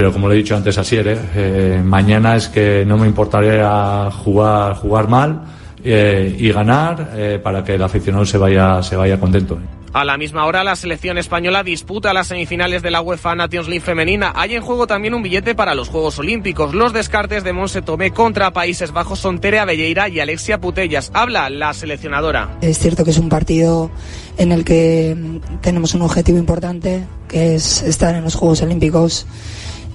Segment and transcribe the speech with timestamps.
[0.00, 4.10] Pero como le he dicho antes a Siere, eh, mañana es que no me importaría
[4.10, 5.42] jugar, jugar mal
[5.84, 9.58] eh, y ganar eh, para que el aficionado se vaya, se vaya contento.
[9.92, 13.84] A la misma hora, la selección española disputa las semifinales de la UEFA Nations League
[13.84, 14.32] femenina.
[14.34, 16.72] Hay en juego también un billete para los Juegos Olímpicos.
[16.72, 21.10] Los descartes de Monse Tomé contra Países Bajos son Tere Belleira y Alexia Putellas.
[21.12, 22.56] Habla la seleccionadora.
[22.62, 23.90] Es cierto que es un partido
[24.38, 25.14] en el que
[25.60, 29.26] tenemos un objetivo importante, que es estar en los Juegos Olímpicos.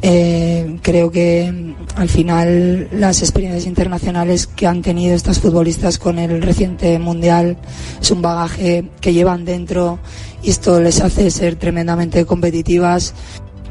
[0.08, 6.20] Eh, creo que mm, al final las experiencias internacionales que han tenido estas futbolistas con
[6.20, 7.58] el reciente mundial
[8.00, 9.98] es un bagaje que llevan dentro
[10.44, 13.16] y esto les hace ser tremendamente competitivas.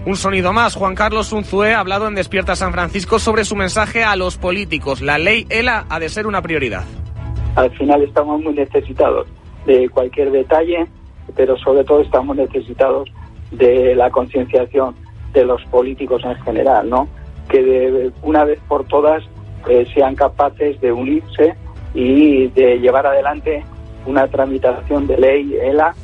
[0.07, 0.75] Un sonido más.
[0.75, 5.03] Juan Carlos Unzué ha hablado en Despierta San Francisco sobre su mensaje a los políticos.
[5.03, 6.83] La ley ELA ha de ser una prioridad.
[7.55, 9.29] Al final estamos muy necesitados
[9.67, 10.89] de cualquier detalle,
[11.37, 13.09] pero sobre todo estamos necesitados
[13.53, 15.04] de la concienciación
[15.35, 17.09] de los políticos en general, ¿no?
[17.49, 19.23] Que de una vez por todas
[19.69, 21.55] eh, sean capaces de unirse
[21.93, 23.63] y de llevar adelante
[24.07, 25.95] una tramitación de ley ELA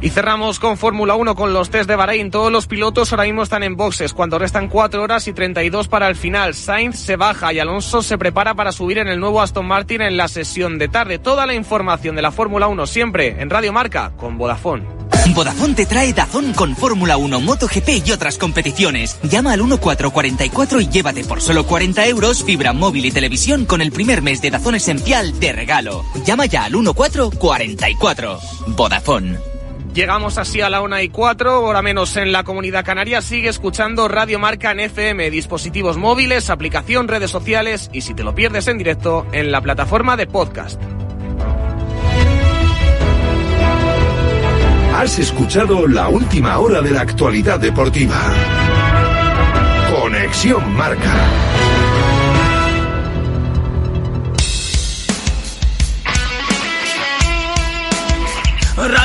[0.00, 2.30] y cerramos con Fórmula 1 con los test de Bahrein.
[2.30, 6.08] Todos los pilotos ahora mismo están en boxes cuando restan 4 horas y 32 para
[6.08, 6.54] el final.
[6.54, 10.16] Sainz se baja y Alonso se prepara para subir en el nuevo Aston Martin en
[10.16, 11.18] la sesión de tarde.
[11.18, 14.98] Toda la información de la Fórmula 1 siempre en Radio Marca con Vodafone.
[15.34, 19.18] Vodafone te trae Dazón con Fórmula 1, MotoGP y otras competiciones.
[19.22, 23.92] Llama al 1444 y llévate por solo 40 euros fibra móvil y televisión con el
[23.92, 26.04] primer mes de Dazón esencial de regalo.
[26.24, 28.38] Llama ya al 1444.
[28.68, 29.57] Vodafone.
[29.98, 33.20] Llegamos así a la una y cuatro, ahora menos en la comunidad canaria.
[33.20, 38.32] Sigue escuchando Radio Marca en FM, dispositivos móviles, aplicación, redes sociales y si te lo
[38.32, 40.80] pierdes en directo, en la plataforma de podcast.
[44.94, 48.20] Has escuchado la última hora de la actualidad deportiva.
[50.00, 51.57] Conexión Marca.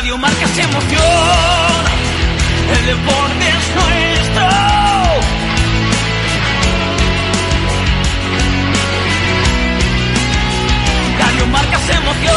[0.03, 1.01] Radio Marca se emoción,
[2.77, 4.49] el deporte es nuestro.
[11.19, 12.35] Radio Marca se emoción,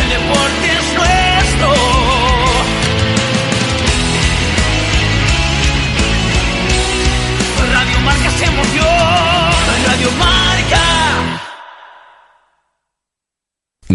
[0.00, 1.74] el deporte es nuestro.
[7.72, 8.86] Radio Marca se emoción,
[9.84, 10.37] Radio Marca.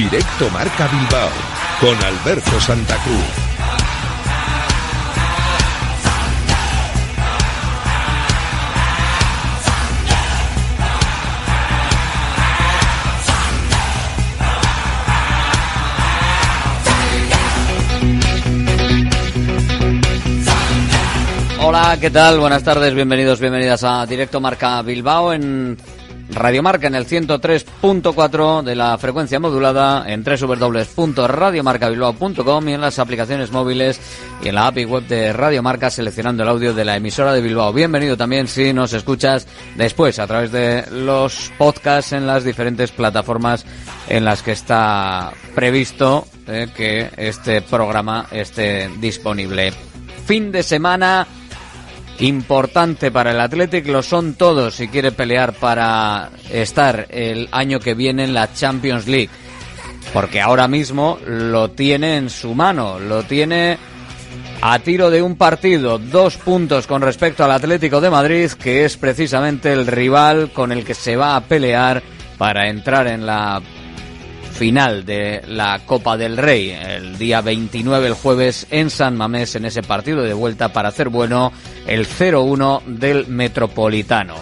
[0.00, 1.28] Directo Marca Bilbao
[1.78, 3.50] con Alberto Santa Cruz.
[21.62, 22.40] Hola, ¿qué tal?
[22.40, 25.76] Buenas tardes, bienvenidos, bienvenidas a Directo Marca Bilbao en
[26.32, 33.50] Radio Marca en el 103.4 de la frecuencia modulada en www.radiomarcabilbao.com y en las aplicaciones
[33.50, 34.00] móviles
[34.42, 37.40] y en la API web de Radio Marca seleccionando el audio de la emisora de
[37.40, 37.72] Bilbao.
[37.72, 43.64] Bienvenido también si nos escuchas después a través de los podcasts en las diferentes plataformas
[44.08, 49.72] en las que está previsto eh, que este programa esté disponible.
[50.26, 51.26] Fin de semana
[52.20, 57.94] importante para el Athletic, lo son todos si quiere pelear para estar el año que
[57.94, 59.30] viene en la Champions League.
[60.12, 63.78] Porque ahora mismo lo tiene en su mano, lo tiene
[64.62, 68.96] a tiro de un partido, dos puntos con respecto al Atlético de Madrid, que es
[68.96, 72.02] precisamente el rival con el que se va a pelear
[72.36, 73.60] para entrar en la
[74.60, 79.64] final de la Copa del Rey el día 29 el jueves en San Mamés en
[79.64, 81.50] ese partido de vuelta para hacer bueno
[81.86, 84.34] el 0-1 del Metropolitano.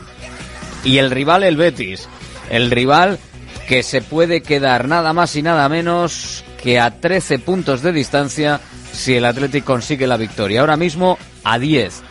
[0.83, 2.09] Y el rival el Betis,
[2.51, 3.21] el rival
[3.69, 8.61] que se puede quedar nada más y nada menos que a 13 puntos de distancia
[8.93, 10.63] si el Athletic consigue la victoria.
[10.63, 12.03] Ahora mismo a 10.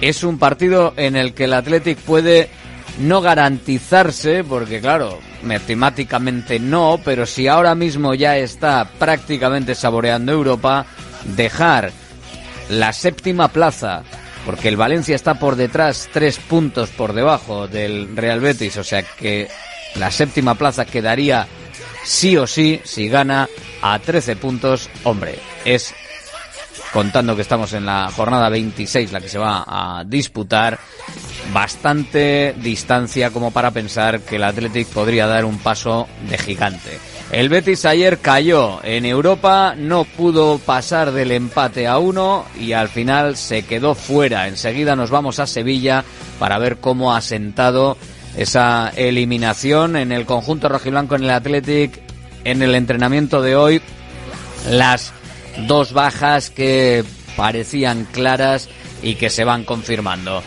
[0.00, 2.48] Es un partido en el que el Athletic puede
[2.98, 10.86] no garantizarse, porque claro, matemáticamente no, pero si ahora mismo ya está prácticamente saboreando Europa,
[11.36, 11.92] dejar
[12.68, 14.02] la séptima plaza,
[14.46, 19.02] porque el Valencia está por detrás, tres puntos por debajo del Real Betis, o sea
[19.02, 19.48] que
[19.96, 21.46] la séptima plaza quedaría
[22.04, 23.48] sí o sí si gana
[23.82, 24.88] a 13 puntos.
[25.04, 25.94] Hombre, es
[26.92, 30.78] contando que estamos en la jornada 26, la que se va a disputar,
[31.52, 36.98] bastante distancia como para pensar que el Athletic podría dar un paso de gigante.
[37.32, 42.88] El Betis ayer cayó en Europa, no pudo pasar del empate a uno y al
[42.88, 44.46] final se quedó fuera.
[44.46, 46.04] Enseguida nos vamos a Sevilla
[46.38, 47.96] para ver cómo ha sentado
[48.36, 52.00] esa eliminación en el conjunto rojiblanco en el Athletic
[52.44, 53.82] en el entrenamiento de hoy.
[54.70, 55.12] Las
[55.66, 57.04] dos bajas que
[57.36, 58.68] parecían claras
[59.02, 60.42] y que se van confirmando.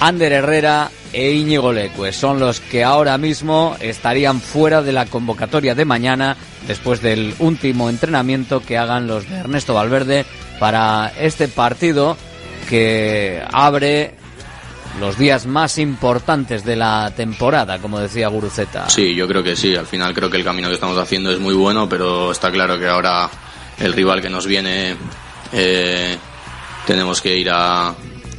[0.00, 5.74] Ander Herrera e Íñigo Leque son los que ahora mismo estarían fuera de la convocatoria
[5.74, 6.36] de mañana
[6.66, 10.24] después del último entrenamiento que hagan los de Ernesto Valverde
[10.60, 12.16] para este partido
[12.68, 14.14] que abre
[15.00, 18.88] los días más importantes de la temporada, como decía Guruceta.
[18.88, 19.74] Sí, yo creo que sí.
[19.76, 22.78] Al final creo que el camino que estamos haciendo es muy bueno, pero está claro
[22.78, 23.30] que ahora
[23.80, 24.96] el rival que nos viene
[25.52, 26.16] eh,
[26.86, 27.94] tenemos que ir a,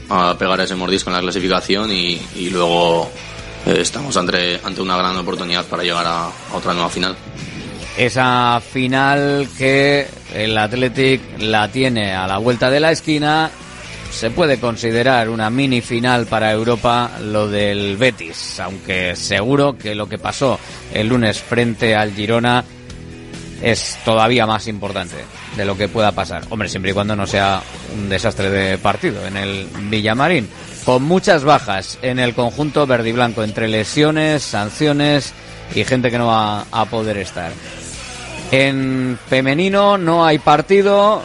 [0.09, 3.09] a, pegar ese mordisco en la clasificación y, y luego
[3.65, 7.15] eh, estamos ante, ante una gran oportunidad para llegar a, a otra nueva final.
[7.97, 13.51] Esa final que el Athletic la tiene a la vuelta de la esquina
[14.09, 20.09] se puede considerar una mini final para Europa lo del Betis, aunque seguro que lo
[20.09, 20.59] que pasó
[20.93, 22.63] el lunes frente al Girona
[23.61, 25.15] es todavía más importante
[25.55, 26.43] de lo que pueda pasar.
[26.49, 27.61] Hombre, siempre y cuando no sea
[27.95, 30.49] un desastre de partido en el Villamarín.
[30.85, 35.33] Con muchas bajas en el conjunto verde y blanco, entre lesiones, sanciones
[35.75, 37.51] y gente que no va a poder estar.
[38.51, 41.21] En femenino no hay partido,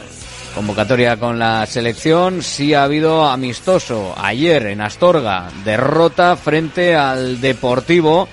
[0.55, 2.43] convocatoria con la selección.
[2.43, 8.29] Sí ha habido amistoso ayer en Astorga, derrota frente al Deportivo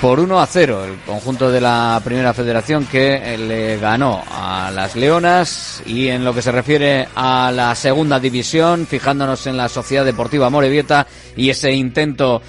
[0.00, 0.84] por 1 a 0.
[0.84, 6.34] El conjunto de la Primera Federación que le ganó a las Leonas y en lo
[6.34, 11.06] que se refiere a la Segunda División, fijándonos en la Sociedad Deportiva Morevieta
[11.36, 12.42] y ese intento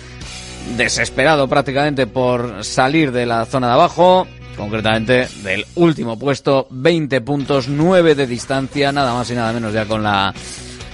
[0.77, 7.67] desesperado prácticamente por salir de la zona de abajo, concretamente del último puesto, 20 puntos,
[7.67, 10.33] 9 de distancia, nada más y nada menos ya con la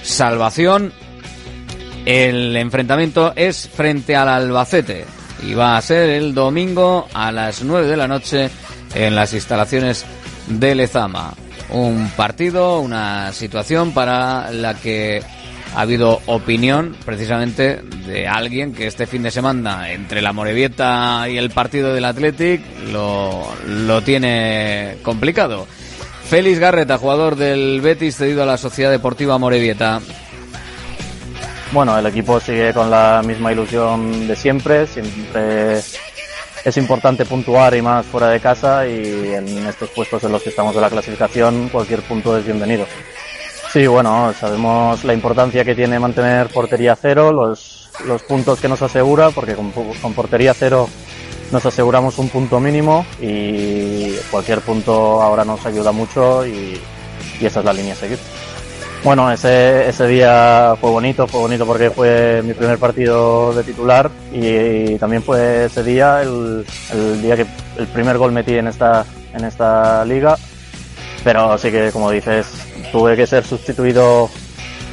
[0.02, 0.92] salvación.
[2.06, 7.86] El enfrentamiento es frente al Albacete y va a ser el domingo a las 9
[7.86, 8.50] de la noche
[8.94, 10.04] en las instalaciones
[10.48, 11.34] de Lezama.
[11.70, 15.22] Un partido, una situación para la que
[15.74, 21.36] ha habido opinión precisamente de alguien que este fin de semana entre la Morevieta y
[21.36, 22.62] el partido del Athletic
[22.92, 25.66] lo, lo tiene complicado.
[26.28, 30.00] Félix Garreta, jugador del Betis cedido a la Sociedad Deportiva Morevieta.
[31.72, 35.78] Bueno, el equipo sigue con la misma ilusión de siempre, siempre
[36.64, 40.50] es importante puntuar y más fuera de casa y en estos puestos en los que
[40.50, 42.86] estamos de la clasificación cualquier punto es bienvenido.
[43.72, 48.80] Sí, bueno, sabemos la importancia que tiene mantener portería cero, los, los puntos que nos
[48.80, 50.88] asegura, porque con, con portería cero
[51.52, 56.80] nos aseguramos un punto mínimo y cualquier punto ahora nos ayuda mucho y,
[57.40, 58.18] y esa es la línea a seguir.
[59.06, 64.10] Bueno, ese, ese día fue bonito, fue bonito porque fue mi primer partido de titular
[64.32, 67.46] y, también fue ese día el, el, día que
[67.78, 70.36] el primer gol metí en esta, en esta liga.
[71.22, 72.48] Pero sí que, como dices,
[72.90, 74.28] tuve que ser sustituido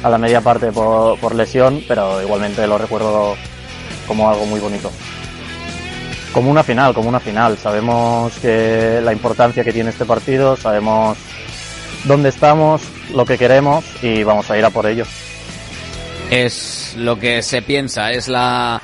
[0.04, 3.34] a la media parte por, por lesión, pero igualmente lo recuerdo
[4.06, 4.92] como algo muy bonito.
[6.32, 7.58] Como una final, como una final.
[7.58, 11.18] Sabemos que la importancia que tiene este partido, sabemos
[12.04, 12.80] dónde estamos,
[13.12, 15.04] lo que queremos y vamos a ir a por ello.
[16.30, 18.80] Es lo que se piensa, es la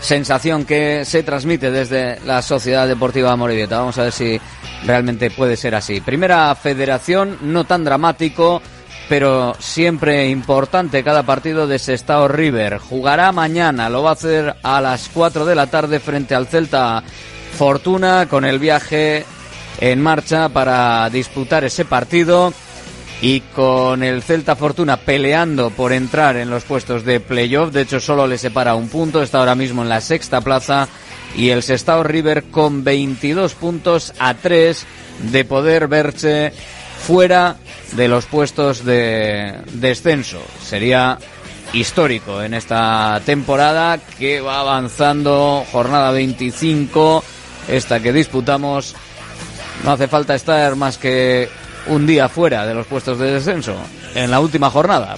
[0.00, 3.78] sensación que se transmite desde la Sociedad Deportiva Morevieta.
[3.78, 4.40] Vamos a ver si
[4.84, 6.00] realmente puede ser así.
[6.00, 8.60] Primera federación, no tan dramático,
[9.08, 12.78] pero siempre importante cada partido de Sestao River.
[12.78, 17.02] Jugará mañana, lo va a hacer a las 4 de la tarde frente al Celta
[17.56, 19.24] Fortuna con el viaje
[19.80, 22.52] en marcha para disputar ese partido
[23.22, 27.72] y con el Celta Fortuna peleando por entrar en los puestos de playoff.
[27.72, 30.88] De hecho, solo le separa un punto, está ahora mismo en la sexta plaza.
[31.36, 34.86] Y el Sestao River con 22 puntos a 3
[35.30, 36.52] de poder verse
[37.06, 37.56] fuera
[37.92, 40.42] de los puestos de descenso.
[40.60, 41.16] Sería
[41.72, 47.22] histórico en esta temporada que va avanzando, jornada 25,
[47.68, 48.96] esta que disputamos.
[49.84, 51.48] No hace falta estar más que
[51.86, 53.76] un día fuera de los puestos de descenso
[54.14, 55.16] en la última jornada.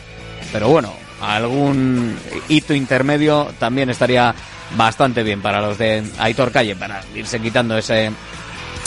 [0.53, 2.17] Pero bueno, algún
[2.49, 4.35] hito intermedio también estaría
[4.77, 8.11] bastante bien para los de Aitor Calle, para irse quitando ese,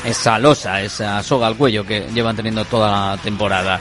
[0.04, 3.80] esa losa, esa soga al cuello que llevan teniendo toda la temporada.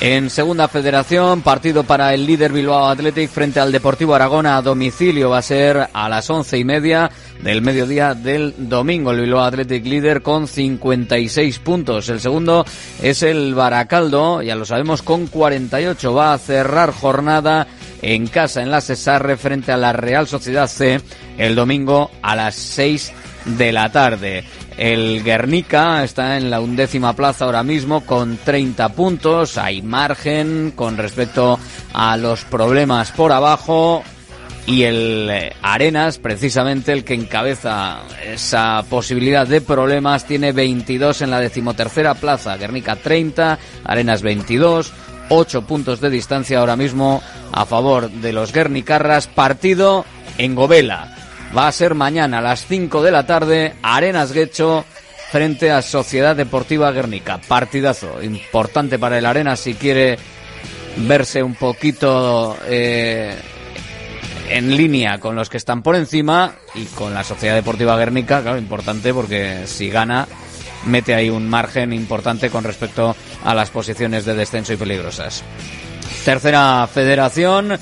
[0.00, 5.30] En segunda federación, partido para el líder Bilbao Athletic frente al Deportivo Aragona a domicilio
[5.30, 7.10] va a ser a las once y media
[7.42, 9.12] del mediodía del domingo.
[9.12, 12.08] El Bilbao Athletic líder con 56 puntos.
[12.08, 12.66] El segundo
[13.00, 16.12] es el Baracaldo, ya lo sabemos, con 48.
[16.12, 17.66] Va a cerrar jornada
[18.02, 21.00] en casa en la Cesarre frente a la Real Sociedad C
[21.38, 23.12] el domingo a las 6
[23.44, 24.44] de la tarde.
[24.76, 29.56] El Guernica está en la undécima plaza ahora mismo con 30 puntos.
[29.56, 31.60] Hay margen con respecto
[31.92, 34.02] a los problemas por abajo.
[34.66, 41.30] Y el eh, Arenas, precisamente el que encabeza esa posibilidad de problemas, tiene 22 en
[41.30, 42.56] la decimotercera plaza.
[42.56, 44.92] Guernica 30, Arenas 22.
[45.28, 49.26] 8 puntos de distancia ahora mismo a favor de los Guernicarras.
[49.28, 50.04] Partido
[50.38, 51.14] en Govela
[51.56, 54.84] va a ser mañana a las 5 de la tarde, Arenas Guecho
[55.30, 57.40] frente a Sociedad Deportiva Guernica.
[57.46, 60.18] Partidazo importante para el Arenas si quiere
[60.96, 63.34] verse un poquito eh,
[64.48, 68.58] en línea con los que están por encima y con la Sociedad Deportiva Guernica, claro,
[68.58, 70.26] importante porque si gana
[70.86, 75.42] mete ahí un margen importante con respecto a las posiciones de descenso y peligrosas.
[76.24, 77.78] Tercera federación,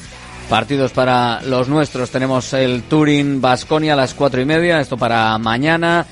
[0.49, 2.11] Partidos para los nuestros.
[2.11, 4.81] Tenemos el Turín Basconia a las cuatro y media.
[4.81, 6.07] Esto para mañana.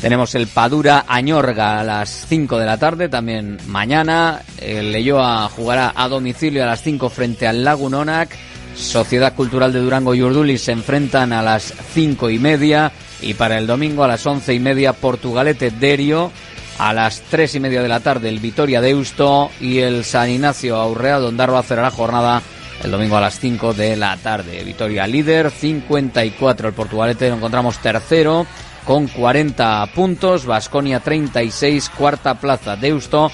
[0.00, 4.40] Tenemos el Padura Añorga a las 5 de la tarde, también mañana.
[4.58, 8.30] El Leyoa jugará a domicilio a las 5 frente al Lagunonac.
[8.74, 12.92] Sociedad Cultural de Durango y Urduliz se enfrentan a las cinco y media.
[13.20, 16.32] Y para el domingo a las once y media, Portugalete Derio.
[16.78, 20.76] A las tres y media de la tarde, el Vitoria Deusto y el San Ignacio
[20.76, 22.40] Aurrea, donde Arba cerrará jornada
[22.82, 24.62] el domingo a las 5 de la tarde.
[24.64, 26.68] Vitoria líder, 54.
[26.68, 28.46] El Portugalete lo encontramos tercero
[28.84, 30.46] con 40 puntos.
[30.46, 32.76] Vasconia 36, cuarta plaza.
[32.76, 33.30] Deusto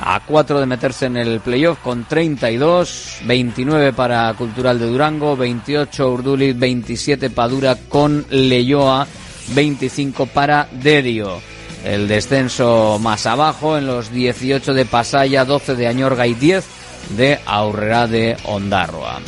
[0.00, 3.20] a 4 de meterse en el playoff con 32.
[3.24, 9.06] 29 para Cultural de Durango, 28 Urduliz, 27 Padura con Leyoa,
[9.54, 11.40] 25 para Derio.
[11.84, 16.77] El descenso más abajo en los 18 de Pasaya, 12 de Añorga y 10
[17.10, 19.20] de Aurrera de Ondarroa.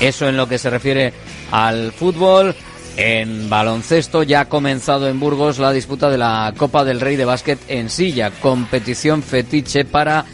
[0.00, 1.12] Eso en lo que se refiere
[1.50, 2.54] al fútbol.
[2.96, 7.26] En baloncesto ya ha comenzado en Burgos la disputa de la Copa del Rey de
[7.26, 10.24] Básquet en silla, competición fetiche para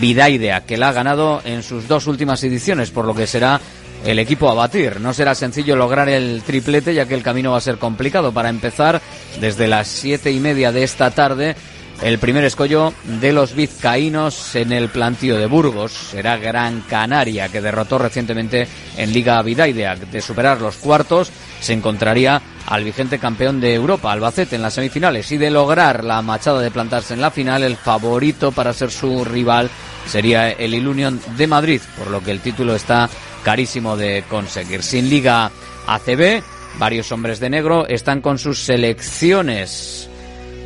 [0.00, 3.60] Vidaidea, que la ha ganado en sus dos últimas ediciones, por lo que será
[4.04, 5.00] el equipo a batir.
[5.00, 8.32] No será sencillo lograr el triplete, ya que el camino va a ser complicado.
[8.32, 9.00] Para empezar,
[9.40, 11.56] desde las siete y media de esta tarde
[12.02, 17.62] el primer escollo de los vizcaínos en el plantío de Burgos será Gran Canaria, que
[17.62, 19.96] derrotó recientemente en Liga Vidaidea.
[19.96, 25.32] De superar los cuartos, se encontraría al vigente campeón de Europa, Albacete, en las semifinales.
[25.32, 29.24] Y de lograr la machada de plantarse en la final, el favorito para ser su
[29.24, 29.70] rival
[30.06, 33.08] sería el Ilunion de Madrid, por lo que el título está
[33.42, 34.82] carísimo de conseguir.
[34.82, 35.50] Sin Liga
[35.86, 36.42] ACB,
[36.78, 40.10] varios hombres de negro están con sus selecciones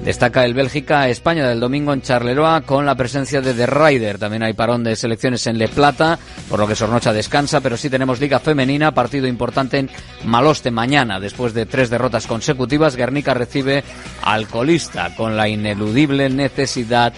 [0.04, 4.18] Destaca el Bélgica-España del domingo en Charleroi con la presencia de The Ryder.
[4.18, 7.90] También hay parón de selecciones en Le Plata, por lo que Sornocha descansa, pero sí
[7.90, 9.90] tenemos Liga Femenina, partido importante en
[10.24, 11.20] Maloste mañana.
[11.20, 13.84] Después de tres derrotas consecutivas, Guernica recibe
[14.22, 17.12] al colista con la ineludible necesidad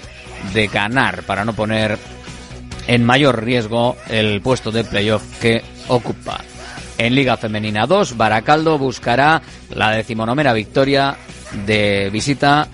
[0.53, 1.99] de ganar para no poner
[2.89, 6.41] en mayor riesgo el puesto de playoff que ocupa.
[6.99, 11.17] En Liga Femenina 2, Baracaldo buscará la decimonomera victoria
[11.67, 12.69] de visita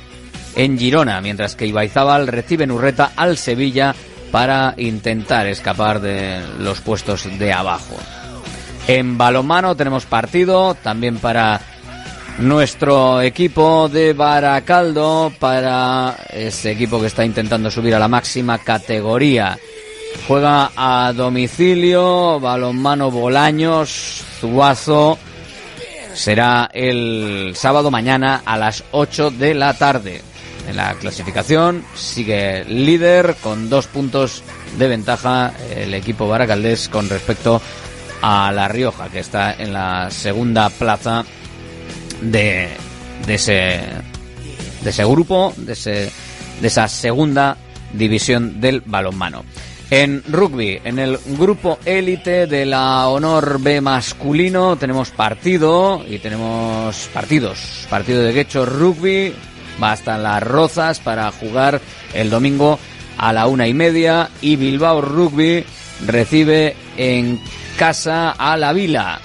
[0.55, 3.95] en Girona, mientras que Ibaizábal recibe en Urreta al Sevilla
[4.31, 7.97] para intentar escapar de los puestos de abajo.
[8.87, 11.61] En balonmano tenemos partido también para
[12.39, 19.59] nuestro equipo de Baracaldo, para ese equipo que está intentando subir a la máxima categoría.
[20.27, 25.19] Juega a domicilio, balonmano Bolaños, Zuazo,
[26.15, 30.23] será el sábado mañana a las 8 de la tarde.
[30.69, 34.43] En la clasificación sigue líder con dos puntos
[34.79, 37.63] de ventaja el equipo baracaldés con respecto
[38.21, 41.25] a La Rioja, que está en la segunda plaza
[42.21, 42.69] de,
[43.27, 43.81] de, ese,
[44.83, 46.11] de ese grupo, de, ese,
[46.61, 47.57] de esa segunda
[47.93, 49.45] división del balonmano.
[49.91, 57.09] En rugby, en el grupo élite de la Honor B masculino, tenemos partido y tenemos
[57.15, 57.87] partidos.
[57.89, 59.33] Partido de Guecho Rugby,
[59.79, 61.81] bastan las rozas para jugar
[62.13, 62.79] el domingo
[63.17, 65.65] a la una y media y Bilbao Rugby
[66.07, 67.41] recibe en
[67.79, 69.21] casa a la Vila,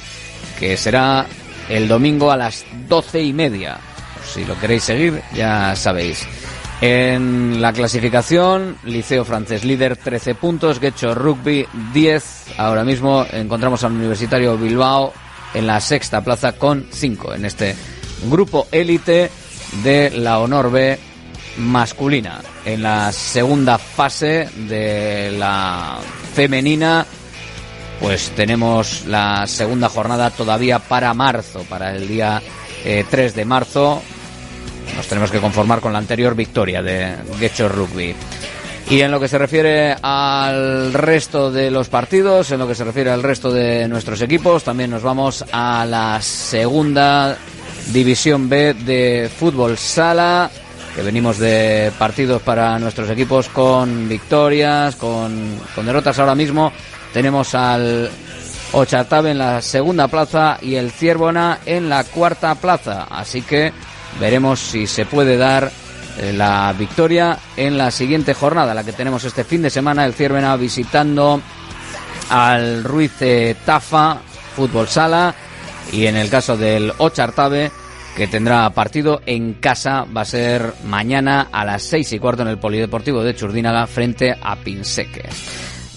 [0.59, 1.25] que será
[1.67, 3.77] el domingo a las doce y media.
[4.33, 6.25] Si lo queréis seguir, ya sabéis.
[6.85, 12.55] En la clasificación, Liceo Francés líder 13 puntos, Guecho Rugby 10.
[12.57, 15.13] Ahora mismo encontramos al Universitario Bilbao
[15.53, 17.73] en la sexta plaza con 5 en este
[18.29, 19.31] grupo élite
[19.81, 20.99] de la Honor B
[21.59, 22.41] masculina.
[22.65, 25.99] En la segunda fase de la
[26.33, 27.05] femenina,
[28.01, 32.41] pues tenemos la segunda jornada todavía para marzo, para el día
[32.83, 34.01] eh, 3 de marzo,
[34.95, 38.15] nos tenemos que conformar con la anterior victoria de Guecho Rugby.
[38.89, 42.83] Y en lo que se refiere al resto de los partidos, en lo que se
[42.83, 47.37] refiere al resto de nuestros equipos, también nos vamos a la segunda
[47.91, 50.51] división B de fútbol sala,
[50.95, 56.71] que venimos de partidos para nuestros equipos con victorias, con, con derrotas ahora mismo.
[57.13, 58.11] Tenemos al
[58.73, 63.07] Ochartabe en la segunda plaza y el Ciervona en la cuarta plaza.
[63.09, 63.71] Así que
[64.19, 65.71] Veremos si se puede dar
[66.19, 70.13] eh, la victoria en la siguiente jornada, la que tenemos este fin de semana, el
[70.13, 71.41] Ciervena visitando
[72.29, 73.13] al Ruiz
[73.65, 74.19] Tafa,
[74.55, 75.33] Fútbol Sala,
[75.91, 77.71] y en el caso del Ochartabe,
[78.15, 82.49] que tendrá partido en casa, va a ser mañana a las seis y cuarto en
[82.49, 85.23] el Polideportivo de Churdínaga frente a Pinseque.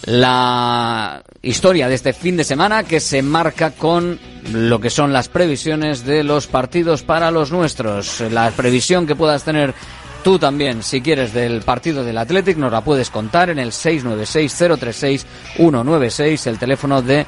[0.06, 4.20] La historia de este fin de semana que se marca con
[4.52, 8.20] lo que son las previsiones de los partidos para los nuestros.
[8.30, 9.74] La previsión que puedas tener
[10.22, 16.46] tú también, si quieres, del partido del Athletic, nos la puedes contar en el 696-036-196,
[16.46, 17.26] el teléfono de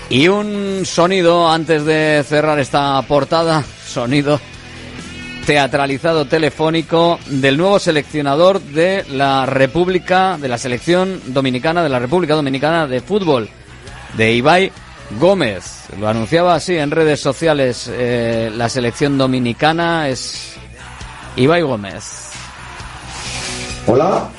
[0.10, 4.40] Y un sonido antes de cerrar esta portada, sonido
[5.46, 12.34] teatralizado telefónico del nuevo seleccionador de la República, de la selección dominicana, de la República
[12.34, 13.50] Dominicana de Fútbol,
[14.18, 14.72] de Ibai
[15.20, 15.86] Gómez.
[16.00, 20.56] Lo anunciaba así en redes sociales eh, la selección dominicana, es
[21.36, 22.32] Ibai Gómez.
[23.86, 24.30] Hola,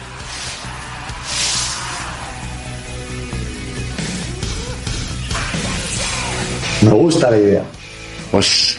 [6.87, 7.65] Me gusta la idea.
[8.31, 8.79] Pues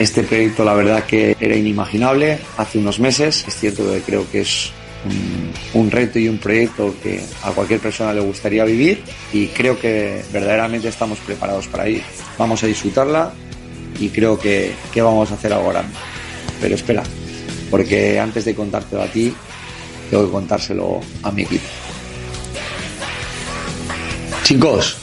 [0.00, 3.44] este proyecto la verdad que era inimaginable hace unos meses.
[3.46, 4.72] Es cierto que creo que es
[5.74, 10.24] un, reto y un proyecto que a cualquier persona le gustaría vivir y creo que
[10.32, 12.02] verdaderamente estamos preparados para ir.
[12.36, 13.32] Vamos a disfrutarla
[14.00, 15.94] y creo que, que vamos a hacer algo grande.
[16.60, 17.04] Pero espera,
[17.70, 19.32] porque antes de contártelo a ti,
[20.10, 21.68] tengo que contárselo a mi equipo.
[24.42, 24.96] Chicos,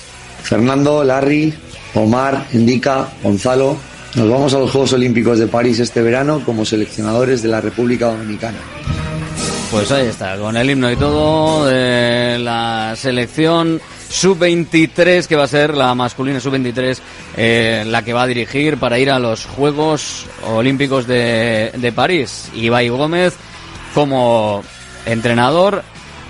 [0.43, 1.53] Fernando, Larry,
[1.95, 3.77] Omar, Indica, Gonzalo.
[4.15, 8.07] Nos vamos a los Juegos Olímpicos de París este verano como seleccionadores de la República
[8.07, 8.57] Dominicana.
[9.71, 15.47] Pues ahí está, con el himno y todo de la selección sub-23, que va a
[15.47, 16.97] ser la masculina sub-23,
[17.37, 22.49] eh, la que va a dirigir para ir a los Juegos Olímpicos de, de París.
[22.53, 23.33] Ibai Gómez
[23.93, 24.61] como
[25.05, 25.83] entrenador,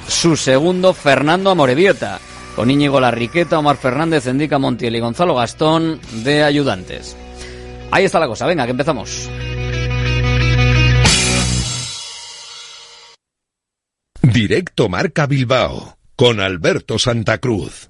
[0.07, 2.19] su segundo Fernando Amorebieta
[2.55, 7.15] con Íñigo Larriqueta, Omar Fernández, Endica Montiel y Gonzalo Gastón de ayudantes.
[7.91, 9.29] Ahí está la cosa, venga, que empezamos.
[14.21, 17.89] Directo Marca Bilbao con Alberto Santa Cruz.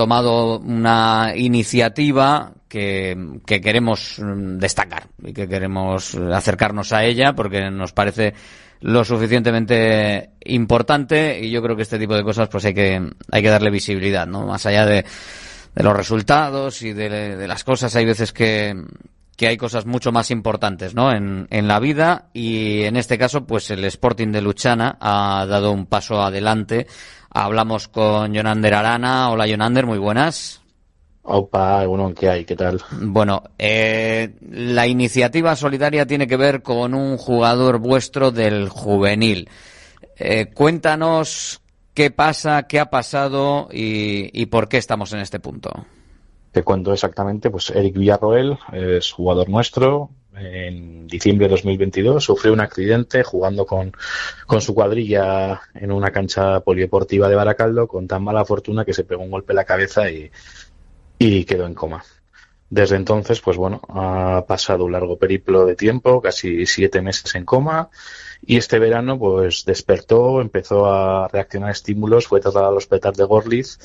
[0.00, 7.70] tomado una iniciativa que, que, queremos mm, destacar y que queremos acercarnos a ella porque
[7.70, 8.32] nos parece
[8.80, 13.42] lo suficientemente importante y yo creo que este tipo de cosas pues hay que hay
[13.42, 15.04] que darle visibilidad no más allá de,
[15.74, 18.74] de los resultados y de, de, las cosas hay veces que
[19.36, 21.12] que hay cosas mucho más importantes ¿no?
[21.12, 25.72] en, en la vida y en este caso pues el Sporting de Luchana ha dado
[25.72, 26.86] un paso adelante
[27.30, 29.30] Hablamos con Jonander Arana.
[29.30, 30.60] Hola, Jonander, muy buenas.
[31.22, 32.44] Opa, bueno, ¿qué hay?
[32.44, 32.82] ¿Qué tal?
[32.90, 39.48] Bueno, eh, la iniciativa solidaria tiene que ver con un jugador vuestro del juvenil.
[40.16, 41.62] Eh, cuéntanos
[41.94, 45.70] qué pasa, qué ha pasado y, y, por qué estamos en este punto.
[46.50, 52.60] Te cuento exactamente, pues Eric Villarroel es jugador nuestro, en diciembre de 2022 sufrió un
[52.60, 53.92] accidente jugando con,
[54.46, 59.04] con, su cuadrilla en una cancha polideportiva de Baracaldo con tan mala fortuna que se
[59.04, 60.30] pegó un golpe en la cabeza y,
[61.18, 62.04] y quedó en coma.
[62.70, 67.44] Desde entonces, pues bueno, ha pasado un largo periplo de tiempo, casi siete meses en
[67.44, 67.90] coma,
[68.42, 73.24] y este verano, pues despertó, empezó a reaccionar a estímulos, fue trasladado al hospital de
[73.24, 73.78] Gorlitz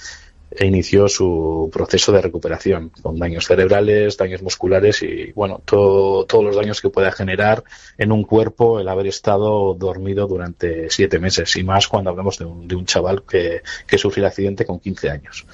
[0.58, 6.44] e inició su proceso de recuperación con daños cerebrales, daños musculares y bueno, todo, todos
[6.44, 7.64] los daños que pueda generar
[7.98, 12.46] en un cuerpo el haber estado dormido durante siete meses y más cuando hablamos de
[12.46, 15.46] un, de un chaval que, que sufrió el accidente con 15 años.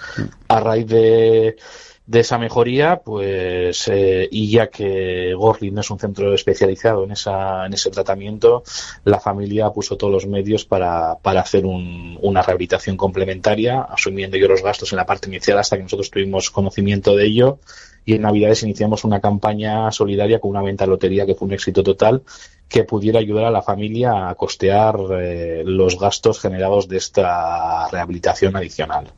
[0.47, 1.55] A raíz de
[2.05, 7.11] de esa mejoría, pues, eh, y ya que Gorlin no es un centro especializado en,
[7.11, 8.63] esa, en ese tratamiento,
[9.05, 14.47] la familia puso todos los medios para, para hacer un, una rehabilitación complementaria, asumiendo yo
[14.47, 17.59] los gastos en la parte inicial hasta que nosotros tuvimos conocimiento de ello.
[18.03, 21.53] Y en Navidades iniciamos una campaña solidaria con una venta de lotería que fue un
[21.53, 22.23] éxito total,
[22.67, 28.55] que pudiera ayudar a la familia a costear eh, los gastos generados de esta rehabilitación
[28.55, 29.11] adicional.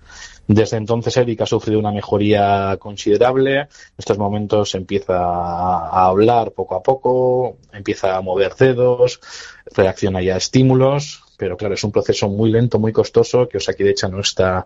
[0.48, 3.60] Desde entonces Eric ha sufrido una mejoría considerable.
[3.60, 9.22] En estos momentos empieza a hablar poco a poco, empieza a mover dedos,
[9.74, 14.10] reacciona ya a estímulos, pero claro, es un proceso muy lento, muy costoso, que Osakidecha
[14.10, 14.66] no está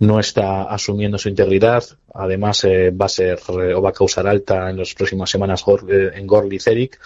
[0.00, 1.84] no está asumiendo su integridad.
[2.14, 5.64] Además, eh, va a ser eh, o va a causar alta en las próximas semanas
[5.88, 7.00] eh, en Gorlitz Eric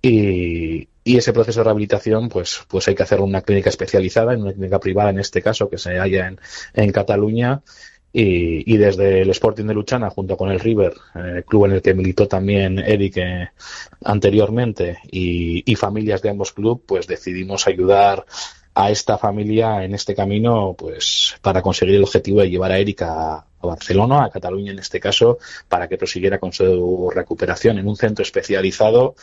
[0.00, 4.42] y, y ese proceso de rehabilitación, pues, pues hay que hacer una clínica especializada, en
[4.42, 6.40] una clínica privada en este caso, que se halla en,
[6.74, 7.62] en Cataluña.
[8.14, 11.82] Y, y, desde el Sporting de Luchana, junto con el River, eh, club en el
[11.82, 13.48] que militó también Eric eh,
[14.04, 18.26] anteriormente, y, y, familias de ambos clubes, pues decidimos ayudar
[18.74, 23.02] a esta familia en este camino, pues para conseguir el objetivo de llevar a Eric
[23.02, 27.94] a, Barcelona, a Cataluña en este caso, para que prosiguiera con su recuperación en un
[27.94, 29.14] centro especializado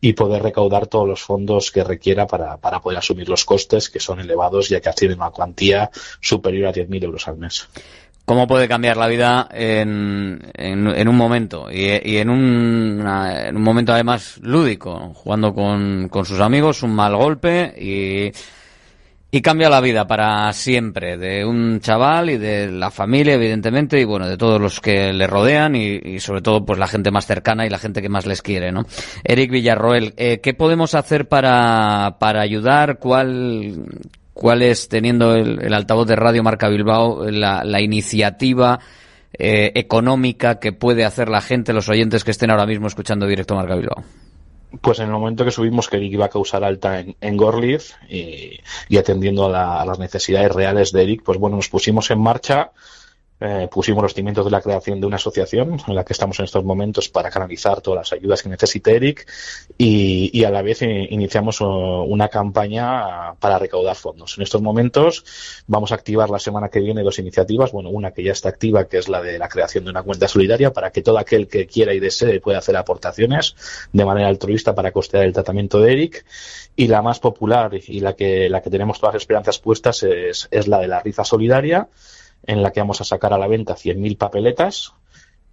[0.00, 3.98] y poder recaudar todos los fondos que requiera para, para poder asumir los costes que
[3.98, 5.90] son elevados ya que ascienden una cuantía
[6.20, 7.68] superior a 10.000 euros al mes.
[8.24, 11.68] ¿Cómo puede cambiar la vida en, en, en un momento?
[11.72, 16.94] Y, y en, un, en, un, momento además lúdico, jugando con, con sus amigos, un
[16.94, 18.30] mal golpe y
[19.30, 24.04] y cambia la vida para siempre de un chaval y de la familia, evidentemente, y
[24.04, 27.26] bueno, de todos los que le rodean y, y sobre todo, pues la gente más
[27.26, 28.86] cercana y la gente que más les quiere, ¿no?
[29.24, 32.98] Eric Villarroel, eh, ¿qué podemos hacer para, para ayudar?
[32.98, 33.84] ¿Cuál,
[34.32, 38.78] cuál es, teniendo el, el altavoz de Radio Marca Bilbao, la, la iniciativa
[39.38, 43.54] eh, económica que puede hacer la gente, los oyentes que estén ahora mismo escuchando directo
[43.54, 44.04] Marca Bilbao?
[44.82, 47.94] Pues en el momento que subimos que Eric iba a causar alta en, en Gorlitz
[48.08, 52.10] y, y atendiendo a, la- a las necesidades reales de Eric, pues bueno, nos pusimos
[52.10, 52.72] en marcha,
[53.40, 56.44] eh, pusimos los cimientos de la creación de una asociación en la que estamos en
[56.44, 59.26] estos momentos para canalizar todas las ayudas que necesite Eric
[59.76, 64.36] y, y a la vez eh, iniciamos oh, una campaña para recaudar fondos.
[64.38, 65.24] En estos momentos
[65.66, 68.88] vamos a activar la semana que viene dos iniciativas, bueno, una que ya está activa,
[68.88, 71.66] que es la de la creación de una cuenta solidaria para que todo aquel que
[71.66, 73.54] quiera y desee pueda hacer aportaciones
[73.92, 76.24] de manera altruista para costear el tratamiento de Eric.
[76.74, 80.48] Y la más popular y la que, la que tenemos todas las esperanzas puestas es,
[80.50, 81.88] es la de la rifa solidaria,
[82.48, 84.92] en la que vamos a sacar a la venta 100.000 papeletas,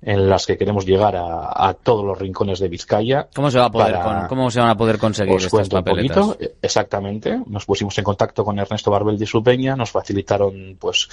[0.01, 3.27] en las que queremos llegar a, a todos los rincones de Vizcaya.
[3.33, 5.51] ¿Cómo se va a poder, para- con- cómo se van a poder conseguir os estas
[5.51, 6.25] cuento un papeletas?
[6.27, 7.39] poquito, exactamente.
[7.47, 11.07] Nos pusimos en contacto con Ernesto Barbel de su peña, nos facilitaron pues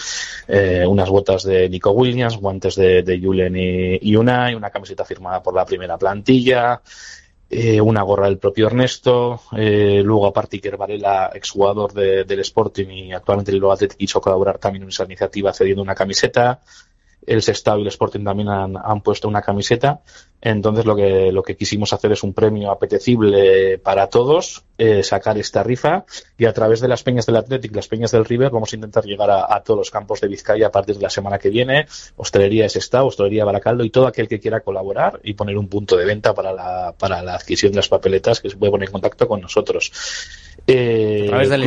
[0.49, 5.05] eh, unas botas de Nico Williams, guantes de, de Julen y, y Unai, una camiseta
[5.07, 6.83] firmada por la primera plantilla,
[7.54, 12.86] eh, una gorra del propio Ernesto, eh, luego aparte Iker Varela, exjugador de, del Sporting
[12.88, 16.62] y actualmente el Athletic quiso colaborar también en esa iniciativa cediendo una camiseta,
[17.26, 20.00] el Sestao y el Sporting también han, han puesto una camiseta.
[20.40, 25.38] Entonces lo que, lo que quisimos hacer es un premio apetecible para todos, eh, sacar
[25.38, 26.04] esta rifa
[26.37, 29.04] y a través de las peñas del Athletic, las peñas del River, vamos a intentar
[29.04, 31.87] llegar a, a todos los campos de Vizcaya a partir de la semana que viene,
[32.16, 36.04] hostelería Sestao, hostelería Baracaldo y todo aquel que quiera colaborar y poner un punto de
[36.04, 39.28] venta para la, para la adquisición de las papeletas que se puede poner en contacto
[39.28, 39.92] con nosotros.
[40.66, 41.66] Eh, A través del de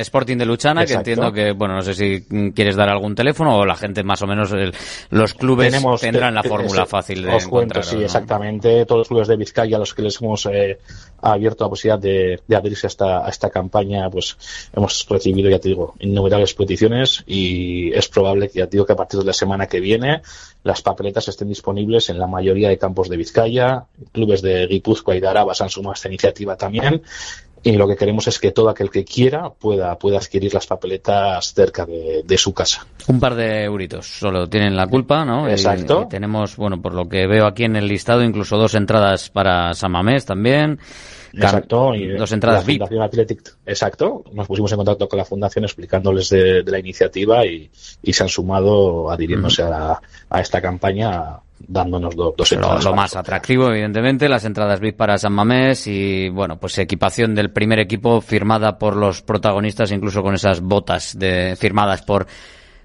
[0.00, 3.64] Sporting, de Luchana, que entiendo que, bueno, no sé si quieres dar algún teléfono o
[3.64, 4.74] la gente más o menos, el-
[5.10, 8.84] los clubes Tenemos- tendrán la te- fórmula ese- fácil de Os cuento, sí, exactamente.
[8.84, 10.78] Todos los clubes de Vizcaya a los que les hemos eh,
[11.22, 14.36] abierto la posibilidad de, de adherirse a esta, a esta campaña, pues
[14.74, 18.92] hemos recibido, ya te digo, innumerables peticiones y es probable que, ya te digo, que
[18.92, 20.20] a partir de la semana que viene
[20.62, 23.84] las papeletas estén disponibles en la mayoría de campos de Vizcaya.
[24.12, 27.02] Clubes de Guipúzcoa y de Araba se han sumado a esta iniciativa también.
[27.68, 31.52] Y lo que queremos es que todo aquel que quiera pueda, pueda adquirir las papeletas
[31.52, 32.86] cerca de, de su casa.
[33.08, 35.48] Un par de euritos, solo tienen la culpa, ¿no?
[35.48, 36.02] Exacto.
[36.06, 39.74] Y, tenemos, bueno, por lo que veo aquí en el listado, incluso dos entradas para
[39.74, 40.78] San Mamés también.
[41.32, 42.78] Exacto, y dos entradas la VIP.
[42.78, 44.22] Fundación Athletic, exacto.
[44.32, 47.68] Nos pusimos en contacto con la fundación explicándoles de, de la iniciativa y,
[48.02, 50.00] y se han sumado adhiriéndose a, la-
[50.30, 52.84] a esta campaña dándonos do- dos Lo, entradas.
[52.84, 57.34] lo para- más atractivo, evidentemente, las entradas VIP para San Mamés y, bueno, pues equipación
[57.34, 62.26] del primer equipo firmada por los protagonistas, incluso con esas botas de, firmadas por,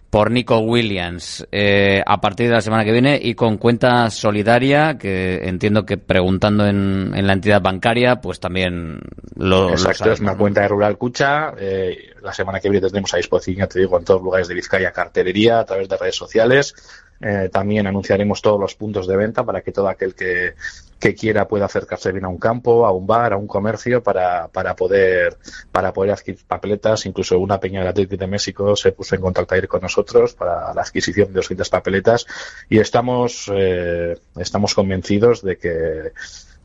[0.09, 4.97] por Nico Williams, eh, a partir de la semana que viene y con cuenta solidaria,
[4.97, 8.99] que entiendo que preguntando en, en la entidad bancaria, pues también
[9.35, 11.53] lo, lo Exacto, es una cuenta de Rural Cucha.
[11.57, 14.47] eh, la semana que viene tendremos a disposición, ya te digo, en todos los lugares
[14.49, 16.75] de Vizcaya cartelería a través de redes sociales.
[17.21, 20.55] Eh, también anunciaremos todos los puntos de venta para que todo aquel que,
[20.99, 24.47] que quiera pueda acercarse bien a un campo, a un bar, a un comercio para,
[24.47, 25.37] para poder
[25.71, 27.05] para poder adquirir papeletas.
[27.05, 30.73] Incluso una peña del Atlético de México se puso en contacto ayer con nosotros para
[30.73, 32.25] la adquisición de 200 papeletas
[32.69, 36.11] y estamos eh, estamos convencidos de que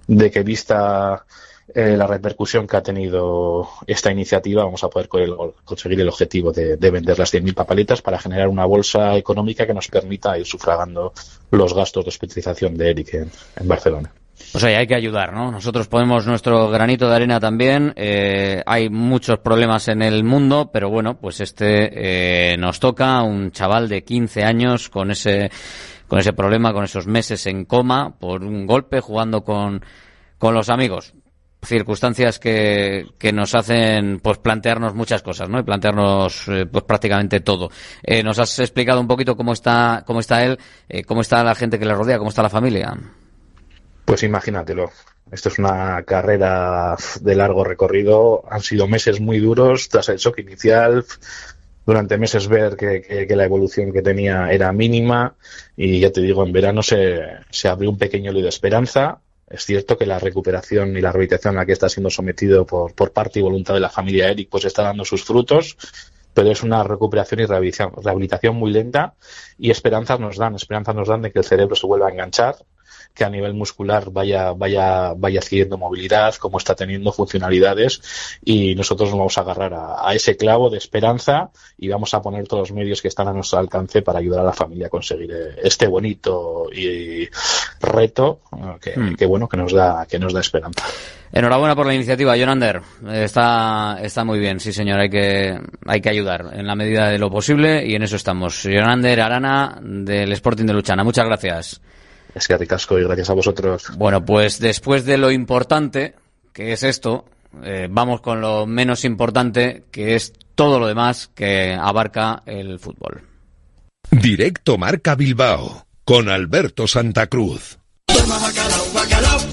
[0.07, 1.25] de que vista
[1.75, 6.77] eh, la repercusión que ha tenido esta iniciativa, vamos a poder conseguir el objetivo de,
[6.77, 11.13] de vender las 100.000 papeletas para generar una bolsa económica que nos permita ir sufragando
[11.51, 14.13] los gastos de hospitalización de Eric en, Barcelona.
[14.55, 15.51] O sea, hay que ayudar, ¿no?
[15.51, 17.93] Nosotros ponemos nuestro granito de arena también.
[17.97, 23.51] eh, hay muchos problemas en el mundo, pero bueno, pues este eh, nos toca un
[23.51, 25.51] chaval de 15 años con ese
[26.07, 29.83] con ese problema, con esos meses en coma por un golpe jugando con
[30.39, 31.15] con los amigos.
[31.67, 35.59] Circunstancias que, que nos hacen pues plantearnos muchas cosas, ¿no?
[35.59, 37.71] Y plantearnos eh, pues prácticamente todo.
[38.03, 41.55] Eh, nos has explicado un poquito cómo está cómo está él, eh, cómo está la
[41.55, 42.95] gente que le rodea, cómo está la familia.
[44.05, 44.91] Pues imagínatelo.
[45.33, 48.45] Esto es una carrera de largo recorrido.
[48.49, 51.05] Han sido meses muy duros tras el shock inicial.
[51.85, 55.35] Durante meses ver que, que- que la evolución que tenía era mínima.
[55.77, 57.19] Y ya te digo, en verano se,
[57.51, 59.19] se abrió un pequeño hilo de esperanza.
[59.49, 62.95] Es cierto que la recuperación y la rehabilitación a la que está siendo sometido por,
[62.95, 65.77] por parte y voluntad de la familia Eric pues está dando sus frutos
[66.37, 69.15] pero es una recuperación y rehabilitación, rehabilitación muy lenta
[69.59, 72.57] y esperanzas nos dan, esperanzas nos dan de que el cerebro se vuelva a enganchar,
[73.17, 79.09] que a nivel muscular vaya, vaya, vaya adquiriendo movilidad, como está teniendo funcionalidades y nosotros
[79.11, 82.69] nos vamos a agarrar a, a, ese clavo de esperanza y vamos a poner todos
[82.69, 85.61] los medios que están a nuestro alcance para ayudar a la familia a conseguir eh,
[85.63, 87.27] este bonito y
[87.81, 88.41] reto
[88.81, 89.15] que, mm.
[89.17, 90.85] que bueno que nos da que nos da esperanza.
[91.33, 92.81] Enhorabuena por la iniciativa, Jonander.
[93.11, 97.19] Está, está muy bien, sí señor, hay que, hay que ayudar en la medida de
[97.19, 98.63] lo posible y en eso estamos.
[98.63, 101.81] Jonander Arana del Sporting de Luchana, muchas gracias.
[102.37, 103.97] Es que ricasco y gracias a vosotros.
[103.97, 106.15] Bueno, pues después de lo importante,
[106.53, 107.25] que es esto,
[107.65, 113.23] eh, vamos con lo menos importante, que es todo lo demás que abarca el fútbol.
[114.11, 117.79] Directo Marca Bilbao, con Alberto Santa Cruz.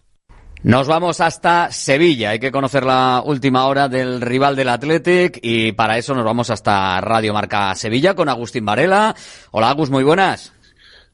[0.63, 2.29] Nos vamos hasta Sevilla.
[2.29, 6.51] Hay que conocer la última hora del rival del Athletic y para eso nos vamos
[6.51, 9.15] hasta Radio Marca Sevilla con Agustín Varela.
[9.49, 10.53] Hola Agus, muy buenas.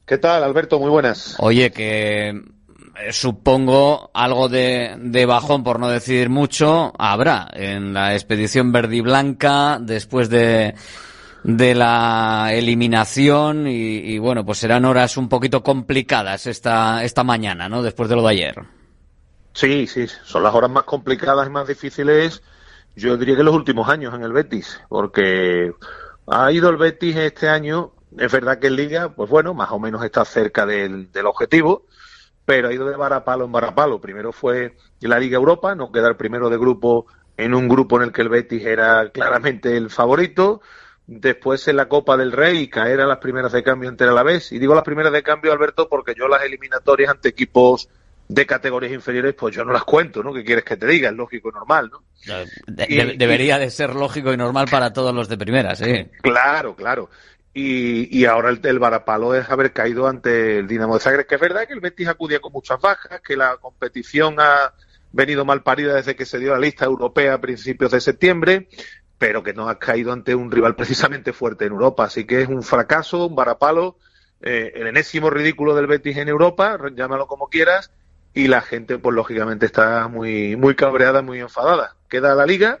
[0.04, 0.78] ¿Qué tal, Alberto?
[0.78, 1.34] Muy buenas.
[1.38, 8.12] Oye, que eh, supongo algo de, de, bajón, por no decir mucho, habrá en la
[8.12, 10.74] expedición verde y blanca después de,
[11.42, 17.66] de la eliminación y, y, bueno, pues serán horas un poquito complicadas esta, esta mañana,
[17.70, 17.82] ¿no?
[17.82, 18.77] Después de lo de ayer.
[19.58, 22.44] Sí, sí, son las horas más complicadas y más difíciles,
[22.94, 25.72] yo diría que los últimos años en el Betis, porque
[26.28, 29.80] ha ido el Betis este año, es verdad que en Liga, pues bueno, más o
[29.80, 31.86] menos está cerca del, objetivo,
[32.44, 34.00] pero ha ido de varapalo en varapalo.
[34.00, 38.12] Primero fue la Liga Europa, no quedar primero de grupo en un grupo en el
[38.12, 40.60] que el Betis era claramente el favorito,
[41.08, 44.52] después en la Copa del Rey caer a las primeras de cambio ante la vez.
[44.52, 47.88] Y digo las primeras de cambio, Alberto, porque yo las eliminatorias ante equipos
[48.28, 50.34] de categorías inferiores, pues yo no las cuento, ¿no?
[50.34, 51.08] ¿Qué quieres que te diga?
[51.08, 52.02] Es lógico y normal, ¿no?
[52.66, 56.06] De, y, debería y, de ser lógico y normal para todos los de primera, sí.
[56.20, 57.08] Claro, claro.
[57.54, 61.36] Y, y ahora el, el, varapalo es haber caído ante el Dinamo de Zagreb, que
[61.36, 64.74] es verdad que el Betis acudía con muchas bajas, que la competición ha
[65.10, 68.68] venido mal parida desde que se dio la lista europea a principios de septiembre,
[69.16, 72.04] pero que no ha caído ante un rival precisamente fuerte en Europa.
[72.04, 73.96] Así que es un fracaso, un varapalo,
[74.42, 77.90] eh, el enésimo ridículo del Betis en Europa, llámalo como quieras,
[78.38, 81.96] y la gente, pues lógicamente está muy, muy cabreada, muy enfadada.
[82.08, 82.78] Queda la liga.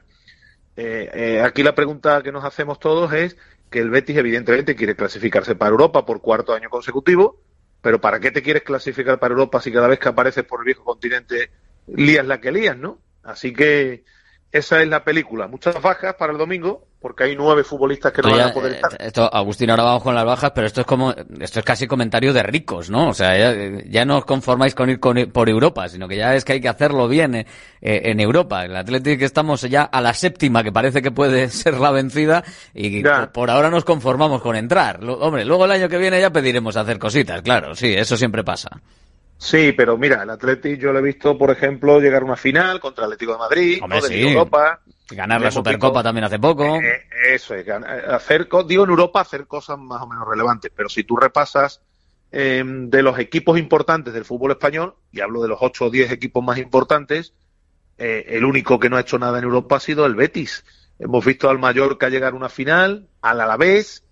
[0.76, 3.36] Eh, eh, aquí la pregunta que nos hacemos todos es
[3.68, 7.42] que el Betis evidentemente quiere clasificarse para Europa por cuarto año consecutivo,
[7.82, 10.66] pero ¿para qué te quieres clasificar para Europa si cada vez que apareces por el
[10.66, 11.50] viejo continente
[11.88, 13.00] lías la que lías, ¿no?
[13.24, 14.04] Así que
[14.52, 15.46] esa es la película.
[15.46, 18.74] Muchas bajas para el domingo, porque hay nueve futbolistas que no van a poder eh,
[18.76, 18.96] estar.
[19.00, 22.32] esto, Agustín, ahora vamos con las bajas, pero esto es como, esto es casi comentario
[22.32, 23.08] de ricos, ¿no?
[23.10, 26.34] O sea, ya, ya no os conformáis con ir con- por Europa, sino que ya
[26.34, 27.46] es que hay que hacerlo bien eh,
[27.82, 28.64] eh, en Europa.
[28.64, 32.42] El Atlético estamos ya a la séptima, que parece que puede ser la vencida,
[32.74, 35.02] y por, por ahora nos conformamos con entrar.
[35.04, 38.42] Lo- hombre, luego el año que viene ya pediremos hacer cositas, claro, sí, eso siempre
[38.44, 38.70] pasa.
[39.38, 42.80] Sí, pero mira, el Atlético yo lo he visto, por ejemplo, llegar a una final
[42.80, 44.04] contra el Atlético de Madrid, Hombre, ¿no?
[44.04, 44.14] de sí.
[44.16, 44.80] Liga Europa.
[45.10, 46.76] Ganar la Supercopa también hace poco.
[46.76, 50.88] Eh, eso es, eh, hacer, digo en Europa, hacer cosas más o menos relevantes, pero
[50.88, 51.80] si tú repasas
[52.30, 56.10] eh, de los equipos importantes del fútbol español, y hablo de los 8 o 10
[56.12, 57.32] equipos más importantes,
[57.96, 60.64] eh, el único que no ha hecho nada en Europa ha sido el Betis.
[60.98, 64.04] Hemos visto al Mallorca llegar a una final, al Alavés,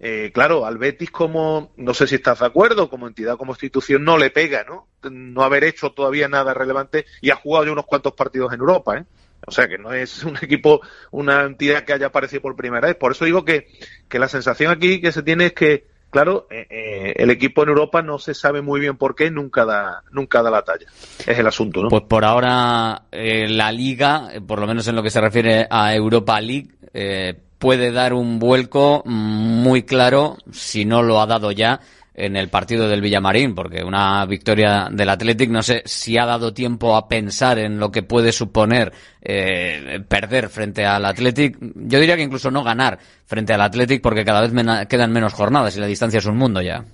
[0.00, 4.04] eh, claro, al Betis como, no sé si estás de acuerdo, como entidad, como institución,
[4.04, 4.88] no le pega, ¿no?
[5.10, 8.98] No haber hecho todavía nada relevante y ha jugado ya unos cuantos partidos en Europa,
[8.98, 9.04] ¿eh?
[9.46, 10.80] O sea que no es un equipo,
[11.10, 12.96] una entidad que haya aparecido por primera vez.
[12.96, 13.68] Por eso digo que,
[14.08, 17.68] que la sensación aquí que se tiene es que, claro, eh, eh, el equipo en
[17.70, 20.86] Europa no se sabe muy bien por qué, nunca da, nunca da la talla.
[21.26, 21.88] Es el asunto, ¿no?
[21.88, 25.66] Pues por ahora eh, la liga, eh, por lo menos en lo que se refiere
[25.70, 27.34] a Europa League, eh,
[27.64, 31.80] puede dar un vuelco muy claro, si no lo ha dado ya,
[32.12, 36.52] en el partido del Villamarín, porque una victoria del Athletic, no sé si ha dado
[36.52, 38.92] tiempo a pensar en lo que puede suponer
[39.22, 41.56] eh, perder frente al Athletic.
[41.74, 44.52] Yo diría que incluso no ganar frente al Athletic, porque cada vez
[44.86, 46.84] quedan menos jornadas y la distancia es un mundo ya.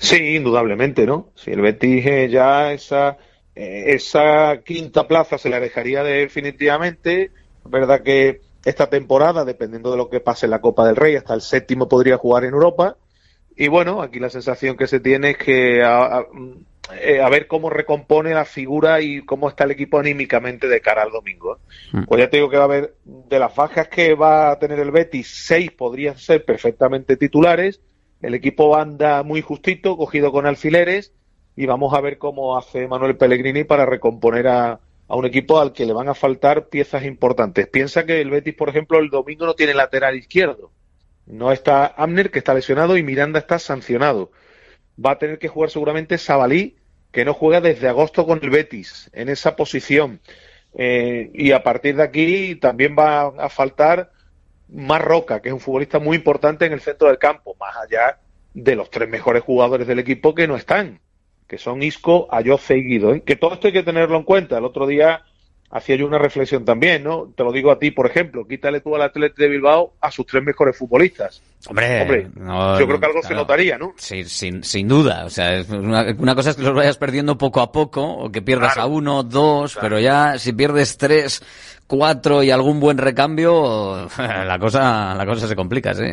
[0.00, 1.32] Sí, indudablemente, ¿no?
[1.34, 3.18] Si el Betis eh, ya esa,
[3.54, 7.30] eh, esa quinta plaza se la dejaría definitivamente,
[7.68, 11.32] verdad que esta temporada, dependiendo de lo que pase en la Copa del Rey, hasta
[11.34, 12.96] el séptimo podría jugar en Europa.
[13.56, 16.26] Y bueno, aquí la sensación que se tiene es que a, a-
[17.00, 21.02] eh, a ver cómo recompone la figura y cómo está el equipo anímicamente de cara
[21.02, 21.56] al domingo.
[21.56, 21.98] ¿eh?
[22.06, 24.78] Pues ya te digo que va a haber, de las bajas que va a tener
[24.78, 27.80] el Betis, seis podrían ser perfectamente titulares.
[28.22, 31.12] El equipo anda muy justito, cogido con alfileres,
[31.56, 35.72] y vamos a ver cómo hace Manuel Pellegrini para recomponer a, a un equipo al
[35.72, 37.68] que le van a faltar piezas importantes.
[37.68, 40.72] Piensa que el Betis, por ejemplo, el domingo no tiene lateral izquierdo.
[41.26, 44.30] No está Amner, que está lesionado, y Miranda está sancionado.
[45.04, 46.76] Va a tener que jugar seguramente Sabalí,
[47.12, 50.20] que no juega desde agosto con el Betis, en esa posición.
[50.78, 54.10] Eh, y a partir de aquí también va a faltar
[54.68, 58.18] más Roca, que es un futbolista muy importante en el centro del campo, más allá
[58.52, 61.00] de los tres mejores jugadores del equipo que no están,
[61.46, 63.14] que son Isco, Ayoce y Guido.
[63.14, 63.22] ¿eh?
[63.24, 64.58] Que todo esto hay que tenerlo en cuenta.
[64.58, 65.22] El otro día
[65.70, 67.32] hacía yo una reflexión también, ¿no?
[67.36, 70.24] Te lo digo a ti, por ejemplo, quítale tú al Atlético de Bilbao a sus
[70.26, 71.42] tres mejores futbolistas.
[71.68, 73.92] Hombre, Hombre, no, yo creo que algo se notaría, ¿no?
[73.96, 75.24] Sí, sin, sin duda.
[75.24, 78.42] O sea, una, una cosa es que los vayas perdiendo poco a poco, o que
[78.42, 78.88] pierdas Claro.
[78.88, 81.42] a uno, dos, pero ya si pierdes tres,
[81.88, 86.04] cuatro y algún buen recambio, la cosa, la cosa se complica, sí.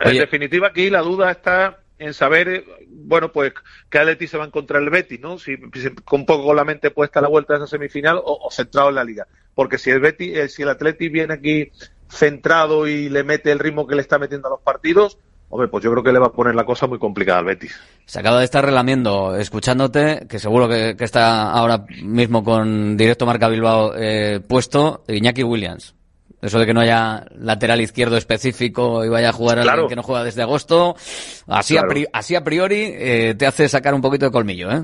[0.00, 3.52] En definitiva, aquí la duda está en saber, eh, bueno, pues
[3.90, 5.38] qué Atleti se va a encontrar el Betis, ¿no?
[5.38, 8.38] Si, si- con un poco la mente puesta a la vuelta de esa semifinal o,
[8.46, 9.26] o centrado en la liga.
[9.54, 11.70] Porque si el Betis, eh, si el Atleti viene aquí
[12.08, 15.82] centrado y le mete el ritmo que le está metiendo a los partidos, hombre, pues
[15.84, 17.78] yo creo que le va a poner la cosa muy complicada al Betis.
[18.06, 23.26] se acaba de estar relamiendo, escuchándote, que seguro que, que está ahora mismo con directo
[23.26, 25.94] Marca Bilbao eh, puesto, Iñaki Williams.
[26.44, 29.88] Eso de que no haya lateral izquierdo específico y vaya a jugar alguien Claro.
[29.88, 30.94] que no juega desde agosto,
[31.48, 31.88] así, a, Claro.
[31.88, 34.82] pri- así a priori eh, te hace sacar un poquito de colmillo, ¿eh?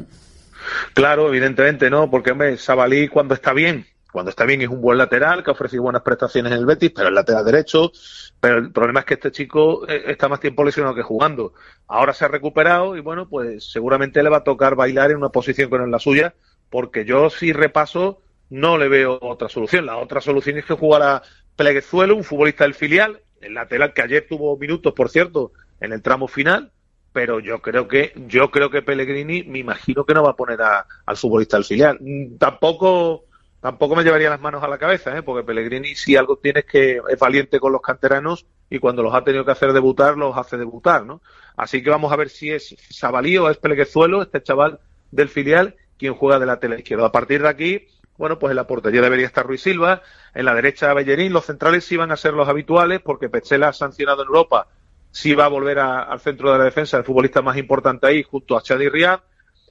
[0.95, 2.11] Claro, evidentemente, ¿no?
[2.11, 5.53] Porque, hombre, Sabalí cuando está bien, cuando está bien es un buen lateral, que ha
[5.53, 7.93] ofrecido buenas prestaciones en el Betis, pero el lateral derecho.
[8.41, 11.53] Pero el problema es que este chico eh, está más tiempo lesionado que jugando.
[11.89, 15.29] Ahora se ha recuperado y, bueno, pues seguramente le va a tocar bailar en una
[15.29, 16.35] posición que no es la suya,
[16.71, 19.87] porque yo, si repaso, no le veo otra solución.
[19.87, 21.23] La otra solución es que jugara
[21.65, 26.01] Pleguezuelo, un futbolista del filial, el lateral que ayer tuvo minutos, por cierto, en el
[26.01, 26.73] tramo final,
[27.13, 30.63] pero yo creo que yo creo que Pellegrini me imagino que no va a poner
[30.63, 33.25] a- al futbolista del filial Mm, tampoco
[33.61, 35.23] tampoco me llevaría las manos a la cabeza ¿eh?
[35.23, 39.23] porque Pellegrini si algo tiene que es valiente con los canteranos y cuando los ha
[39.23, 41.21] tenido que hacer debutar los hace debutar ¿no?
[41.59, 44.79] así que vamos a ver si es Sabalí o es Pleguezuelo este chaval
[45.11, 47.87] del filial quien juega de lateral izquierdo a partir de aquí
[48.21, 50.03] bueno, pues en la portería debería estar Ruiz Silva,
[50.35, 53.73] en la derecha Bellerín, los centrales sí van a ser los habituales porque Petzela ha
[53.73, 54.69] sancionado en Europa
[55.11, 58.57] sí va a volver al centro de la defensa, el futbolista más importante ahí, junto
[58.57, 59.21] a Chadi Riyad.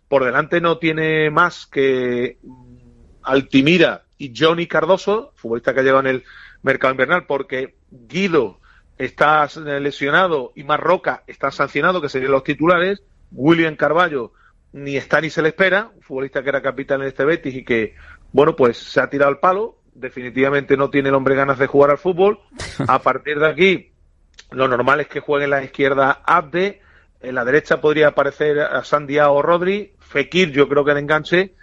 [0.07, 2.75] Por delante no tiene más que mm,
[3.23, 6.23] Altimira y Johnny Cardoso, futbolista que ha llegado en el
[6.61, 8.59] mercado invernal, porque Guido
[8.97, 9.47] está
[9.79, 13.01] lesionado y Marroca está sancionado, que serían los titulares.
[13.31, 14.33] William Carballo
[14.71, 17.63] ni está ni se le espera, un futbolista que era capitán en este Betis y
[17.63, 17.95] que,
[18.32, 19.77] bueno, pues se ha tirado al palo.
[19.93, 22.39] Definitivamente no tiene el hombre ganas de jugar al fútbol.
[22.88, 23.91] A partir de aquí,
[24.51, 26.82] lo normal es que juegue en la izquierda Abde,
[27.21, 31.53] en la derecha podría aparecer a Sandia o Rodri, Fekir yo creo que el enganche,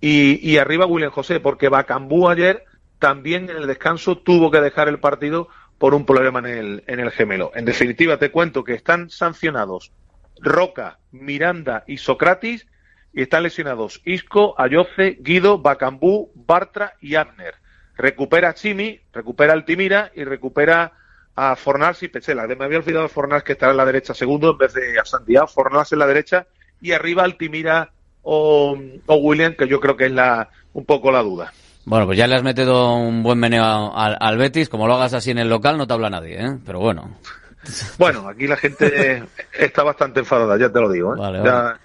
[0.00, 2.64] y, y arriba William José, porque Bacambú ayer
[2.98, 5.48] también en el descanso tuvo que dejar el partido
[5.78, 7.52] por un problema en el, en el gemelo.
[7.54, 9.92] En definitiva, te cuento que están sancionados
[10.40, 12.66] Roca, Miranda y Socratis,
[13.14, 17.54] y están lesionados Isco, Ayoce, Guido, Bacambú, Bartra y Abner.
[17.96, 20.92] Recupera a Chimi, recupera a Altimira y recupera
[21.36, 22.46] a Fornals y Pechela.
[22.46, 25.46] Me había olvidado Fornals que estará en la derecha segundo en vez de a Santiago.
[25.46, 26.46] Fornals en la derecha
[26.80, 27.90] y arriba Altimira
[28.22, 31.52] o, o William, que yo creo que es la un poco la duda.
[31.84, 34.68] Bueno, pues ya le has metido un buen meneo al, al Betis.
[34.68, 36.58] Como lo hagas así en el local, no te habla nadie, ¿eh?
[36.64, 37.16] Pero bueno.
[37.98, 39.22] Bueno, aquí la gente
[39.58, 41.14] está bastante enfadada, ya te lo digo.
[41.14, 41.18] ¿eh?
[41.18, 41.78] Vale, Ya vale.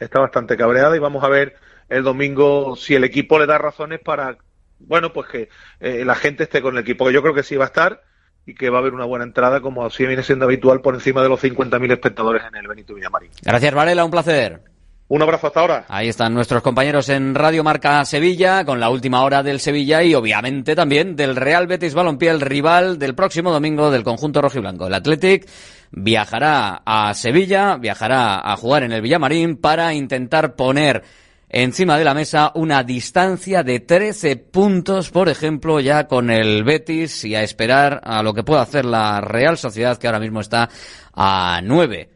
[0.00, 1.54] Está bastante cabreada y vamos a ver
[1.88, 4.38] el domingo si el equipo le da razones para,
[4.78, 5.48] bueno, pues que
[5.80, 8.02] eh, la gente esté con el equipo, que yo creo que sí va a estar
[8.46, 11.22] y que va a haber una buena entrada, como así viene siendo habitual, por encima
[11.22, 13.30] de los 50.000 espectadores en el Benito Villamarín.
[13.42, 14.69] Gracias, Varela, un placer.
[15.10, 15.84] Un abrazo hasta ahora.
[15.88, 20.14] Ahí están nuestros compañeros en Radio Marca Sevilla con la última hora del Sevilla y
[20.14, 24.86] obviamente también del Real Betis Balompié, el rival del próximo domingo del conjunto rojiblanco.
[24.86, 25.48] El Athletic
[25.90, 31.02] viajará a Sevilla, viajará a jugar en el Villamarín para intentar poner
[31.48, 37.24] encima de la mesa una distancia de 13 puntos, por ejemplo, ya con el Betis
[37.24, 40.68] y a esperar a lo que pueda hacer la Real Sociedad que ahora mismo está
[41.12, 42.10] a 9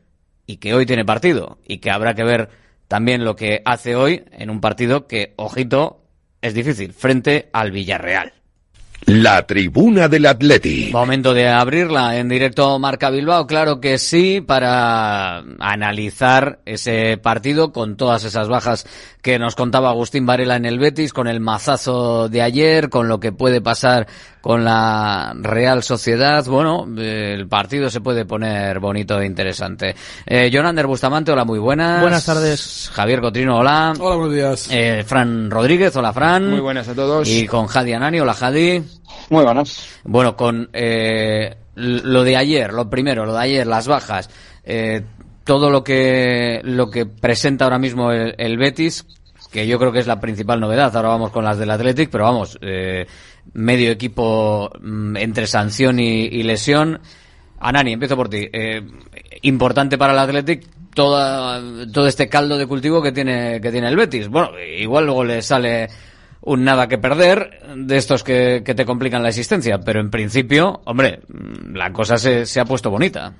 [0.47, 2.64] y que hoy tiene partido y que habrá que ver
[2.95, 6.05] también lo que hace hoy en un partido que, ojito,
[6.41, 8.35] es difícil, frente al Villarreal.
[9.07, 10.89] La tribuna del Atleti.
[10.91, 17.97] Momento de abrirla en directo Marca Bilbao, claro que sí, para analizar ese partido con
[17.97, 18.87] todas esas bajas
[19.21, 23.21] que nos contaba Agustín Varela en el Betis, con el mazazo de ayer, con lo
[23.21, 24.07] que puede pasar
[24.41, 26.45] con la Real Sociedad.
[26.47, 29.95] Bueno, el partido se puede poner bonito e interesante.
[30.27, 32.01] Eh, Jonander Bustamante, hola, muy buenas.
[32.01, 32.91] Buenas tardes.
[32.93, 33.95] Javier Cotrino, hola.
[33.99, 34.69] Hola, buenos días.
[34.71, 36.51] Eh, Fran Rodríguez, hola Fran.
[36.51, 37.29] Muy buenas a todos.
[37.29, 38.83] Y con Jadi Anani, hola Jadi.
[39.31, 40.01] Muy buenas.
[40.05, 44.31] Bueno, con eh, lo de ayer, lo primero, lo de ayer, las bajas,
[44.65, 45.03] eh,
[45.45, 49.07] todo lo que lo que presenta ahora mismo el, Betis,
[49.51, 50.95] que yo creo que es la principal novedad.
[50.97, 53.07] Ahora vamos con las del Athletic, pero vamos, eh,
[53.53, 57.01] medio equipo mm, entre sanción y, y lesión.
[57.61, 58.49] Anani, empiezo por ti.
[58.53, 58.83] Eh,
[59.43, 61.61] importante para el Athletic toda,
[61.93, 64.29] todo este caldo de cultivo que tiene que tiene el Betis.
[64.29, 65.89] Bueno, igual luego le sale
[66.45, 70.83] un nada que perder de estos que, que te complican la existencia, pero en principio,
[70.85, 71.21] hombre,
[71.73, 73.33] la cosa se, se ha puesto bonita.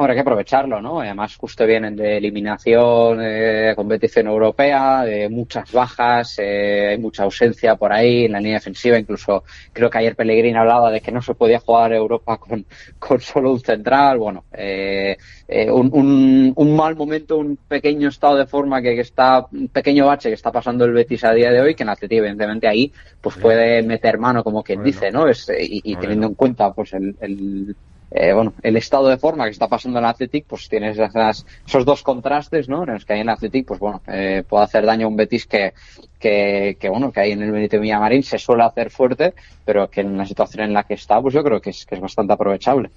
[0.00, 1.00] Ahora hay que aprovecharlo, ¿no?
[1.00, 7.74] Además, justo vienen de eliminación, eh, competición europea, de muchas bajas, eh, hay mucha ausencia
[7.74, 8.96] por ahí en la línea defensiva.
[8.96, 9.42] Incluso
[9.72, 12.64] creo que ayer Pellegrini hablaba de que no se podía jugar Europa con,
[12.96, 14.18] con solo un central.
[14.18, 15.16] Bueno, eh,
[15.48, 19.66] eh, un, un, un mal momento, un pequeño estado de forma que, que está, un
[19.66, 22.68] pequeño bache que está pasando el Betis a día de hoy, que en Atleti, evidentemente,
[22.68, 25.26] ahí pues puede meter mano, como quien dice, ¿no?
[25.26, 27.74] Es, eh, y, y teniendo en cuenta pues el, el
[28.10, 31.44] eh, bueno, el estado de forma que está pasando en el Athletic, pues tienes esas,
[31.66, 32.84] esos dos contrastes, ¿no?
[32.84, 35.16] En los que hay en el Athletic, pues bueno, eh, puede hacer daño a un
[35.16, 35.74] Betis que,
[36.18, 39.34] que, que, bueno, que ahí en el Benito Villamarín se suele hacer fuerte,
[39.64, 41.96] pero que en la situación en la que está, pues yo creo que es, que
[41.96, 42.90] es bastante aprovechable.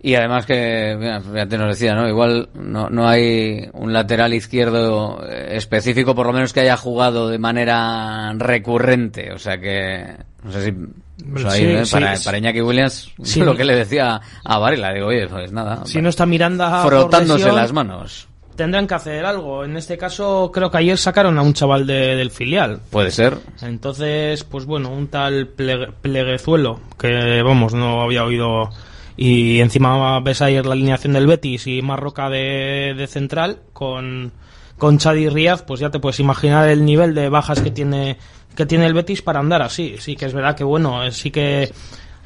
[0.00, 2.08] Y además que, fíjate, nos decía, ¿no?
[2.08, 7.28] Igual no, no hay un lateral izquierdo eh, específico, por lo menos que haya jugado
[7.28, 9.32] de manera recurrente.
[9.32, 10.72] O sea que, no sé si,
[11.18, 11.84] Sí, ¿eh?
[11.86, 12.24] sí, para, sí.
[12.24, 13.40] para Iñaki Williams, Sí.
[13.44, 15.84] lo que le decía a Varela, digo, oye, pues nada.
[15.86, 18.28] Si no está Miranda frotándose lesión, las manos.
[18.54, 19.64] Tendrán que hacer algo.
[19.64, 22.80] En este caso, creo que ayer sacaron a un chaval de- del filial.
[22.90, 23.36] Puede ser.
[23.60, 28.70] Entonces, pues bueno, un tal Plegue- Pleguezuelo, que vamos, no había oído.
[29.18, 34.32] Y encima ves ayer la alineación del Betis y Marroca de, de central con,
[34.78, 38.16] con Chadi Riaz, pues ya te puedes imaginar el nivel de bajas que tiene,
[38.56, 39.94] que tiene el Betis para andar así.
[40.00, 41.70] Sí que es verdad que bueno, eh, sí que,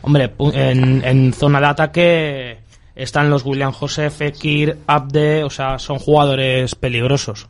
[0.02, 2.58] hombre, en, en zona de ataque
[2.94, 7.48] están los William José, Fekir, Abde, o sea, son jugadores peligrosos.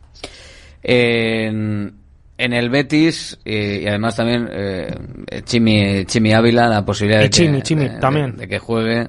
[0.83, 1.93] En,
[2.37, 4.95] en el Betis eh, y además también eh,
[5.43, 8.35] Chimi, Chimi Ávila, la posibilidad Y de que, Chimi, Chimi, de- también.
[8.37, 9.07] de que juegue.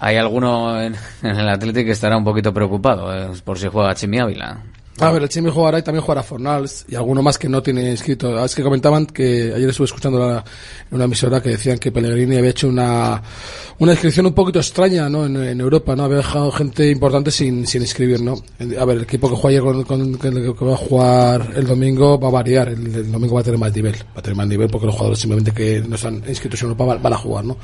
[0.00, 3.94] Hay alguno en, en el Atlético que estará un poquito preocupado eh, por si juega
[3.94, 4.58] Chimi Ávila.
[5.00, 7.90] A ver, el Chimi jugará y también jugará Fornals y alguno más que no tiene
[7.90, 8.38] inscrito.
[8.38, 10.38] Ah, Es que comentaban que ayer estuve escuchando la-
[10.88, 13.20] en una emisora que decían que Pellegrini había hecho una,
[13.80, 15.26] una inscripción un poquito extraña ¿no?
[15.26, 16.04] en, en Europa, ¿no?
[16.04, 18.34] Había dejado gente importante sin, sin inscribir, ¿no?
[18.78, 21.52] A ver, el equipo que juega ayer con, con- con el que va a jugar
[21.56, 22.68] el domingo va a variar.
[22.68, 23.96] El, el domingo va a tener más nivel.
[24.16, 26.84] Va a tener más nivel porque los jugadores simplemente que no están inscritos en Europa
[26.84, 27.56] van, van a jugar, ¿no?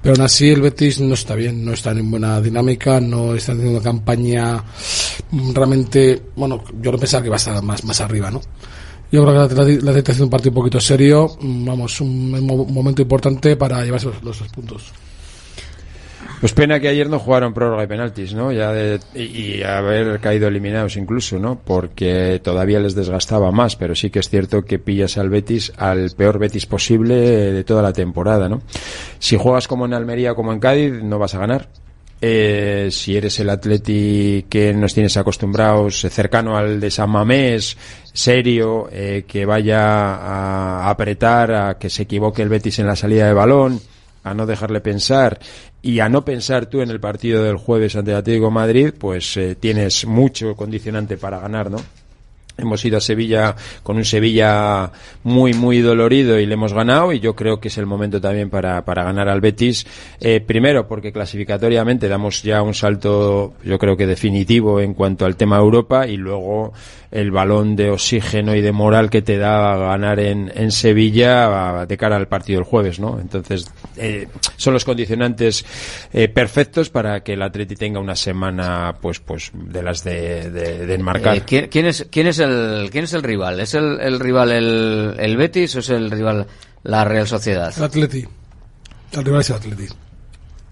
[0.00, 3.52] Pero aún así el Betis no está bien, no está en buena dinámica, no está
[3.52, 4.64] haciendo una campaña
[5.30, 8.40] mm, realmente, bueno, yo no pensaba que iba a estar más, más arriba, ¿no?
[9.12, 12.00] Yo creo que la, la, la Atleti hace un partido un poquito serio, mm, vamos,
[12.00, 14.92] un, mo- momento importante para llevarse los, dos puntos.
[16.40, 18.50] Pues pena que ayer no jugaron prórroga y penaltis, ¿no?
[18.50, 21.58] Ya de- y, y haber caído eliminados incluso, ¿no?
[21.62, 26.10] Porque todavía les desgastaba más, pero sí que es cierto que pillas al Betis, al
[26.16, 28.62] peor Betis posible de toda la temporada, ¿no?
[29.18, 31.68] Si juegas como en Almería como en Cádiz, no vas a ganar.
[32.22, 37.78] Eh, si eres el Atleti que nos tienes acostumbrados, eh, cercano al de San Mamés,
[38.12, 43.26] serio, eh, que vaya a apretar, a que se equivoque el Betis en la salida
[43.26, 43.80] de balón,
[44.22, 45.38] a no dejarle pensar
[45.82, 49.36] y a no pensar tú en el partido del jueves ante el Atlético Madrid, pues
[49.36, 51.78] eh, tienes mucho condicionante para ganar, ¿no?
[52.60, 54.90] Hemos ido a Sevilla con un Sevilla
[55.22, 58.50] muy, muy dolorido y le hemos ganado y yo creo que es el momento también
[58.50, 59.86] para, para ganar al Betis.
[60.20, 65.36] Eh, primero porque clasificatoriamente damos ya un salto, yo creo que definitivo en cuanto al
[65.36, 66.72] tema Europa y luego
[67.10, 71.96] el balón de oxígeno y de moral que te da ganar en, en Sevilla de
[71.96, 73.18] cara al partido del jueves, ¿no?
[73.20, 75.64] Entonces, eh, son los condicionantes
[76.12, 80.86] eh, perfectos para que el Atleti tenga una semana, pues, pues, de las de, de,
[80.86, 81.36] de enmarcar.
[81.36, 83.60] Eh, ¿quién, quién es, quién, es el, ¿Quién es el rival?
[83.60, 86.46] ¿Es el, el rival el, el Betis o es el rival
[86.82, 87.72] la Real Sociedad?
[87.76, 88.26] El Atleti.
[89.12, 89.86] El rival es el Atleti.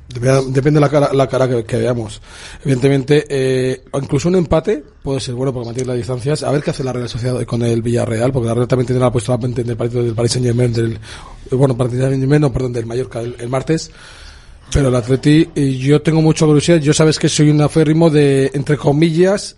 [0.09, 2.21] Dep- Depende de la cara, la cara que, veamos.
[2.65, 6.43] Evidentemente, eh, incluso un empate puede ser bueno porque mantiene las distancias.
[6.43, 9.13] A ver qué hace la Real Sociedad con el Villarreal, porque la Real también tendrá
[9.13, 12.19] puesto la mente en el partido del Paris Saint Germain, del, eh, bueno, Paris Saint
[12.19, 13.91] Germain, no, perdón, del Mallorca el, martes.
[14.73, 15.49] Pero el Atleti,
[15.79, 16.79] yo tengo mucha curiosidad.
[16.79, 19.57] Yo sabes que soy un aférrimo de, entre comillas,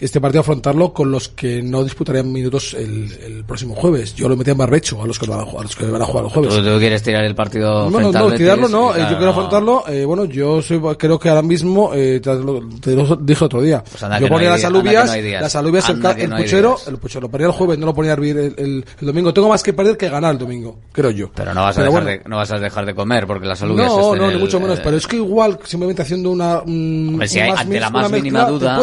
[0.00, 4.14] este partido afrontarlo con los que no disputarían minutos el, el próximo jueves.
[4.14, 6.02] Yo lo metía en barrecho a los que van a, jugar- a los que van
[6.02, 6.54] a jugar el jueves.
[6.54, 9.30] ¿Tú, tú quieres tirar el partido No, no, no, tirarlo no, eh, Claro, yo quiero
[9.32, 9.84] afrontarlo.
[9.88, 13.62] eh, bueno, yo soy, creo que ahora mismo, eh, te, lo, te lo dije otro
[13.62, 13.82] día.
[13.82, 16.00] Pues yo no ponía las alubias, no las alubias, el,
[16.30, 19.32] puchero, el puchero lo ponía el jueves, no lo ponía a hervir el, domingo.
[19.34, 21.30] Tengo más que perder que ganar el domingo, creo yo.
[21.34, 22.06] Pero no vas, a dejar bueno.
[22.06, 24.78] de, no vas a dejar de comer porque las alubias No, no, ni mucho menos,
[24.78, 26.58] eh, pero es que igual, simplemente haciendo una.
[26.58, 28.78] Hombre, si hay- ante la más mínima duda-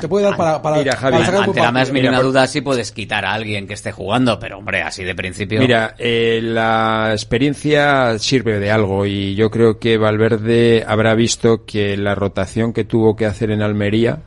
[0.00, 2.20] Te puede puede dar para, para, Mira, Javi, para sacar un ante la más mínima
[2.20, 5.60] duda sí puedes quitar a alguien que esté jugando, pero hombre, así de principio.
[5.60, 11.96] Mira, eh, la experiencia sirve de algo y yo creo que Valverde habrá visto que
[11.96, 14.20] la rotación que tuvo que hacer en Almería,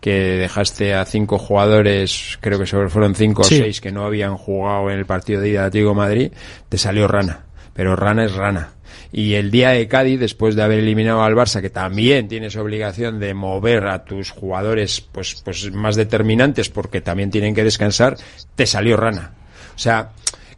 [0.00, 3.56] que dejaste a cinco jugadores, creo que sobre fueron cinco Sí.
[3.56, 6.32] o seis que no habían jugado en el partido de ida de Atlético de Madrid,
[6.68, 7.44] te salió rana.
[7.74, 8.70] Pero rana es rana.
[9.12, 13.20] Y el día de Cádiz, después de haber eliminado al Barça, que también tienes obligación
[13.20, 18.16] de mover a tus jugadores pues, pues más determinantes porque también tienen que descansar,
[18.54, 19.34] te salió rana.
[19.76, 20.12] O sea,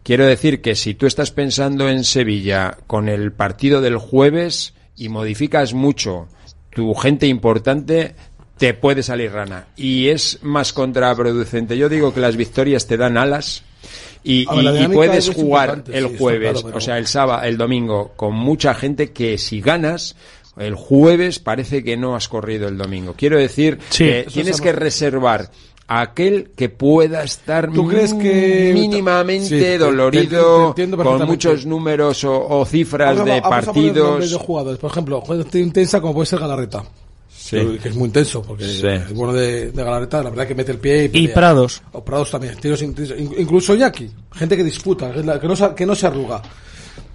[0.04, 5.08] quiero decir que si tú estás pensando en Sevilla con el partido del jueves y
[5.08, 6.28] modificas mucho
[6.70, 8.14] tu gente importante,
[8.56, 9.66] te puede salir rana.
[9.76, 11.76] Y es más contraproducente.
[11.76, 13.64] Yo digo que las victorias te dan alas
[14.24, 14.46] y,
[14.88, 18.34] puedes es jugar el sí, jueves, claro, pero- o sea, el sábado, el domingo, con
[18.34, 20.16] mucha gente que si ganas,
[20.56, 23.14] el jueves parece que no has corrido el domingo.
[23.16, 25.50] Quiero decir Sí, que tienes que reservar
[25.86, 30.96] a aquel que pueda estar ¿Tú crees que- mínimamente Sí, te- te- te dolorido entiendo
[30.96, 34.30] con muchos números o, o cifras de vamos a poner nombres partidos?
[34.30, 34.78] de jugadores.
[34.80, 36.82] Por ejemplo, gente intensa como puede ser Galarreta.
[37.62, 37.78] Sí.
[37.82, 38.86] Que es muy intenso, porque Sí.
[38.86, 41.28] es bueno de, de Galarreta, la verdad que mete el pie y.
[41.28, 41.82] Prados.
[41.92, 43.18] O Prados también, tiros intensos.
[43.18, 46.42] In- incluso Iñaki, gente que disputa, que, no, se, que no se arruga.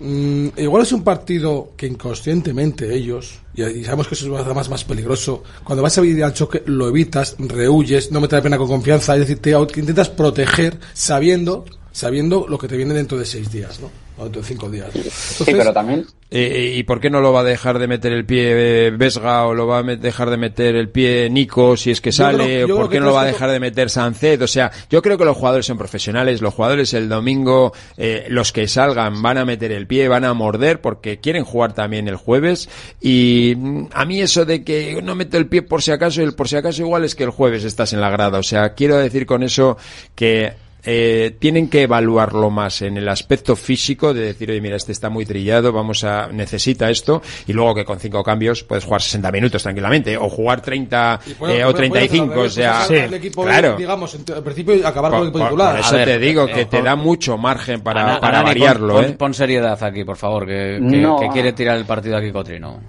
[0.02, 4.70] Mm, igual es un partido que inconscientemente ellos, y, y sabemos que eso es además
[4.70, 8.58] más peligroso, cuando vas a ir al choque lo evitas, rehuyes, no metes la pena
[8.58, 13.18] con confianza, es decir, te que intentas proteger sabiendo sabiendo lo que te viene dentro
[13.18, 13.90] de seis días, ¿no?
[14.20, 14.90] O dentro de cinco días.
[14.94, 18.88] Entonces, también Eh, ¿Y por qué no lo va a dejar de meter el pie
[18.88, 22.12] eh, Vesga o lo va a dejar de meter el pie Nico si es que
[22.12, 22.44] Yo sale?
[22.44, 24.40] creo- yo ¿O por qué no lo va a dejar de meter Sancet?
[24.44, 26.42] O sea, yo creo que los jugadores son profesionales.
[26.42, 30.34] Los jugadores el domingo, eh, los que salgan, van a meter el pie, van a
[30.36, 32.70] morder porque quieren jugar también el jueves.
[33.02, 36.34] Y mm, a mí eso de que no meto el pie por si acaso, el
[36.36, 38.38] por si acaso igual es que el jueves estás en la grada.
[38.38, 39.78] O sea, quiero decir con eso
[40.14, 40.54] que
[40.92, 45.10] eh, tienen que evaluarlo más en el aspecto físico de decir, oye, mira, este está
[45.12, 49.32] muy trillado, vamos a, necesita esto, y luego que con cinco cambios puedes jugar 60
[49.32, 53.04] minutos tranquilamente, o jugar 30 puede- eh, o puede- puede 35, hacer o sea, revés,
[53.06, 53.76] el equipo, claro.
[53.78, 55.72] digamos, en- al principio y acabar con el equipo Por, titular.
[55.72, 58.20] por eso A ver, te digo eh, que te por- da mucho margen para, Ana-
[58.20, 59.16] para pon- variarlo, pon, ¿eh?
[59.18, 61.20] pon seriedad aquí, por favor, que, que- No.
[61.20, 62.80] que quiere tirar el partido aquí Cotrino.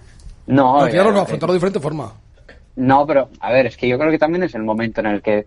[0.47, 2.13] No, No, tirarlo no, eh, afrontarlo de diferente forma.
[2.77, 5.21] No, pero a ver, es que yo creo que también es el momento en el
[5.23, 5.45] que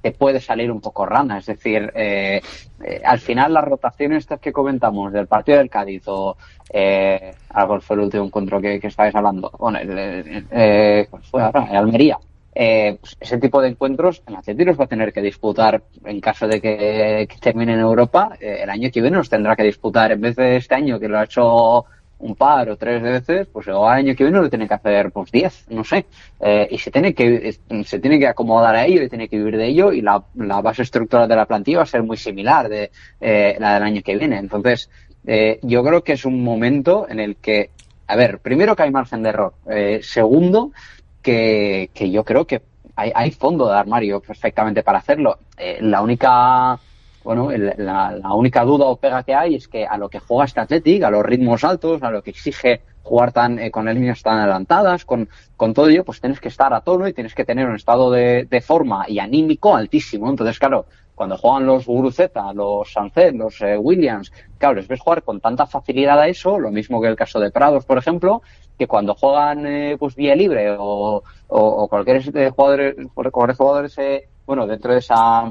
[0.00, 1.38] te puede salir un poco rana.
[1.38, 2.40] Es decir, eh,
[2.84, 6.36] eh, al final las rotaciones estas que comentamos del partido del Cádiz o
[6.72, 9.50] eh, algo fue el último encuentro que, que estabais hablando.
[9.58, 11.66] Bueno, el, el- eh, ¿cuál fue ahora?
[11.70, 12.18] El Almería.
[12.54, 16.20] Eh, pues ese tipo de encuentros el Atleti los va a tener que disputar en
[16.20, 18.36] caso de que, que termine en Europa.
[18.40, 21.08] eh, el año que viene los tendrá que disputar en vez de este año que
[21.08, 21.86] lo ha hecho
[22.22, 25.30] un par o tres veces, pues el año que viene lo tiene que hacer pues
[25.30, 26.06] 10, no sé.
[26.40, 29.56] Eh, y se tiene que se tiene que acomodar a ello y tiene que vivir
[29.56, 32.68] de ello y la, la base estructural de la plantilla va a ser muy similar
[32.68, 34.38] de eh, la del año que viene.
[34.38, 34.88] Entonces,
[35.26, 37.70] eh, yo creo que es un momento en el que,
[38.06, 39.54] a ver, primero que hay margen de error.
[39.68, 40.72] Eh, segundo,
[41.20, 42.62] que, que yo creo que
[42.94, 45.38] hay, hay fondo de armario perfectamente para hacerlo.
[45.80, 46.78] La única
[47.24, 50.18] bueno, el- la, la única duda o pega que hay es que a lo que
[50.20, 53.86] juega este Athletic, a los ritmos altos, a lo que exige jugar tan eh, con
[53.86, 57.34] líneas tan adelantadas, con, con todo ello, pues tienes que estar a tono y tienes
[57.34, 60.28] que tener un estado de, de forma y anímico altísimo.
[60.30, 65.22] Entonces, claro, cuando juegan los Guruceta, los Sancet, los eh, Williams, claro, les ves jugar
[65.22, 68.42] con tanta facilidad a eso, lo mismo que el caso de Prados, por ejemplo,
[68.78, 73.98] que cuando juegan eh, pues vía libre o, o, o cualquier eh, jugador, cualquier jugadores,
[73.98, 75.50] eh, bueno, dentro de esa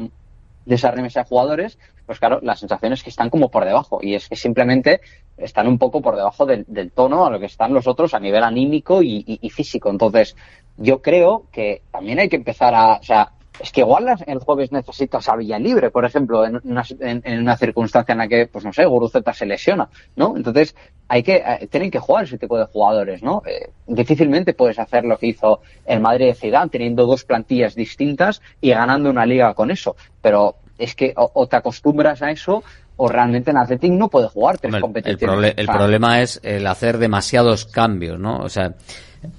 [0.65, 3.99] de esa remesa de jugadores, pues claro, la sensación es que están como por debajo
[4.01, 5.01] y es que simplemente
[5.37, 8.19] están un poco por debajo del, del tono a lo que están los otros a
[8.19, 9.89] nivel anímico y, y- y físico.
[9.89, 10.35] Entonces,
[10.77, 13.31] yo creo que también hay que empezar a, o sea,
[13.61, 17.39] es que igual el jueves necesitas a Villa Libre, por ejemplo, en una, en, en
[17.39, 20.35] una circunstancia en la que, pues no sé, Guruceta se lesiona, ¿no?
[20.35, 20.75] Entonces,
[21.07, 23.43] hay que, eh, tienen que jugar ese tipo de jugadores, ¿no?
[23.45, 28.41] Eh, difícilmente puedes hacer lo que hizo el Madrid de Zidane, teniendo dos plantillas distintas
[28.61, 29.95] y ganando una liga con eso.
[30.21, 32.63] Pero es que o, o te acostumbras a eso
[32.97, 35.53] o realmente en Athletic no puede jugar tres el, competiciones.
[35.57, 38.37] el sea, problema es el hacer demasiados cambios, ¿no?
[38.37, 38.75] O sea,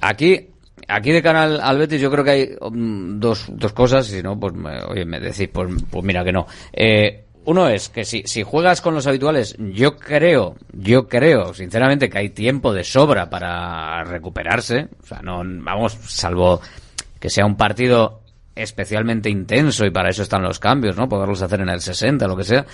[0.00, 0.48] aquí,
[0.88, 4.54] aquí de cara al, yo creo que hay um, dos, dos cosas, si no, pues,
[4.54, 6.46] me- oye, me decís, pues, pues mira que no.
[6.72, 12.08] Eh, uno es que si, si juegas con los habituales, yo creo, yo creo, sinceramente,
[12.08, 14.88] que hay tiempo de sobra para recuperarse.
[15.02, 16.60] O sea, no, vamos, salvo
[17.18, 18.20] que sea un partido
[18.54, 21.08] especialmente intenso y para eso están los cambios, ¿no?
[21.08, 22.64] Poderlos hacer en el 60, lo que sea.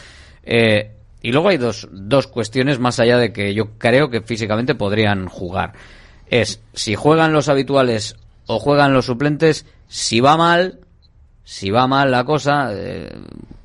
[0.42, 0.90] Eh,
[1.22, 5.28] y luego hay dos, dos cuestiones más allá de que yo creo que físicamente podrían
[5.28, 5.72] jugar.
[6.30, 8.16] Es si juegan los habituales
[8.46, 10.80] o juegan los suplentes, si va mal,
[11.44, 13.10] si va mal la cosa, eh,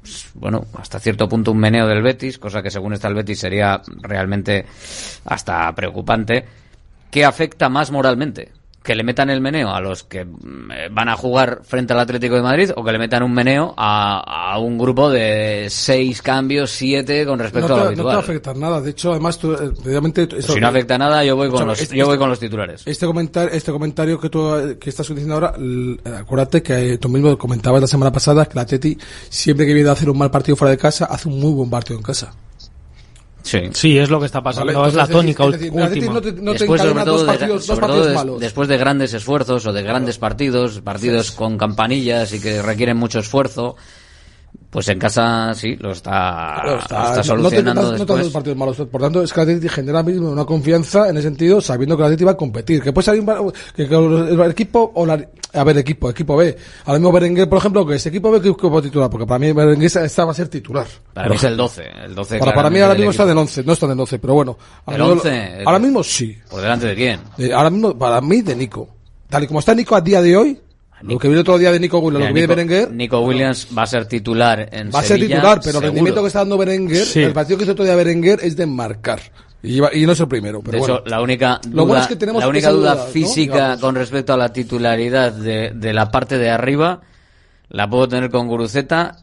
[0.01, 3.39] pues, bueno, hasta cierto punto un meneo del Betis, cosa que según está el Betis
[3.39, 4.66] sería realmente
[5.26, 6.45] hasta preocupante,
[7.11, 8.51] ¿qué afecta más moralmente?
[8.84, 12.36] ¿Que le metan el meneo a los que mm, van a jugar frente al Atlético
[12.36, 16.69] de Madrid o que le metan un meneo a, a un grupo de seis cambios,
[16.69, 18.15] siete con respecto no a lo te, no te habitual?
[18.15, 18.81] va a afectar nada.
[18.81, 19.71] De hecho, además, tú, eh.
[20.27, 22.84] Pues si no afecta nada, yo voy con los, Este- yo voy con los titulares.
[22.86, 25.53] Este comentario, este comentario que tú que estás diciendo ahora,
[26.19, 28.97] acuérdate que eh, tú mismo comentabas la semana pasada que la Atleti
[29.29, 31.69] siempre que viene a hacer un mal partido fuera de casa hace un muy buen
[31.69, 32.34] partido en casa.
[33.43, 33.59] Sí.
[33.73, 34.73] Sí, es lo que está pasando.
[34.73, 36.13] Vale, es la tónica es decir, última.
[36.13, 38.07] no te- no te después, sobre encadena todo, dos de- partidos, dos sobre partidos todo
[38.09, 38.39] des- malos.
[38.39, 43.19] después de grandes esfuerzos o de grandes partidos, partidos con campanillas y que requieren mucho
[43.19, 43.75] esfuerzo,
[44.74, 46.09] pues en casa sí, lo está,
[46.63, 48.34] Claro, lo está no solucionando no te- no después.
[48.34, 48.76] partidos malos.
[48.91, 52.01] Por tanto, es que el Atleti genera mismo una confianza en ese sentido, sabiendo que
[52.01, 52.82] el Atleti va a competir.
[52.82, 56.57] Que puede salir un que, que el equipo o la, a ver, equipo, equipo B.
[56.86, 59.51] Ahora mismo Berenguer, por ejemplo, que es equipo B que equipo titular, porque para mí
[59.51, 60.88] Berenguer esta- esta va a ser titular.
[61.13, 61.84] Para mí es el 12.
[62.05, 64.34] El 12 Para, para mí ahora mismo está del 11, no está del 11, pero
[64.34, 64.57] bueno.
[64.88, 66.36] El ahora mismo- 11, el- ahora mismo sí.
[66.49, 67.19] ¿Por delante de quién?
[67.38, 68.89] Eh, ahora mismo, para mí, de Nico.
[69.30, 70.59] Tal y como está Nico a día de hoy,
[71.04, 73.68] lo que viene otro día de Nico Williams, lo que viene Nico, Berenguer, Nico Williams
[73.78, 75.86] va a ser titular en va a ser Sevilla, titular, pero el seguro.
[75.88, 77.22] rendimiento que está dando Berenguer, Sí.
[77.22, 79.20] el partido que hizo otro día Berenguer es de marcar.
[79.62, 80.95] Y, va- y no es el primero, pero de bueno.
[80.95, 83.12] hecho, la única duda, Lo bueno es que tenemos la única esa duda duda, ¿no?
[83.12, 83.80] física Digamos.
[83.80, 87.01] con respecto a la titularidad de, de la parte de arriba
[87.70, 89.18] la puedo tener con Guruceta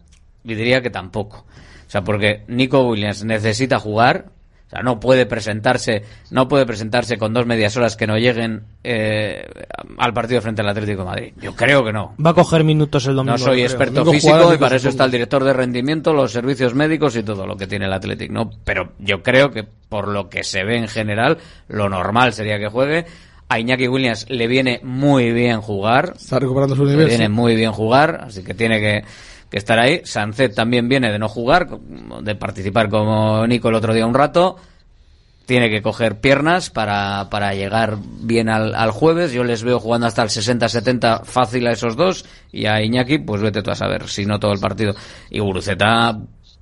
[0.44, 1.44] y diría que tampoco.
[1.46, 4.26] O sea, porque Nico Williams necesita jugar,
[4.70, 8.62] o sea, no puede presentarse, no puede presentarse con dos medias horas que no lleguen
[8.84, 9.44] eh,
[9.98, 11.32] al partido frente al Atlético de Madrid.
[11.40, 12.14] Yo creo que no.
[12.24, 13.36] Va a coger minutos el domingo.
[13.36, 16.72] No soy experto Domingo físico y para eso está el director de rendimiento, los servicios
[16.74, 18.52] médicos y todo lo que tiene el Athletic, ¿no?
[18.62, 22.68] Pero yo creo que por lo que se ve en general, lo normal sería que
[22.68, 23.06] juegue.
[23.48, 26.12] A Iñaki Williams le viene muy bien jugar.
[26.14, 27.08] Está recuperando su Le nivel.
[27.08, 27.32] viene sí.
[27.32, 29.02] muy bien jugar, así que tiene que,
[29.50, 30.00] que estar ahí.
[30.04, 31.68] Sancet también viene de no jugar,
[32.22, 34.56] de participar como Nico el otro día un rato.
[35.46, 39.32] Tiene que coger piernas para, para llegar bien al, al jueves.
[39.32, 42.24] Yo les veo jugando hasta el 60-70 fácil a esos dos.
[42.52, 44.94] Y a Iñaki, pues vete tú a saber, si no todo el partido.
[45.28, 46.16] Y Guruceta,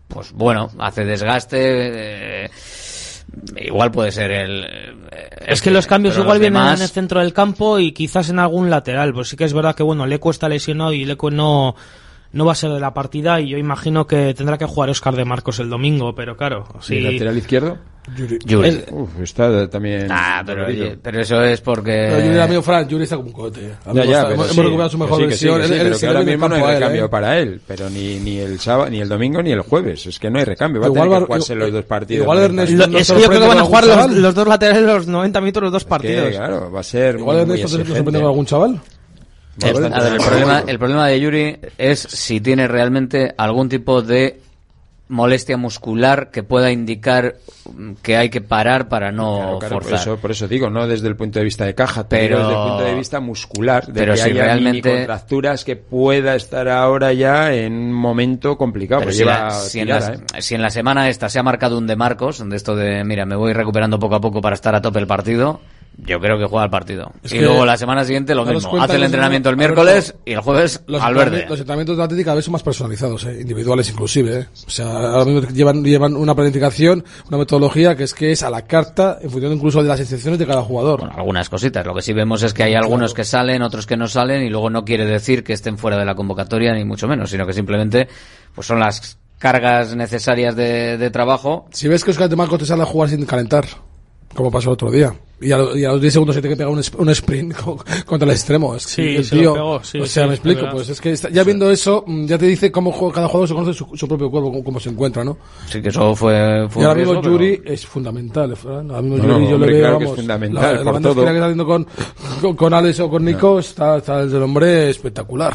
[0.09, 1.59] pues bueno, hace desgaste.
[2.45, 2.51] eh,
[3.57, 4.65] igual puede ser el.
[4.65, 4.95] eh,
[5.49, 8.31] Es que los cambios igual los vienen demás- en el centro del campo y quizás
[8.31, 9.13] en algún lateral.
[9.13, 11.75] Pues sí que es verdad que bueno, Leco está lesionado y Leco no,
[12.33, 15.17] no va a ser de la partida y yo imagino que tendrá que jugar Oscar
[15.17, 16.97] de Marcos el domingo, pero claro, ¿Y sí.
[16.99, 17.79] el lateral izquierdo?
[18.47, 18.69] Yuri.
[18.69, 20.07] Es- Uf, está también.
[20.11, 20.65] Ah, pero,
[21.03, 22.09] pero eso es porque.
[22.11, 23.61] Pero Yuri, amigo Fran, Yuri está como un cohete.
[23.85, 25.61] Ya, Hemos- ya, hemos, sí, recuperado su que mejor sí, que sí, versión.
[25.61, 27.09] que sí, él pero que ahora mismo no hay a él, recambio ¿eh?
[27.11, 30.07] para él, pero ni, ni el sábado, ni el domingo ni el jueves.
[30.07, 30.81] Es que no hay recambio.
[30.81, 32.23] Va a tener que jugarse los dos partidos.
[32.23, 34.49] igual Ernesto Lo- no es que yo creo que van a jugar los, los dos
[34.49, 36.31] laterales los 90 minutos los dos Que, partidos.
[36.31, 38.81] claro, va a ser Igual Ernesto se sorprende con algún chaval.
[39.63, 44.03] El, a ver, el problema, el problema de Yuri es si tiene realmente algún tipo
[44.03, 44.41] de
[45.11, 47.37] molestia muscular que pueda indicar
[47.75, 50.01] mm, que hay que parar para no Claro, claro, por forzar.
[50.01, 52.69] eso, por eso digo, no desde el punto de vista de caja, Pero- desde el
[52.69, 57.15] punto de vista muscular, de pero que si haya realmente- contracturas que pueda estar ahora
[57.15, 59.01] ya en un momento complicado.
[59.01, 60.19] Pero porque si, lleva la- si en las- ¿eh?
[60.41, 63.25] si en la semana esta se ha marcado un de Marcos, de esto de, mira,
[63.25, 65.63] me voy recuperando poco a poco para estar a tope el partido,
[65.99, 67.13] yo creo que juega el partido.
[67.23, 68.81] Es y luego la semana siguiente lo mismo.
[68.81, 71.47] Hace el entrenamiento el miércoles y el jueves Los, al verde.
[71.49, 73.39] los entrenamientos de Atlético cada vez son más personalizados, ¿eh?
[73.41, 74.41] individuales inclusive.
[74.41, 74.47] ¿eh?
[74.67, 78.51] O sea, ahora mismo llevan, llevan una planificación, una metodología que es que es a
[78.51, 81.01] la carta en función incluso de las sensaciones de cada jugador.
[81.01, 81.85] Bueno, algunas cositas.
[81.85, 84.51] Lo que sí vemos es que hay algunos que salen, otros que no salen, y
[84.51, 87.53] luego no quiere decir que estén fuera de la convocatoria, ni mucho menos, sino que
[87.53, 88.09] simplemente
[88.55, 91.67] pues son las cargas necesarias de, de trabajo.
[91.73, 93.67] Si ves que Oscar de Marcos te sale a jugar sin calentar,
[94.35, 96.55] como pasó el otro día, y a, lo- y a los 10 segundos se tiene
[96.57, 98.75] que pegar un, un sprint co- contra el extremo.
[98.75, 100.73] Es que Sí, el se lo tío- pegó, sí, o sea, sí, me explico, verdad.
[100.75, 103.49] pues es que está- ya viendo eso, mm, ya te dice cómo juega- cada jugador
[103.49, 105.39] se conoce su, su propio cuerpo, cómo, cómo se encuentra, ¿no?
[105.67, 108.55] Sí que eso fue, fue y ahora mismo riesgo, Yuri es fundamental.
[108.65, 110.85] Ahora mismo No, Yuri no, yo hombre, le veo, claro que es vamos, fundamental, la,
[110.85, 111.25] la banda todo.
[111.25, 111.87] que está haciendo con,
[112.43, 115.55] con, con Alex o con Nico está, está el hombre espectacular.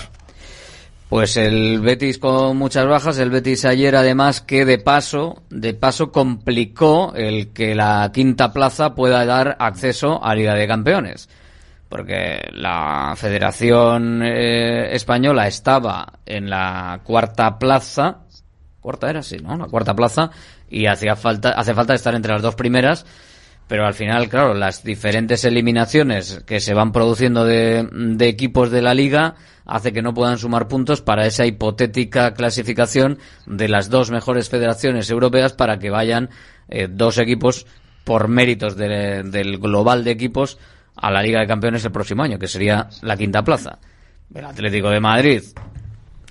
[1.09, 6.11] Pues el Betis con muchas bajas, el Betis ayer además que de paso, de paso
[6.11, 11.29] complicó el que la quinta plaza pueda dar acceso a Liga de Campeones.
[11.87, 18.21] Porque la Federación eh, Española estaba en la cuarta plaza,
[18.81, 19.55] cuarta era, sí, ¿no?
[19.55, 20.31] La cuarta plaza,
[20.67, 23.05] y hacía falta, hace falta estar entre las dos primeras,
[23.67, 28.81] pero al final, claro, las diferentes eliminaciones que se van produciendo de, de equipos de
[28.81, 29.35] la liga
[29.65, 35.09] hace que no puedan sumar puntos para esa hipotética clasificación de las dos mejores federaciones
[35.09, 36.29] europeas para que vayan
[36.69, 37.65] eh, dos equipos
[38.03, 40.57] por méritos de- del global de equipos
[40.95, 43.79] a la Liga de Campeones el próximo año, que sería la quinta plaza.
[44.33, 45.41] El Atlético de Madrid,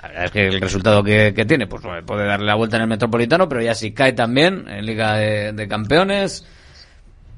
[0.02, 2.88] la verdad es que el resultado que, tiene, pues puede darle la vuelta en el
[2.88, 6.44] Metropolitano, pero ya si cae también en Liga de Campeones,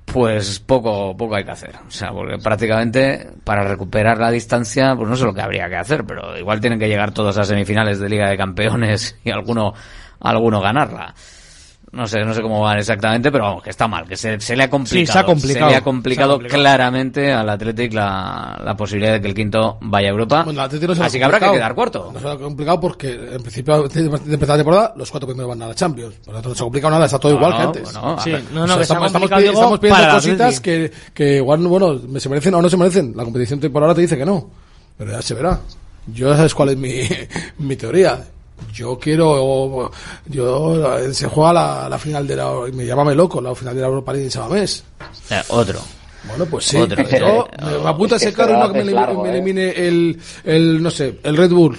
[0.04, 1.74] pues poco, poco hay que hacer.
[1.86, 5.76] O sea, porque prácticamente para recuperar la distancia, pues no sé lo que habría que
[5.76, 9.74] hacer, pero igual tienen que llegar todos a semifinales de Liga de Campeones y alguno,
[10.20, 11.14] alguno ganarla.
[11.94, 14.56] No sé, no sé cómo van exactamente, pero vamos, que está mal, que se, se
[14.56, 15.06] le ha complicado.
[15.06, 15.70] Sí, se ha complicado.
[15.70, 16.60] le ha complicado, Se ha complicado.
[16.60, 20.42] claramente al Athletic la, la posibilidad de que el quinto vaya a Europa.
[20.42, 22.10] Bueno, el no se Así que habrá que quedar cuarto.
[22.12, 25.48] No se ha complicado porque en principio de de empezar la temporada los cuatro primeros
[25.50, 26.14] van a la Champions.
[26.16, 27.82] Por lo tanto no se ha complicado nada, está todo No, igual que no, antes.
[27.92, 28.42] bueno, Sí, ver.
[28.52, 31.36] no, O no, sea, que se ha estamos, estamos complicado, pidiendo para cositas que, que
[31.36, 33.12] igual, bueno, se merecen o no se merecen.
[33.16, 34.50] La competición por ahora te dice que no.
[34.98, 35.60] Pero ya se verá.
[36.08, 37.02] Yo ya sabes cuál es mi,
[37.58, 38.18] mi teoría.
[38.72, 39.90] Yo quiero,
[40.26, 43.86] yo, se juega la, la final de la, me llámame loco, la final de la
[43.86, 44.84] Europa League en Sabamés.
[45.30, 45.80] Eh, otro.
[46.26, 46.76] Bueno, pues sí.
[46.78, 47.08] Otro.
[47.18, 49.32] Yo, me, me apunta ese carro y no que me, largo, me ¿eh?
[49.32, 51.78] elimine el, el, no sé, el Red Bull.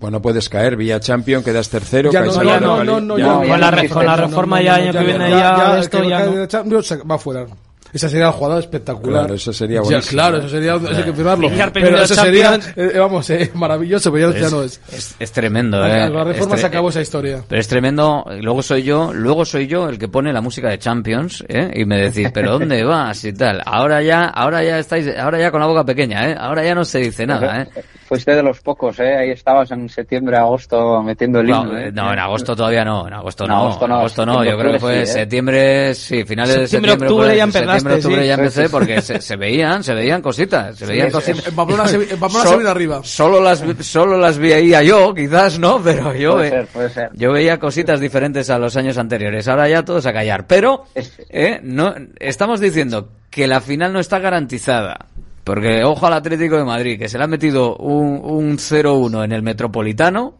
[0.00, 3.70] Bueno, puedes caer vía Champion, quedas tercero, Ya caes no, no, no, no, con la,
[3.70, 7.46] reforma ya año que viene ya, esto ya va fuera.
[7.94, 9.20] Esa sería la jugada espectacular.
[9.22, 10.10] Claro, eso sería Ya, buenísimo.
[10.10, 11.48] claro, eso sería, hay que firmarlo.
[11.72, 12.72] Pero eso sería, Champions.
[12.76, 14.80] eh, vamos, eh, maravilloso, pero ya, ya no es.
[14.92, 16.10] Es, es tremendo, eh.
[16.10, 17.44] la reforma Es se acabó esa historia.
[17.48, 20.78] Pero es tremendo, luego soy yo, luego soy yo el que pone la música de
[20.78, 21.70] Champions, ¿eh?
[21.74, 23.24] Y me decís, pero ¿dónde vas?
[23.24, 23.62] y tal.
[23.64, 26.36] Ahora ya, ahora ya estáis, ahora ya con la boca pequeña, ¿eh?
[26.36, 27.68] Ahora ya no se dice nada, ¿eh?
[28.14, 29.16] Fuiste de los pocos, ¿eh?
[29.16, 31.64] Ahí estabas en septiembre, agosto metiendo el himno.
[31.64, 31.90] No, ¿eh?
[31.92, 34.56] no, en agosto todavía no, en agosto En no, agosto no, en agosto no, yo
[34.58, 35.06] creo que fue sí, ¿eh?
[35.06, 38.28] septiembre, sí, finales de Septiembre, septiembre, octubre ya empezaste, septiembre, octubre sí.
[38.28, 38.68] ya Sí, empecé sí.
[38.70, 41.48] porque se, se veían, se veían cositas, se veían cositas.
[41.48, 43.00] en Pamplona se, en Pamplona Sol- se viene arriba.
[43.02, 45.82] Solo las, solo las veía yo, quizás, ¿no?
[45.82, 47.10] Pero yo, Puede ve- ser, puede ser.
[47.14, 49.48] yo veía cositas diferentes a los años anteriores.
[49.48, 50.46] Ahora ya todos a callar.
[50.46, 50.84] Pero,
[51.30, 51.58] ¿eh?
[51.62, 55.06] no, estamos diciendo que la final no está garantizada.
[55.44, 59.32] Porque, ojo al Atlético de Madrid, que se le ha metido un, un 0-1 en
[59.32, 60.34] el Metropolitano.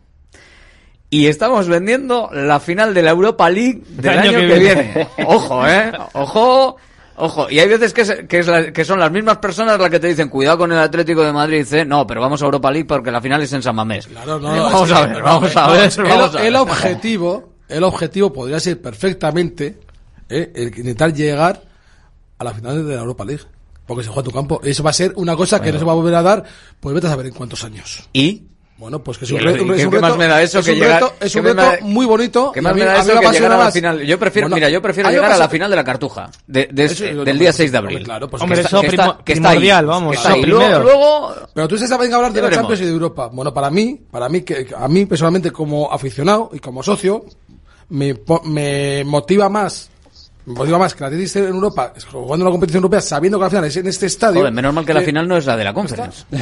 [1.10, 5.08] y estamos vendiendo la final de la Europa League del año, que, viene.
[5.26, 5.92] Ojo, ¿eh?
[6.14, 6.76] Ojo.
[7.16, 9.88] Ojo, y hay veces que, es- que, es la- que son las mismas personas las
[9.88, 11.84] que te dicen, cuidado con el Atlético de Madrid, ¿eh?
[11.84, 14.08] no, pero vamos a Europa League porque la final es en San Mamés.
[14.08, 16.38] Claro, no, Eh, no, vamos a ver, no, vamos a no, ver, el, vamos a
[16.38, 16.46] ver.
[16.48, 19.78] el objetivo, el objetivo podría ser perfectamente
[20.28, 21.62] eh, el intentar llegar
[22.38, 23.44] a la final de la Europa League.
[23.86, 24.60] Porque se juega tu campo.
[24.64, 26.42] Eso va a ser una cosa que no se va a volver a dar,
[26.80, 28.08] pues vete a saber en cuántos años.
[28.12, 28.44] ¿Y?
[28.76, 30.72] Bueno, pues que es ¿Y un reto, es un reto- me da eso es que
[30.72, 32.50] un llegar- reto, es qué un me reto da- muy bonito.
[32.52, 34.00] ¿Qué más me da eso que llegar a la final?
[34.04, 36.84] Yo prefiero, Bueno, mira, yo prefiero llegar a la final de la Cartuja, de, de-
[36.86, 38.02] Eso, del día lo- 6 de abril.
[38.02, 40.42] claro, pues Hombre, que eso está- que está- primordial, vamos, que eso está ahí.
[40.42, 40.82] primero.
[40.82, 42.50] Luego, luego- pero tú estás venga a hablar de la.
[42.50, 43.28] Champions y de Europa.
[43.32, 47.26] Bueno, para mí, para mí, que a mí personalmente como aficionado y como socio,
[47.90, 49.88] me motiva más,
[50.46, 53.50] me motiva más que la esté en Europa, jugando una competición europea, sabiendo que la
[53.50, 54.40] final es en este estadio.
[54.40, 56.24] Joder, menos mal que la final no es la de la Conference.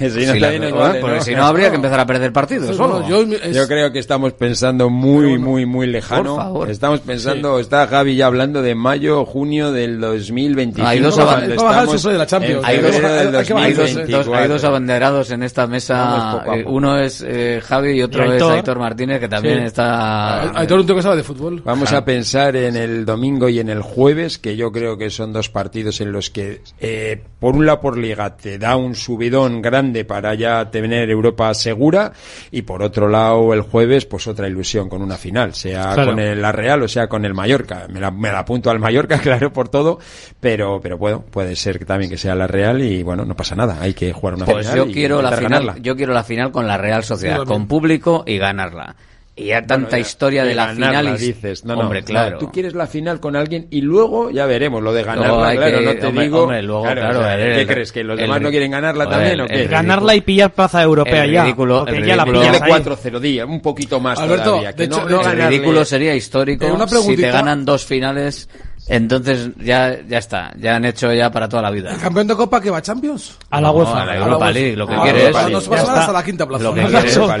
[0.00, 1.22] Si no, Sí, la- joder, vale, porque ¿no?
[1.22, 2.76] si no habría que empezar a perder partidos.
[2.76, 3.06] solo.
[3.08, 6.34] Yo creo que estamos pensando muy, muy, muy lejano.
[6.36, 6.70] Por favor.
[6.70, 10.88] Estamos pensando, está Javi ya hablando de mayo, junio del 2025.
[10.88, 12.20] Hay dos cuando aban- estamos en
[12.64, 14.48] Hay dos, febrero del hay dos- hay 2024.
[14.48, 16.44] dos abanderados en esta mesa.
[16.54, 16.64] Eh.
[16.66, 18.52] Uno es eh, Javi y otro Y es Aitor.
[18.52, 19.64] Aitor Martínez, que también Sí.
[19.66, 20.58] está...
[20.58, 21.60] Aitor un tío que sabe de fútbol.
[21.64, 25.32] Vamos a pensar en el domingo y en el jueves, que yo creo que son
[25.32, 29.60] dos partidos en los que, eh, por un lado por liga, te da un subidón
[29.62, 32.12] grande para ya tener Europa segura,
[32.50, 36.10] y por otro lado el jueves, pues otra ilusión con una final, sea Claro.
[36.12, 37.86] con el la Real o sea con el Mallorca.
[37.90, 39.98] Me la, me la apunto al Mallorca, claro, por todo,
[40.40, 43.54] pero, pero bueno, puede ser que también que sea la Real y bueno, no pasa
[43.54, 44.84] nada, hay que jugar una Pues final.
[44.86, 45.82] yo y quiero la intentar final, ganarla.
[45.82, 48.96] yo quiero la final con la Real Sociedad, con público y ganarla.
[49.40, 51.64] Y ya tanta ya, historia de la ganarla, final y dices.
[51.64, 52.38] No, no, hombre, no, claro.
[52.38, 55.84] tú quieres la final con alguien y luego ya veremos lo de ganarla, claro, que-
[55.84, 56.42] no te hombre, digo.
[56.42, 57.92] hombre, luego, claro, o sea, el- ¿Qué el- crees?
[57.92, 59.66] ¿Que los el- demás no quieren ganarla también o qué?
[59.66, 61.44] Ganarla y pillar plaza europea El ya.
[61.44, 62.70] ridículo- el ya la ridículo- ahí.
[62.70, 64.72] 4-0 días, un poquito más Alberto, todavía.
[64.72, 67.84] Que de no, hecho, no el ridículo sería histórico Eh, una si te ganan dos
[67.86, 68.48] finales
[68.88, 72.34] entonces ya ya está ya han hecho ya para toda la vida ¿El campeón de
[72.34, 73.36] Copa que va a Champions?
[73.50, 74.02] A la No, UEFA.
[74.02, 76.00] a la Europa League lo que Ah, quieres Europa, Nos a está.
[76.00, 76.64] hasta la quinta plaza.
[76.64, 77.34] Lo que quieres, a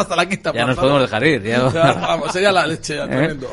[0.00, 0.80] hasta la quinta ya nos plaza.
[0.80, 1.70] podemos dejar ir ya.
[1.72, 3.08] Ya, vamos, sería la leche, ya, ¿Eh?
[3.08, 3.48] tremendo.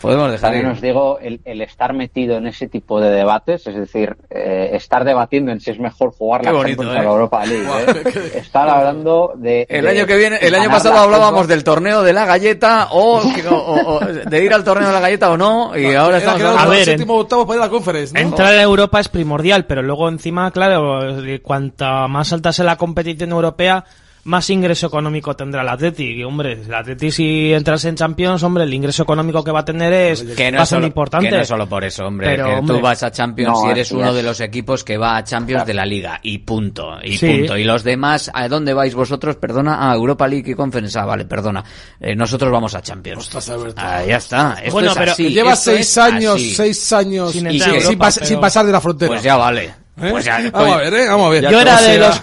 [0.00, 3.66] Podemos dejar También ir os digo, el, el estar metido en ese tipo de debates,
[3.66, 7.00] es decir, eh, estar debatiendo en si es mejor jugar Qué la bonito, Champions ¿eh?
[7.00, 7.66] o la Europa League.
[8.04, 8.32] ¿eh?
[8.38, 9.66] Estar hablando de...
[9.68, 13.22] el de año que viene el año pasado hablábamos del torneo de la galleta o,
[13.34, 16.18] que- o- o- o de ir al torneo de la galleta o no y ahora
[16.18, 18.20] Era estamos hablando A el ver, octavo para ir a la conference, ¿no?
[18.20, 21.00] Entrar en Europa es primordial, pero luego encima, claro,
[21.42, 23.84] cuanta más alta sea la competición europea,
[24.26, 26.04] más ingreso económico tendrá el Atleti.
[26.04, 29.64] Y, hombre, el Atleti si entras en Champions, hombre, el ingreso económico que va a
[29.64, 31.28] tener es que no, es bastante solo, importante.
[31.28, 32.28] que no es solo por eso, hombre.
[32.28, 32.76] Pero, que hombre.
[32.76, 34.14] tú vas a Champions No, y eres uno es.
[34.16, 36.18] de los equipos que va a Champions de la Liga.
[36.22, 36.96] Y punto.
[37.02, 37.26] Y Sí.
[37.38, 37.56] punto.
[37.56, 39.36] Y los demás, ¿a dónde vais vosotros?
[39.36, 40.98] Perdona, a Europa League y Conference.
[40.98, 41.64] Ah, vale, perdona.
[42.00, 43.30] Eh, nosotros vamos a Champions.
[43.76, 44.54] Ah, ya está.
[44.60, 45.28] Esto Bueno, es pero así.
[45.30, 46.54] Lleva Esto seis es años, así.
[46.54, 47.60] seis años Sin sin,
[47.98, 49.08] pas- pero- sin pasar de la frontera.
[49.12, 49.85] Pues ya vale.
[49.98, 50.08] ¿Eh?
[50.10, 51.06] Pues ya, vamos a ver, ¿eh?
[51.08, 51.50] Vamos a ver.
[51.50, 52.20] Yo era de los-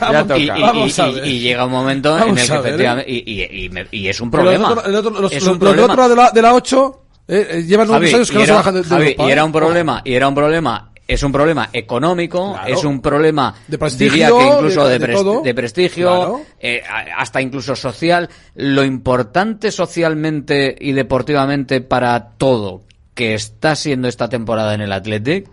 [1.26, 2.60] y, y- llega un momento en el que ver, ¿eh?
[2.60, 5.86] efectivamente y, me- es un problema otros- el otro- los, es los- un los del
[5.86, 8.52] problema otro de la, de la 8 eh, llevan unos Javi, años que no se
[8.52, 9.24] bajan de, de Javi, Europa.
[9.28, 12.74] y era un problema y era un problema es un problema económico Claro.
[12.74, 16.42] es un problema De prestigio, diría que incluso de- de, de de prestigio Claro.
[16.60, 16.84] eh,
[17.18, 22.82] hasta incluso social lo importante socialmente y deportivamente para todo
[23.16, 25.48] que está siendo esta temporada en el Athletic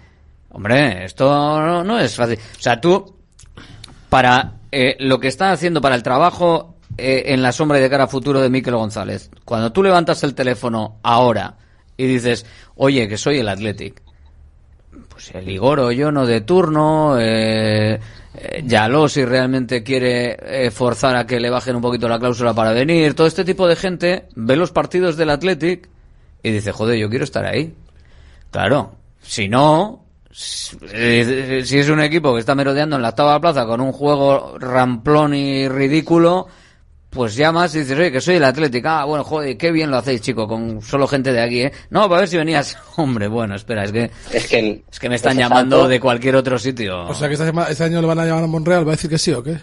[0.50, 3.16] hombre esto no, es fácil o sea tú
[4.08, 7.88] para eh, lo que están haciendo para el trabajo eh, en la sombra y de
[7.88, 9.30] cara a futuro de Miquel González.
[9.44, 11.56] Cuando tú levantas el teléfono ahora
[11.96, 12.44] y dices,
[12.76, 14.02] oye, que soy el Athletic,
[15.08, 18.00] pues el Igor o yo no de turno, eh,
[18.34, 22.72] eh, Yaló si realmente quiere forzar a que le bajen un poquito la cláusula para
[22.72, 25.88] venir, todo este tipo de gente ve los partidos del Athletic
[26.42, 27.74] y dice, joder, yo quiero estar ahí.
[28.50, 33.80] Claro, si no, si es un equipo que está merodeando en la octava plaza con
[33.80, 36.46] un juego ramplón y ridículo,
[37.10, 38.88] pues llamas y dices, oye, que soy el Atlético.
[38.88, 41.72] Ah, bueno, joder, qué bien lo hacéis, chico, con solo gente de aquí, ¿eh?
[41.90, 42.78] No, para ver si venías.
[42.96, 45.88] Hombre, bueno, espera, es que, Es que, el- es que me están ese llamando salto-
[45.88, 47.06] de cualquier otro sitio.
[47.06, 49.18] O sea que este año le van a llamar a Monreal, ¿va a decir que
[49.18, 49.56] sí o qué?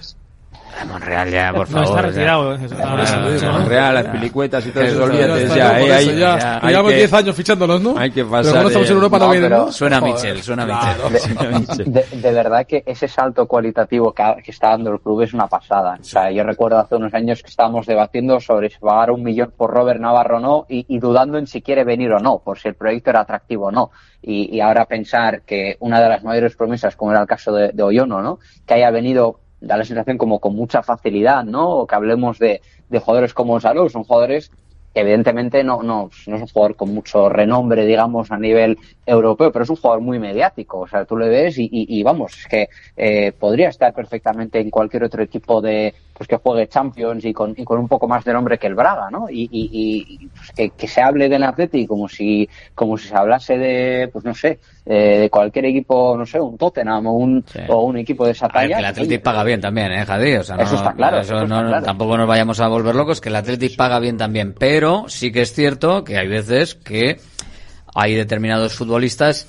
[0.79, 1.87] A Monreal ya, por No, favor.
[1.87, 2.53] está retirado.
[2.55, 3.45] eh, está- Por eso Ah, digo, sí.
[3.45, 3.65] ¿no?
[3.69, 6.05] Real, las pelicuetas y todo Eso olvídate ya, no, eh, hay-
[6.69, 7.97] llevamos que- 10 años fichándolos, ¿no?
[7.97, 9.71] hay que Pero pasar como no estamos de- en Europa no, No, pero- ¿no?
[9.71, 10.01] Suena.
[10.01, 10.65] Michel, suena.
[10.65, 11.91] Michel.
[11.91, 15.97] De, de verdad que ese salto cualitativo que, está dando el club es una pasada.
[15.99, 19.53] O sea, yo recuerdo hace unos años que estábamos debatiendo sobre si pagar un millón
[19.55, 22.59] por Robert Navarro o no y, y dudando en si quiere venir o no, por
[22.59, 23.91] si el proyecto era atractivo o no.
[24.21, 27.71] Y, y ahora pensar que una de las mayores promesas, como era el caso de,
[27.71, 28.39] de Oyono, ¿no?
[28.65, 31.69] que haya venido da la sensación como con mucha facilidad, ¿no?
[31.69, 34.51] O que hablemos de, de jugadores como Salou, son jugadores
[34.93, 39.51] que evidentemente no, no, no es un jugador con mucho renombre, digamos, a nivel europeo,
[39.51, 40.79] pero es un jugador muy mediático.
[40.79, 44.59] O sea, tú le ves y, y, y vamos, es que eh, podría estar perfectamente
[44.59, 48.07] en cualquier otro equipo de pues que juegue Champions y con, y con un poco
[48.07, 49.29] más de nombre que el Braga, ¿no?
[49.29, 53.15] Y, y, y pues que, que, se hable del Atleti como si, como si se
[53.15, 57.45] hablase de, pues no sé, eh, de cualquier equipo, no sé, un Tottenham o un,
[57.45, 57.59] sí.
[57.67, 58.79] o un equipo de esa talla.
[58.79, 60.35] El Atleti paga bien también, ¿eh, Javi?
[60.37, 61.19] O sea, no, eso está claro.
[61.19, 61.85] Eso eso no, claro.
[61.85, 64.55] Tampoco nos vayamos a volver locos, que el Atleti paga bien también.
[64.57, 67.19] Pero sí que es cierto que hay veces que
[67.93, 69.47] hay determinados futbolistas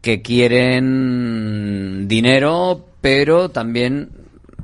[0.00, 4.19] que quieren dinero, pero también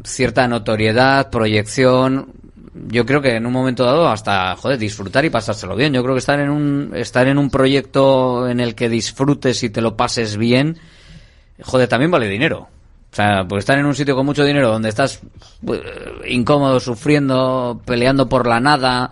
[0.07, 2.33] cierta notoriedad, proyección.
[2.89, 5.93] Yo creo que en un momento dado hasta, joder, disfrutar y pasárselo bien.
[5.93, 9.71] Yo creo que estar en un, estar en un proyecto en el que disfrutes y
[9.71, 10.79] te lo pases bien,
[11.63, 12.69] joder, también vale dinero.
[13.13, 15.23] O sea, pues estar en un sitio con mucho dinero donde estás
[15.63, 15.75] uh,
[16.29, 19.11] incómodo, sufriendo, peleando por la nada.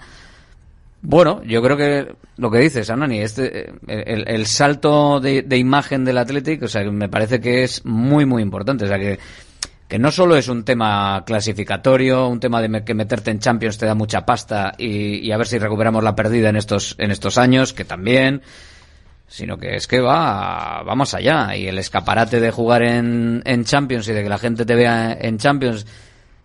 [1.00, 6.04] Bueno, yo creo que lo que dices, Anani, este, el, el salto de, de, imagen
[6.04, 8.84] del Athletic, o sea, me parece que es muy, muy importante.
[8.84, 9.18] O sea, que
[9.98, 13.94] no solo es un tema clasificatorio, un tema de que meterte en Champions te da
[13.94, 17.72] mucha pasta y, y, a ver si recuperamos la perdida en estos, en estos años,
[17.72, 18.42] que también,
[19.26, 21.56] sino que es que va, va más allá.
[21.56, 25.16] Y el escaparate de jugar en, en Champions y de que la gente te vea
[25.20, 25.86] en Champions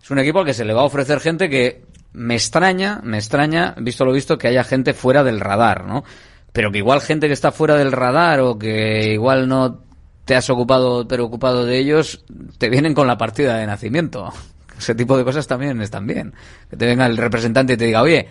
[0.02, 3.18] es un equipo al que se le va a ofrecer gente que me extraña, me
[3.18, 6.04] extraña, visto lo visto, que haya gente fuera del radar, ¿no?
[6.52, 9.84] Pero que igual gente que está fuera del radar o que igual no
[10.30, 12.24] te has ocupado, preocupado de ellos,
[12.56, 14.32] te vienen con la partida de nacimiento.
[14.78, 16.32] Ese tipo de cosas también están bien.
[16.70, 18.28] Que te venga el representante y te diga, oye,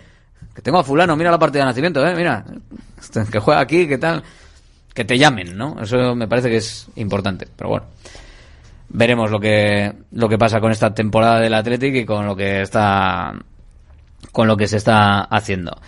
[0.54, 2.42] que tengo a fulano, mira la partida de nacimiento, eh, mira,
[3.30, 4.22] que juega aquí, que tal.
[4.94, 5.76] Que te llamen, ¿no?
[5.78, 7.46] Eso me parece que es importante.
[7.54, 7.86] Pero bueno,
[8.88, 12.62] veremos lo que, lo que pasa con esta temporada del Athletic y con lo que
[12.62, 13.34] está,
[14.32, 15.78] con lo que se está haciendo.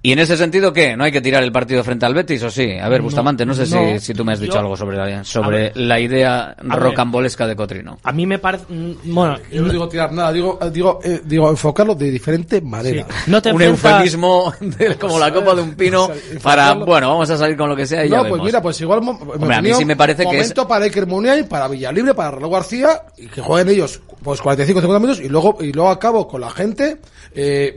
[0.00, 0.96] ¿Y en ese sentido qué?
[0.96, 2.78] ¿No hay que tirar el partido frente al Betis o sí?
[2.78, 4.76] A ver, Bustamante, no, no sé no, si, si, tú me has dicho yo, algo
[4.76, 7.98] sobre, la, sobre ver, la idea rocambolesca ver, de Cotrino.
[8.04, 8.64] A mí me parece...
[8.68, 13.06] Bueno, yo no digo tirar nada, digo digo eh, digo enfocarlo de diferente manera.
[13.08, 13.30] Sí.
[13.30, 13.92] No te un enfrentas...
[13.92, 16.08] eufemismo de, como la copa de un pino
[16.44, 18.46] para, bueno, vamos a salir con lo que sea y no, ya pues vemos.
[18.46, 20.68] mira, pues igual Hombre, a mí sí me parece que momento es...
[20.68, 25.00] para Iker Muniain, para Villalibre, para Raúl García y que jueguen ellos pues 45 50
[25.00, 26.98] minutos y luego y luego acabo con la gente
[27.34, 27.76] eh,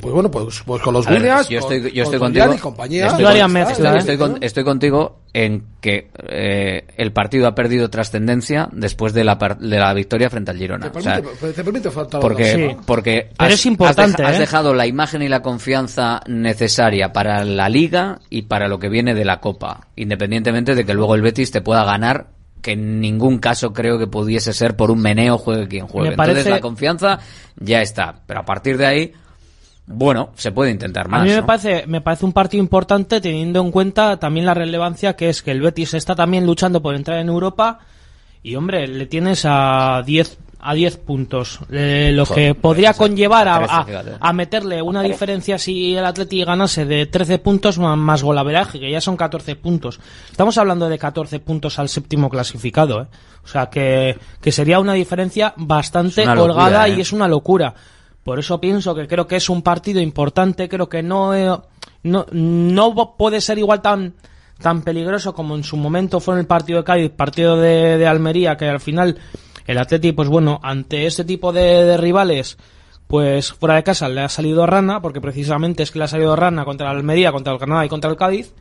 [0.00, 2.54] pues bueno, pues, pues con los Williams, yo estoy, yo estoy con contigo.
[2.54, 3.06] y compañía.
[3.06, 8.68] Estoy, con, mezcla, estoy, con, estoy, contigo en que eh, el partido ha perdido trascendencia
[8.72, 10.90] después de la, de la victoria frente al Girona.
[10.90, 12.76] Te permite, o sea, te permite faltar porque, sí.
[12.86, 14.32] porque Pero has, es importante, has, ¿eh?
[14.32, 18.88] has, dejado la imagen y la confianza necesaria para la Liga y para lo que
[18.88, 22.28] viene de la Copa, independientemente de que luego el Betis te pueda ganar
[22.64, 26.16] que en ningún caso creo que pudiese ser por un meneo juegue quien juegue.
[26.16, 26.40] Parece...
[26.40, 27.18] Entonces la confianza
[27.56, 29.12] ya está, pero a partir de ahí
[29.86, 31.20] bueno, se puede intentar más.
[31.20, 31.46] A mí me ¿no?
[31.46, 35.50] parece, me parece un partido importante teniendo en cuenta también la relevancia que es que
[35.50, 37.80] el Betis está también luchando por entrar en Europa
[38.42, 43.48] y hombre, le tienes a 10 a 10 puntos, eh, lo Joder, que podría conllevar
[43.48, 44.10] a, 13, a, fíjate.
[44.18, 48.90] a, meterle una diferencia si el Atleti ganase de 13 puntos más, más golaveraje, que
[48.90, 50.00] ya son 14 puntos.
[50.30, 53.06] Estamos hablando de 14 puntos al séptimo clasificado, ¿eh?
[53.44, 56.94] o sea que, que sería una diferencia bastante una locura, ¿eh?
[56.96, 57.74] y es una locura.
[58.24, 61.56] Por eso pienso que creo que es un partido importante, creo que no, eh,
[62.02, 64.14] no, no puede ser igual tan,
[64.60, 68.06] tan peligroso como en su momento fue en el partido de Cádiz, partido de, de
[68.06, 69.18] Almería, que al final
[69.66, 72.58] el Atleti, pues bueno, ante este tipo de, rivales,
[73.06, 76.36] pues fuera de casa le ha salido rana, porque precisamente es que le ha salido
[76.36, 78.54] rana contra el Almería, contra el Granada y contra el Cádiz.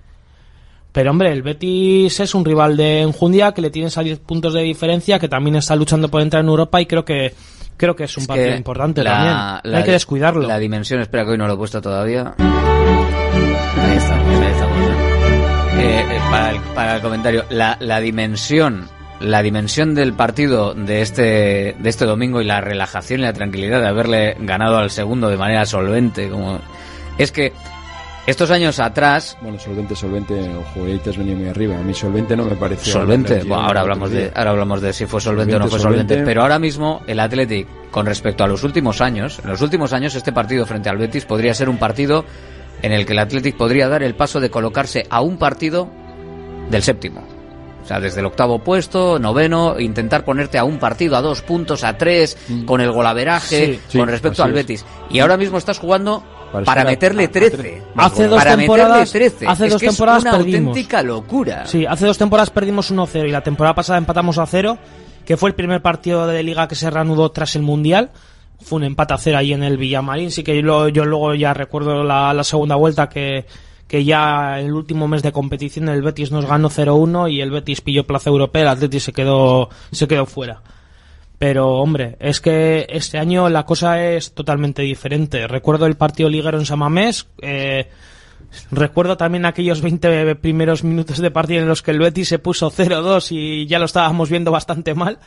[0.91, 4.53] Pero hombre, el Betis es un rival de enjundia que le tienes a 10 puntos
[4.53, 7.33] de diferencia, que también está luchando por entrar en Europa y creo que
[7.77, 9.33] creo que es un Es partido importante la- también.
[9.33, 10.47] la- no hay que descuidarlo.
[10.47, 12.33] La dimensión, espera que hoy no lo he puesto todavía.
[12.37, 14.77] Ahí estamos, ahí estamos.
[15.75, 18.87] Eh, eh, para, el, para el comentario, la, la dimensión,
[19.19, 23.81] la dimensión del partido de este, de este domingo y la relajación y la tranquilidad
[23.81, 26.59] de haberle ganado al segundo de manera solvente, como
[27.17, 27.53] es que
[28.25, 31.77] estos años atrás, Bueno, solvente, solvente, ojo, ahí te has venido muy arriba.
[31.77, 32.93] A mí solvente no me pareció.
[32.93, 36.13] Solvente, bueno, ahora hablamos de ahora hablamos de si fue solvente, o no fue solvente,
[36.13, 36.25] solvente.
[36.25, 40.15] pero ahora mismo el Athletic con respecto a los últimos años, en los últimos años
[40.15, 42.25] este partido frente al Betis podría ser un partido
[42.81, 45.89] en el que el Athletic podría dar el paso de colocarse a un partido
[46.69, 47.23] del séptimo.
[47.83, 51.83] O sea, desde el octavo puesto, noveno, intentar ponerte a un partido, a dos puntos,
[51.83, 54.55] a tres, con el golaveraje, Sí, sí, con respecto al es.
[54.55, 54.85] Betis.
[55.09, 56.23] Y ahora mismo estás jugando
[56.65, 57.57] Para meterle a- a 13.
[57.57, 57.83] tres.
[57.95, 59.47] Hace dos para temporadas- meterle 13.
[59.47, 60.67] hace Es dos que temporadas es una perdimos.
[60.69, 61.65] auténtica locura.
[61.65, 64.77] Sí, hace dos temporadas perdimos 1-0 y la temporada pasada empatamos a 0
[65.25, 68.11] que fue el primer partido de liga que se reanudó tras el Mundial.
[68.61, 70.31] Fue un empate a cero ahí en el Villamarín.
[70.31, 73.45] Sí que yo, yo luego ya recuerdo la, la segunda vuelta que,
[73.87, 77.51] que ya en el último mes de competición el Betis nos ganó 0-1 y el
[77.51, 80.61] Betis pilló plaza europea, el Atleti se quedó, se quedó fuera.
[81.43, 85.45] Pero, hombre, es que este año la cosa es totalmente diferente.
[85.45, 87.89] Recuerdo el partido liguero en Samamés, eh,
[88.71, 92.71] recuerdo también aquellos 20 primeros minutos de partido en los que el Betis se puso
[92.71, 95.19] 0-2 y ya lo estábamos viendo bastante mal.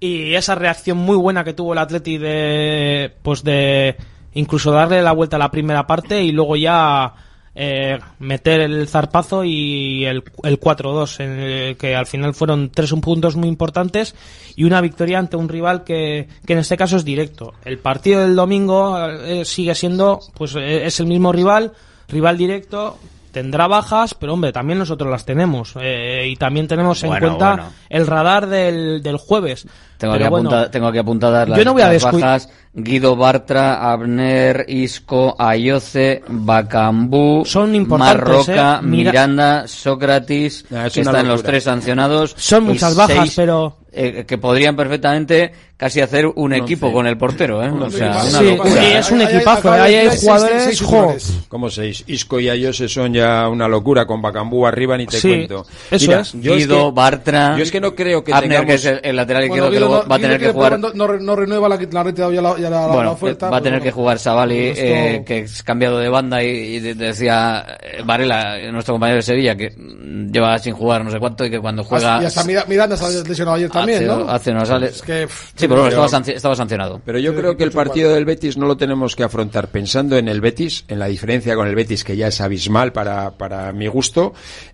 [0.00, 3.94] Y esa reacción muy buena que tuvo el Atleti de, pues de
[4.32, 7.14] incluso darle la vuelta a la primera parte y luego ya
[7.54, 12.92] eh, meter el zarpazo y el, el 4-2, en el que al final fueron tres
[12.92, 14.14] puntos muy importantes
[14.56, 17.54] y una victoria ante un rival que, que en este caso es directo.
[17.64, 21.72] El partido del domingo eh, sigue siendo, pues eh, es el mismo rival,
[22.08, 22.98] rival directo,
[23.32, 25.74] tendrá bajas, pero hombre, también nosotros las tenemos.
[25.80, 27.72] eh, y también tenemos en cuenta bueno.
[27.88, 29.66] el radar del, del jueves.
[30.02, 32.20] Tengo, Pero aquí bueno, apunta- tengo aquí apuntadas las, yo no voy a las descu-
[32.20, 32.48] bajas.
[32.74, 38.16] Guido Bartra, Abner, Isco, Ayoce, Bacambú, Son importantes,
[38.48, 38.86] Marroca, eh.
[38.86, 42.34] Mira- Miranda, Sócrates, Ah, es que están los tres sancionados.
[42.36, 47.18] Son muchas bajas, seis, pero- eh, que podrían perfectamente casi hacer un equipo con el
[47.18, 47.70] portero, ¿eh?
[47.70, 48.70] O sea, una Sí, locura.
[48.82, 49.70] sí, es un equipazo.
[49.72, 51.14] Ahí hay jugadores, jo.
[51.48, 52.02] Como seis.
[52.06, 55.66] Isco y Ayose son ya una locura con Bacambú arriba ni te Sí, cuento.
[55.90, 56.32] eso Mira, es.
[56.40, 58.66] yo Guido, que- Bartra, Yo es que no creo que Abner, tengamos...
[58.68, 60.50] que es el, el lateral Bueno, izquierdo, que Guido luego no- va a tener que
[60.52, 63.50] jugar- No, renueva la, la reta ya la, ya la, oferta.
[63.50, 63.84] va a pero tener bueno.
[63.84, 68.02] que jugar Savali, Esto- eh, que es cambiado de banda y, y de- decía eh,
[68.04, 71.50] Varela, eh, nuestro compañero de Sevilla, que mm, lleva sin jugar no sé cuánto y
[71.50, 74.28] que cuando juega Y hasta Mira- Miranda se ha lesionado ayer también, hace, ¿no?
[74.30, 74.86] hace no sale.
[74.86, 77.00] Es que, pff, sí, pero bueno, estaba, sanci- estaba sancionado.
[77.04, 80.28] Pero yo creo que el partido del Betis no lo tenemos que afrontar pensando en
[80.28, 83.86] el Betis, en la diferencia con el Betis que ya es abismal para, para mi
[83.88, 84.32] gusto,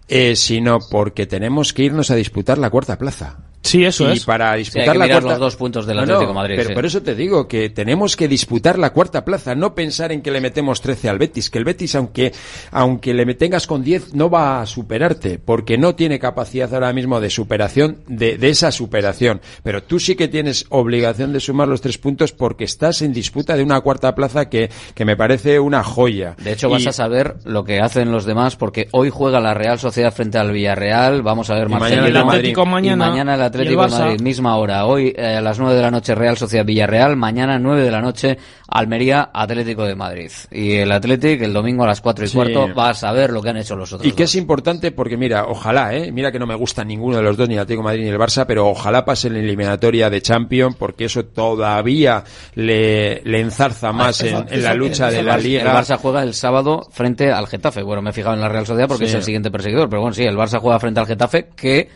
[0.09, 3.37] eh, sino porque tenemos que irnos a disputar la cuarta plaza.
[3.63, 4.25] Sí, eso y es.
[4.25, 6.55] para Sí, disputar hay que la mirar cuarta los dos puntos del Atlético no, Madrid,
[6.57, 6.75] Pero sí.
[6.75, 10.31] por eso te digo que tenemos que disputar la cuarta plaza, no pensar en que
[10.31, 12.33] le metemos 13 al Betis, que el Betis aunque
[12.71, 17.21] aunque le tengas con 10 no va a superarte, porque no tiene capacidad ahora mismo
[17.21, 21.81] de superación de, de esa superación, pero tú sí que tienes obligación de sumar los
[21.81, 25.83] tres puntos porque estás en disputa de una cuarta plaza que, que me parece una
[25.83, 26.37] joya.
[26.43, 29.79] De hecho, vas a saber lo que hacen los demás, porque hoy juega la Real
[29.79, 31.23] Sociedad frente al Villarreal.
[31.23, 33.89] Vamos a ver Y mañana el Atlético mañana, Y mañana el y el Atlético de.
[33.91, 34.87] Madrid, misma hora.
[34.87, 37.17] Hoy eh, a las 9 de la noche Real Sociedad Villarreal.
[37.17, 38.39] Mañana 9 de la noche
[38.69, 40.31] Almería Atlético de Madrid.
[40.51, 42.35] Y el Atlético el domingo a las 4 y Sí.
[42.37, 44.07] cuarto va a saber lo que han hecho los otros.
[44.07, 44.31] Y que dos.
[44.31, 46.13] es importante porque, mira, ojalá, ¿eh?
[46.13, 48.09] mira que no me gusta ninguno de los dos, ni el Atlético de Madrid ni
[48.11, 53.93] el Barça, pero ojalá pase la eliminatoria de Champions porque eso todavía le, le enzarza
[53.93, 55.75] más en, en la lucha de la El Liga.
[55.83, 57.83] Barça juega el sábado frente al Getafe.
[57.83, 59.11] Bueno, me he fijado en la Real Sociedad porque Sí.
[59.11, 59.89] es el siguiente perseguidor.
[59.89, 61.89] Pero bueno, sí, el Barça juega frente al Getafe que,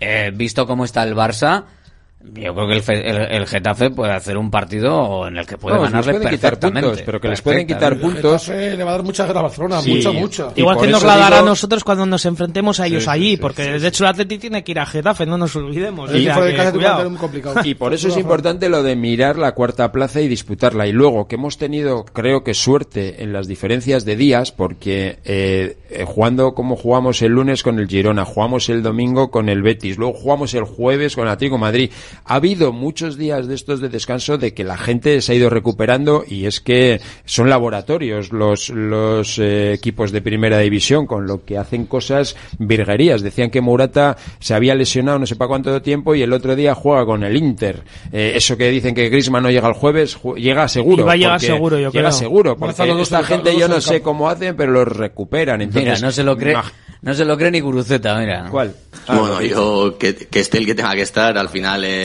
[0.00, 1.64] eh, visto cómo está el Barça,
[2.20, 5.56] yo creo que el, Fe- el- el Getafe puede hacer un partido en el que
[5.56, 6.88] puede Vamos, les ganarle pueden quitar perfectamente.
[6.88, 8.44] puntos, pero que les pueden quitar puntos.
[8.46, 9.94] Getafe le va a dar mucha guerra a Barcelona, Sí.
[9.94, 10.48] mucha, mucha.
[10.56, 13.36] Igual que nos la dará a nosotros cuando nos enfrentemos a ellos Sí, allí, sí,
[13.38, 16.10] porque sí, de hecho el Atleti tiene que ir a Getafe, no nos olvidemos.
[16.12, 16.72] Y o sea
[17.62, 17.68] que.
[17.68, 20.86] Y por eso es importante lo de mirar la cuarta plaza y disputarla.
[20.86, 25.76] Y luego que hemos tenido, creo que suerte en las diferencias de días, porque eh,
[25.90, 29.96] eh, jugando como jugamos el lunes con el Girona, jugamos el domingo con el Betis,
[29.98, 31.90] luego jugamos el jueves con el Atlético Madrid.
[32.24, 35.50] Ha habido muchos días de estos de descanso de que la gente se ha ido
[35.50, 41.44] recuperando y es que son laboratorios los, los eh, equipos de primera división, con lo
[41.44, 43.22] que hacen cosas virguerías.
[43.22, 46.74] Decían que Morata se había lesionado no sé para cuánto tiempo y el otro día
[46.74, 47.82] juega con el Inter.
[48.12, 51.02] Eh, eso que dicen que Griezmann no llega el jueves, ju- llega seguro.
[51.02, 52.12] Y va a llegar seguro, yo Llega creo.
[52.18, 54.88] seguro, Van a estar porque los esta gente yo no sé cómo hacen, pero los
[54.88, 55.60] recuperan.
[55.62, 56.56] Entonces, Mira, no se lo cree,
[57.02, 58.48] no se lo cree ni Guruceta, mira.
[58.50, 58.74] ¿Cuál?
[59.06, 61.97] Ah, bueno, yo que, que esté el que tenga que estar, al final eh,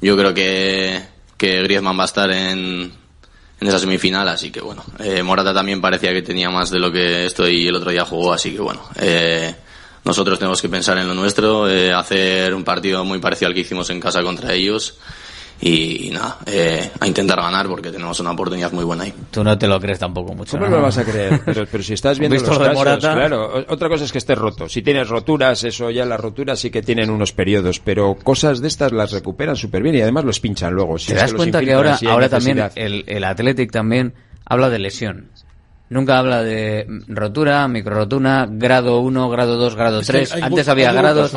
[0.00, 1.02] yo creo que,
[1.36, 2.92] que Griezmann va a estar en,
[3.60, 4.84] en esa semifinal, así que bueno.
[4.98, 8.32] Eh, Morata también parecía que tenía más de lo que estoy el otro día jugó,
[8.32, 8.82] así que bueno.
[8.96, 9.54] Eh,
[10.04, 13.60] nosotros tenemos que pensar en lo nuestro, eh, hacer un partido muy parecido al que
[13.60, 14.98] hicimos en casa contra ellos
[15.60, 19.14] y, nada, eh, a intentar ganar porque tenemos una oportunidad muy buena ahí.
[19.30, 20.58] Tú no te lo crees tampoco mucho.
[20.58, 20.76] ¿Cómo ¿no?
[20.76, 21.40] lo vas a creer?
[21.44, 23.14] Pero, pero si estás viendo Visto los casos, Morata.
[23.14, 23.64] claro.
[23.68, 24.68] Otra cosa es que estés roto.
[24.68, 28.68] Si tienes roturas, eso ya las roturas sí que tienen unos periodos, pero cosas de
[28.68, 30.98] estas las recuperan súper bien y además los pinchan luego.
[30.98, 34.14] Si ¿Te das cuenta que ahora, ahora también el, el Athletic también
[34.44, 35.30] habla de lesión?
[35.88, 40.32] Nunca habla de rotura, microrotura, grado 1, grado 2, grado Es que 3.
[40.32, 41.32] hay que Antes había grados,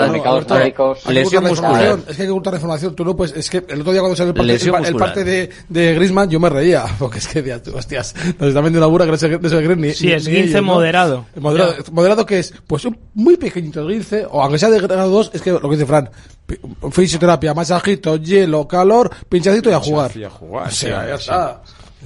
[1.07, 1.99] lesión muscular.
[2.07, 2.95] Es que hay que ocultar la información.
[2.95, 5.49] Tú no, pues es que el otro día cuando salió el parte, el, parte de,
[5.69, 6.85] de Griezmann, yo me reía.
[6.99, 9.49] Porque es que, tías, tú, hostias, nos están vendiendo una burra que no se, no
[9.49, 9.91] se creen ni.
[9.93, 10.73] Sí, ni- es ni guince ellos, ¿no?
[10.73, 11.25] moderado.
[11.35, 11.91] Moderado, Ya.
[11.91, 15.41] moderado que es, pues un muy pequeñito esguince, o aunque sea de grado 2, es
[15.43, 16.09] que lo que dice Fran,
[16.47, 16.57] pi-
[16.91, 20.11] fisioterapia, masajito, hielo, calor, pinchacito y a jugar.
[20.17, 21.29] Y a jugar, O sea, sí, ya sí.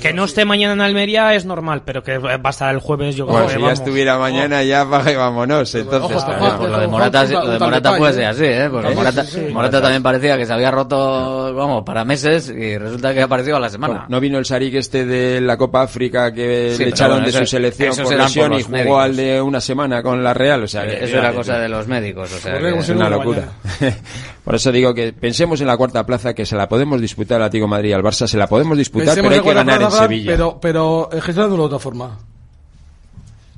[0.01, 3.15] Que no esté mañana en Almería es normal, pero que va a estar el jueves,
[3.15, 3.79] yo creo Bueno, que si ya vamos.
[3.79, 5.75] estuviera mañana, ya baja y vámonos.
[5.75, 6.57] Entonces, Ojo, claro.
[6.57, 8.69] pues lo de Morata, lo de Morata puede ser así, ¿eh?
[8.71, 9.53] Porque Morata, sí, sí.
[9.53, 13.57] Morata también parecía que se había roto, vamos, para meses y resulta que ha aparecido
[13.57, 14.05] a la semana.
[14.09, 17.29] No vino el Sarik este de la Copa África que Sí, le echaron bueno, de
[17.29, 19.03] eso- su selección por lesión por y jugó médicos.
[19.03, 20.63] al de una semana con la Real.
[20.63, 21.61] O sea, que, Eso era cosa tú.
[21.61, 23.43] de los médicos, o sea, que- Es una locura.
[24.43, 27.43] Por eso digo que pensemos en la cuarta plaza, que se la podemos disputar al
[27.47, 29.81] Atlético de Madrid y al Barça, se la podemos disputar, Pensemos pero hay que ganar
[29.81, 30.31] en Sevilla.
[30.31, 32.19] Pero, pero eh, gestionándolo de otra forma.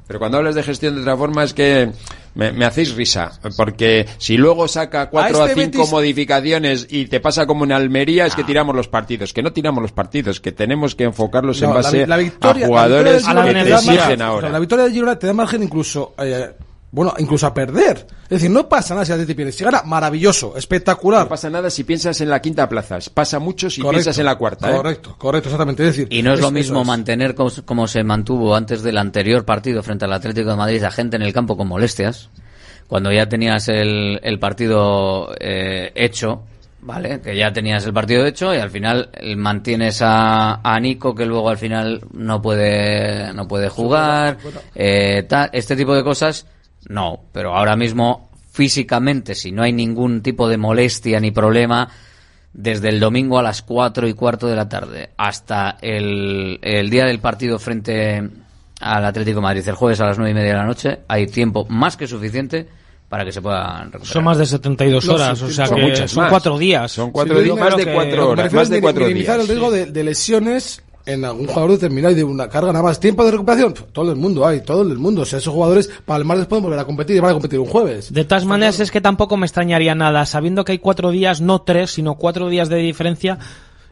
[0.08, 1.92] Pero cuando hablas de gestión de otra forma es que
[2.36, 7.06] me, me hacéis risa, porque si luego saca cuatro a, este cinco Betis- modificaciones y
[7.08, 10.40] te pasa como en Almería, es que tiramos los partidos, que no tiramos los partidos,
[10.40, 14.38] que tenemos que enfocarlos en No, base la victoria- a jugadores que te exigen ahora.
[14.38, 16.52] O sea, la victoria del Girona te da margen incluso, eh,
[16.96, 18.08] bueno, incluso a perder.
[18.24, 19.52] Es decir, no pasa nada si el Atleti pierde.
[19.52, 21.24] Si gana, maravilloso, espectacular.
[21.24, 24.26] No pasa nada si piensas en la quinta plaza, pasa mucho si Correcto, piensas en
[24.26, 24.72] la cuarta.
[24.72, 24.76] ¿eh?
[24.78, 25.84] Correcto, correcto, exactamente.
[25.84, 26.88] Es decir, Y no es lo mismo es.
[26.88, 30.90] mantener como, como se mantuvo antes del anterior partido frente al Atlético de Madrid a
[30.92, 32.30] gente en el campo con molestias,
[32.88, 36.44] cuando ya tenías el, el partido eh, hecho,
[36.80, 37.20] ¿vale?
[37.20, 41.50] Que ya tenías el partido hecho y al final mantienes a, a Nico que luego
[41.50, 44.38] al final no puede, no puede jugar,
[44.74, 46.46] eh, tal, este tipo de cosas,
[46.90, 51.90] no, pero ahora mismo físicamente, si no hay ningún tipo de molestia ni problema,
[52.54, 57.06] desde el domingo a las cuatro y cuarto de la tarde hasta el, el día
[57.06, 58.24] del partido frente
[58.80, 61.28] al Atlético de Madrid, el jueves a las nueve y media de la noche, hay
[61.28, 62.66] tiempo más que suficiente
[63.10, 64.08] para que se puedan recuperar.
[64.14, 66.30] Son más de 72 No, horas, sí, o sea son que muchas son más.
[66.32, 66.92] cuatro días.
[66.92, 69.50] Son cuatro días, más de cuatro horas, más de cuatro minimizar días.
[69.50, 73.00] el riesgo de, de lesiones en algún jugador determinado y de una carga nada más.
[73.00, 73.74] ¿Tiempo de recuperación?
[73.92, 75.22] Todo el mundo hay, todo el mundo.
[75.22, 77.60] O sea, esos jugadores para el martes pueden volver a competir y van a competir
[77.60, 78.12] un jueves.
[78.14, 81.62] De todas maneras, es que tampoco me extrañaría nada, sabiendo que hay cuatro días, no
[81.62, 83.38] tres, sino cuatro días de diferencia.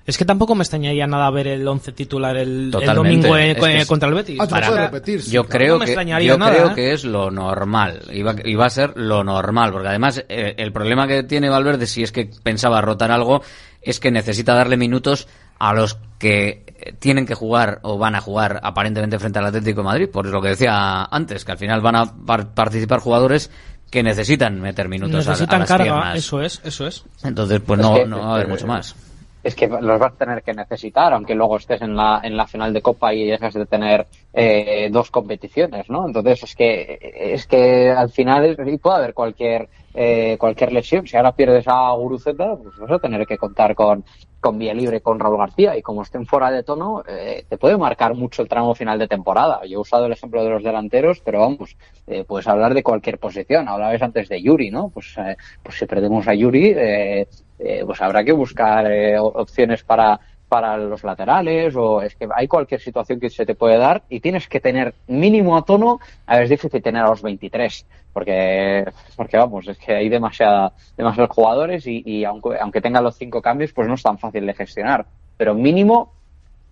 [0.05, 3.57] Es que tampoco me extrañaría nada ver el once titular el, el domingo en- Es
[3.63, 4.37] que es- contra el Betis.
[4.37, 5.57] Ah, Para- repetir, sí, yo claro.
[5.57, 6.75] creo No me que yo nada, creo ¿eh?
[6.75, 11.07] que es lo normal iba, iba a ser lo normal porque además eh, el problema
[11.07, 13.43] que tiene Valverde si es que pensaba rotar algo
[13.81, 15.29] es que necesita darle minutos
[15.59, 16.63] a los que
[16.99, 20.41] tienen que jugar o van a jugar aparentemente frente al Atlético de Madrid por lo
[20.41, 23.49] que decía antes que al final van a par- participar jugadores
[23.89, 26.17] que necesitan meter minutos a- a, Necesitan las carga, piernas.
[26.17, 27.03] eso es, eso es.
[27.23, 28.95] entonces pues Es no, que- no va a haber mucho más
[29.43, 32.47] es que los vas a tener que necesitar, aunque luego estés en la, en la
[32.47, 36.05] final de Copa y dejes de tener eh, dos competiciones, ¿no?
[36.07, 41.05] Entonces es que es que al final es- y puede haber cualquier eh, cualquier lesión.
[41.05, 44.03] Si ahora pierdes a Guruceta, pues vas a tener que contar con
[44.39, 47.77] con vía libre con Raúl García y como estén fuera de tono, eh, te puede
[47.77, 49.61] marcar mucho el tramo final de temporada.
[49.65, 53.19] Yo he usado el ejemplo de los delanteros, pero vamos, eh, puedes hablar de cualquier
[53.19, 53.69] posición.
[53.69, 54.89] Hablabas antes de Yuri, ¿no?
[54.89, 56.73] Pues, eh, pues si perdemos a Yuri,
[57.63, 60.19] eh, pues habrá que buscar eh, opciones para
[60.49, 64.19] para los laterales o es que hay cualquier situación que se te puede dar y
[64.19, 68.85] tienes que tener mínimo a tono a ver es difícil tener a los 23 porque
[69.17, 73.41] porque vamos es que hay demasiada, demasiados jugadores y, y aunque aunque tengan los cinco
[73.41, 75.05] cambios pues no es tan fácil de gestionar.
[75.35, 76.13] Pero mínimo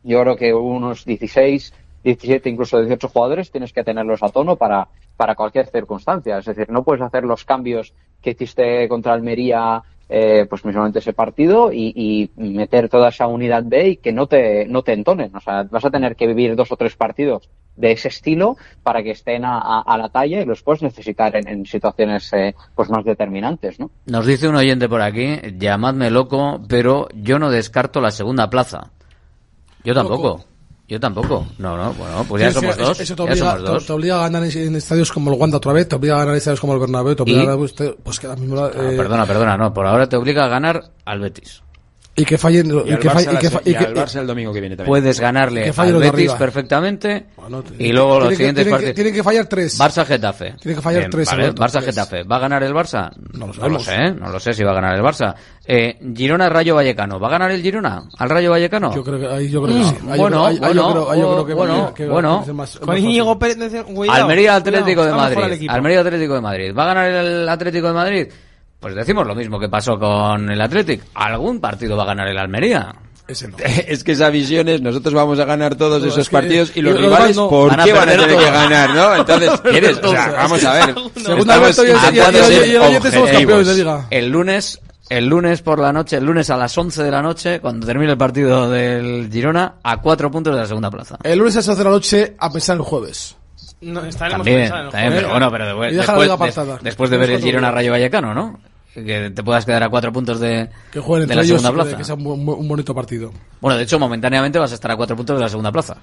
[0.03, 1.73] yo creo que unos 16
[2.03, 4.88] 17 incluso 18 jugadores tienes que tenerlos a tono para
[5.18, 6.38] para cualquier circunstancia.
[6.38, 9.81] Es decir no puedes hacer los cambios que hiciste contra Almería
[10.13, 14.27] eh, pues mismamente ese partido y, y meter toda esa unidad B y que no
[14.27, 15.33] te, no te entonen.
[15.35, 19.01] O sea, vas a tener que vivir dos o tres partidos de ese estilo para
[19.01, 22.53] que estén a, a- a la talla y los puedes necesitar en, en situaciones eh,
[22.75, 23.89] pues más determinantes, ¿no?
[24.05, 28.91] Nos dice un oyente por aquí, llamadme loco, pero yo no descarto la segunda plaza.
[29.83, 30.43] Yo tampoco.
[30.91, 31.47] Yo tampoco.
[31.57, 32.99] No, no, bueno, pues ya Sí, somos dos.
[32.99, 33.85] Eso te ya obliga, somos te- dos.
[33.85, 36.34] te obliga a ganar en, estadios como el Wanda otra vez, te obliga a ganar
[36.34, 37.47] en estadios como el Bernabéu, te obliga ¿Y?
[37.47, 40.47] a ganar, pues, que mismo, Ah, eh, perdona, perdona, no, por ahora te obliga a
[40.49, 41.63] ganar al Betis.
[42.13, 43.69] Y que fallen Y y al que Barça, fallen- y la que se- fa- y
[43.69, 44.91] y que- al Barça el domingo que viene también.
[44.91, 48.95] Puedes ganarle Que al Betis perfectamente Bueno, te- y luego los siguientes tienen que- partidos.
[48.95, 49.79] tienen que fallar tres.
[49.79, 50.53] Barça Getafe.
[50.61, 51.85] Tiene que fallar tres, Vale, Alberto, Barça tres.
[51.85, 52.23] Getafe.
[52.23, 53.11] ¿Va a ganar el Barça?
[53.33, 53.83] No lo, sabemos.
[53.85, 55.33] sé, no lo sé si va a ganar el Barça.
[55.65, 57.19] Eh, Girona Rayo Vallecano.
[57.19, 58.03] ¿Va a ganar el Girona?
[58.17, 58.93] ¿Al Rayo Vallecano?
[58.93, 59.95] Yo creo que ahí yo creo que sí.
[60.09, 62.45] Ahí yo bueno, ahí bueno, creo- ahí yo creo que bueno, que- bueno.
[62.53, 63.39] más- Con Íñigo.
[63.39, 63.57] Pérez,
[64.09, 65.67] Almería Atlético de Madrid.
[65.69, 66.73] Almería Atlético de Madrid.
[66.77, 68.27] ¿Va a ganar el Atlético de Madrid?
[68.82, 71.03] Pues decimos lo mismo que pasó con el Athletic.
[71.14, 72.94] Algún partido va a ganar el Almería.
[73.88, 77.38] Es que esa visión es, nosotros vamos a ganar todos esos partidos y los rivales,
[77.38, 79.16] ¿por qué van a tener que ganar, no?
[79.16, 79.99] Entonces, ¿quieres?
[80.03, 80.95] O sea, vamos a ver.
[84.10, 87.60] El lunes, el lunes por la noche, el lunes a las 11 de la noche,
[87.60, 91.18] cuando termine el partido del Girona, a cuatro puntos de la segunda plaza.
[91.24, 93.36] El lunes a las 11 de la noche, a pensar el jueves.
[93.82, 97.72] No, estaremos también, pensando, también, pero bueno, pero después, de, después de ver el Girona
[97.72, 98.60] Rayo Vallecano, ¿no?
[98.93, 101.84] que te puedas quedar a cuatro puntos de, que jueguen de entre la ellos, segunda
[101.84, 101.97] plaza.
[101.97, 103.31] Que sea un, un, bonito partido.
[103.59, 105.97] Bueno, de hecho, momentáneamente vas a estar a cuatro puntos de la segunda plaza.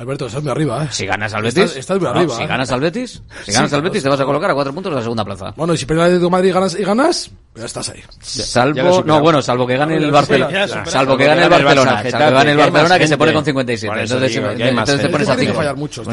[0.00, 0.88] Alberto, estás muy arriba, ¿eh?
[0.92, 1.76] Si ganas al Betis.
[1.76, 1.98] Estás.
[2.00, 2.46] Si ¿eh?
[2.46, 5.26] ganas Albertis, si ganas sí, te vas a colocar a cuatro puntos de la segunda
[5.26, 5.52] plaza.
[5.54, 8.00] Bueno, y si pierdes Atlético Madrid y ganas, y ganas, ya estás ahí.
[8.22, 10.86] Salvo, no, bueno, salvo que gane el Barcelona.
[10.86, 12.02] Salvo que gane el Barcelona.
[12.08, 14.00] Salvo que gane el Barcelona, que se pone con 57.
[14.00, 15.62] Entonces, eh, entonces te pones a 5.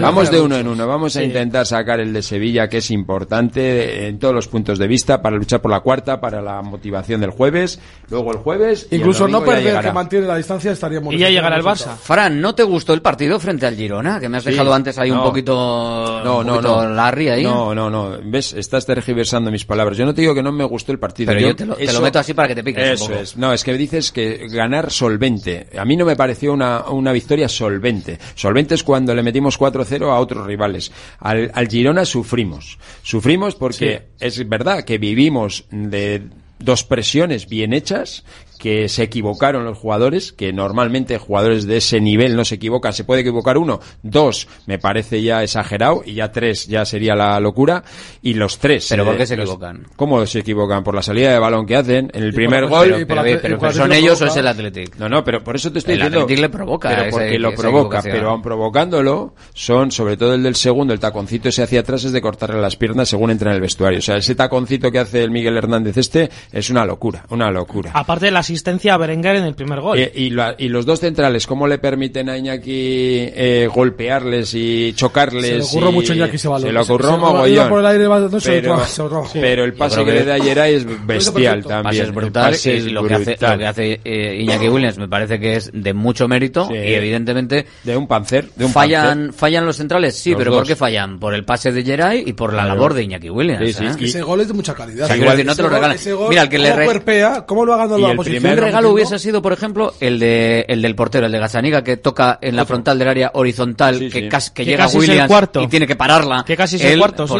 [0.01, 0.85] Vamos de uno en uno.
[0.85, 4.87] Vamos a intentar sacar el de Sevilla, que es importante en todos los puntos de
[4.87, 7.79] vista, para luchar por la cuarta, para la motivación del jueves.
[8.09, 8.87] Luego el jueves.
[8.91, 11.21] Incluso no perder, que mantiene la distancia, estaría muy bien.
[11.21, 11.95] Y ya llegará el Barça.
[11.95, 14.19] Fran, ¿no te gustó el partido frente al Girona?
[14.19, 16.95] Que me has dejado antes ahí un poquito, no, un.
[16.95, 17.43] Larry ahí.
[17.43, 18.17] No, no, no.
[18.23, 18.53] ¿Ves?
[18.53, 19.97] Estás tergiversando mis palabras.
[19.97, 21.31] Yo no te digo que no me gustó el partido.
[21.31, 23.19] Pero yo, te, lo, meto así para que te piques un poco.
[23.37, 25.67] No, es que dices que ganar solvente.
[25.77, 28.17] A mí no me pareció una, una victoria solvente.
[28.35, 30.91] Solvente es cuando le metimos 4-0 a otros rivales.
[31.19, 32.77] Al, al, Girona sufrimos.
[33.03, 36.23] Sufrimos porque es verdad que vivimos de
[36.59, 38.23] dos presiones bien hechas
[38.57, 43.03] que se equivocaron los jugadores, que normalmente jugadores de ese nivel no se equivocan, se
[43.03, 47.83] puede equivocar uno, dos, me parece ya exagerado, y ya tres ya sería la locura,
[48.21, 48.87] y los tres.
[48.89, 49.85] ¿Pero por qué eh, se equivocan?
[49.95, 50.83] ¿Cómo se equivocan?
[50.83, 53.05] Por la salida de balón que hacen, en el primer gol.
[53.07, 54.95] Pero, ¿son ellos o es el Athletic?
[54.97, 56.17] No, no, pero por eso te estoy diciendo.
[56.17, 56.89] El Athletic le provoca.
[56.89, 61.49] Pero porque lo provoca, pero aun provocándolo, son, sobre todo el del segundo, el taconcito
[61.49, 63.99] ese hacia atrás es de cortarle las piernas según entra en el vestuario.
[63.99, 67.91] O sea, ese taconcito que hace el Miguel Hernández este es una locura, una locura.
[67.93, 69.99] Aparte asistencia a Berenguer en el primer gol.
[69.99, 75.45] Eh, y, y, los dos centrales, ¿cómo le permiten a Iñaki eh, golpearles y chocarles?
[75.45, 75.93] Se le ocurrió y...
[75.93, 76.67] mucho Iñaki ese balón.
[76.67, 77.69] Se le ocurrió se, mogollón.
[77.69, 79.39] Por el aire, no, pero, se lo sí.
[79.41, 82.05] pero el pase que, le da ayer es bestial también.
[82.05, 82.53] Es brutal.
[82.53, 83.19] Es lo, brutal.
[83.19, 86.67] Que hace, lo, Que hace, eh, Iñaki Williams me parece que es de mucho mérito
[86.67, 86.73] sí.
[86.75, 87.65] y evidentemente...
[87.83, 88.49] De un panzer.
[88.55, 90.61] De un fallan, fallan los centrales, sí, los pero dos.
[90.61, 91.19] ¿por qué fallan?
[91.19, 92.75] Por el pase de Geray y por la claro.
[92.75, 93.75] labor de Iñaki Williams.
[93.75, 93.97] Sí, es ¿eh?
[93.99, 95.05] que ese gol es de mucha calidad.
[95.05, 95.97] O sea, igual, decir, no te lo regalan.
[96.29, 96.73] Mira, el que le...
[96.85, 98.36] Cuerpea, ¿Cómo lo ha ganado la oposición?
[98.41, 101.97] primer regalo hubiese sido, por ejemplo, el de el del portero, el de Gazzaniga, que
[101.97, 104.29] toca en la frontal del área horizontal, que, sí.
[104.29, 105.61] Cas, que, que, llega casi Williams cuarto.
[105.61, 106.43] y tiene que pararla.
[106.45, 107.35] Que casi es el cuarto, sí.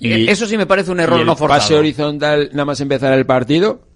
[0.00, 1.60] Eso sí me parece un error no forzado.
[1.60, 3.91] Pase horizontal nada más empezar el partido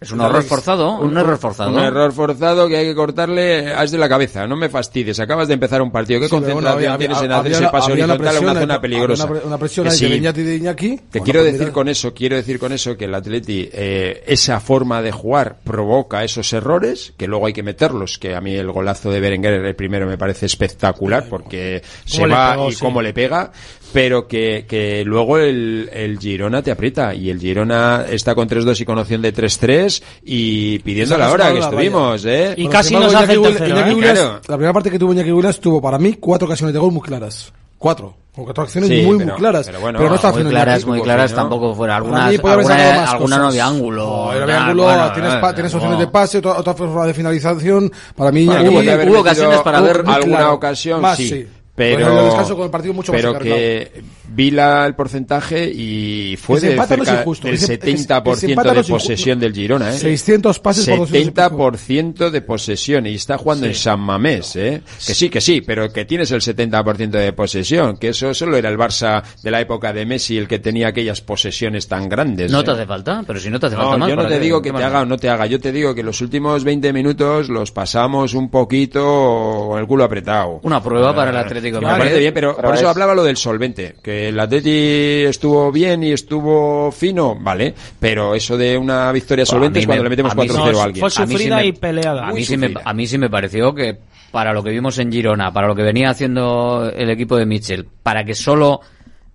[0.00, 0.98] es un error forzado.
[0.98, 1.70] Un error forzado.
[1.70, 4.46] Un error forzado que hay que cortarle as este de la cabeza.
[4.46, 5.20] No me fastidies.
[5.20, 6.20] Acabas de empezar un partido.
[6.20, 9.26] ¿Qué concentración bueno, tienes en hacer ese pase horizontal a una zona peligrosa?
[9.44, 10.08] Una, presión sí.
[10.08, 11.00] de Iñaki de Iñaki.
[11.10, 14.60] Te quiero pues decir con eso, quiero decir con eso que el Atleti, eh, esa
[14.60, 18.70] forma de jugar provoca esos errores, que luego hay que meterlos, que a mí el
[18.72, 23.52] golazo de Berenguer el primero me parece espectacular porque se va y cómo le pega,
[23.94, 28.80] pero que, que luego el, el, Girona te aprieta y el Girona está con 3-2
[28.80, 32.24] y con opción de 3-3 y pidiendo la hora que estuvimos.
[32.24, 32.54] ¿eh?
[32.56, 33.96] Y casi nos hace el ¿eh?
[34.00, 34.40] claro.
[34.48, 37.02] La primera parte que tuvo Iñaki Williams tuvo para mí cuatro ocasiones de gol muy
[37.02, 37.52] claras.
[37.78, 38.16] Cuatro.
[38.34, 39.66] Con cuatro acciones sí, muy, pero, muy claras.
[39.66, 41.36] Pero, bueno, pero no está muy claras, muy claras ¿no?
[41.36, 41.94] tampoco fuera.
[41.94, 44.06] Algunas, alguna, alguna no había ángulo.
[44.06, 47.14] No, no había ángulo, bueno, tienes, pa, tienes opciones de pase, otra, otra forma de
[47.14, 47.92] finalización.
[48.16, 50.02] Para mí, bueno, hubo, hubo, ocasiones para ver.
[50.04, 51.46] Alguna ocasión, más, sí
[51.76, 55.70] pero, bueno, lo descanso con el partido mucho pero más que vi la, el porcentaje
[55.70, 59.94] y fue de cerca injusto, del 70% de posesión del Girona.
[59.94, 59.98] ¿eh?
[59.98, 62.32] 600 pases 70% por 200.
[62.32, 63.70] de posesión y está jugando sí.
[63.70, 64.56] en San Mamés.
[64.56, 64.82] ¿eh?
[65.06, 68.68] Que sí, que sí, pero que tienes el 70% de posesión, que eso solo era
[68.68, 72.50] el Barça de la época de Messi el que tenía aquellas posesiones tan grandes.
[72.50, 72.64] No ¿eh?
[72.64, 74.08] te hace falta, pero si no te hace no, falta más.
[74.08, 76.02] Yo no te digo que, te haga o no te haga, yo te digo que
[76.02, 80.60] los últimos 20 minutos los pasamos un poquito con el culo apretado.
[80.62, 81.96] Una prueba ah, para el Atlético de Madrid.
[81.96, 85.72] Me parece bien, pero, por eso hablaba lo del solvente, que que el Atleti estuvo
[85.72, 90.34] bien y estuvo fino, vale, pero eso de una victoria solvente es cuando le metemos
[90.34, 91.00] 4-0 a alguien.
[91.00, 92.28] Fue sufrida a sí me, y peleada.
[92.28, 93.98] A mí, sí me, pareció que
[94.30, 97.86] para lo que vimos en Girona, para lo que venía haciendo el equipo de Mitchell,
[98.02, 98.80] para que solo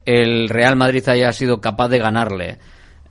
[0.06, 2.58] el Real Madrid haya sido capaz de ganarle,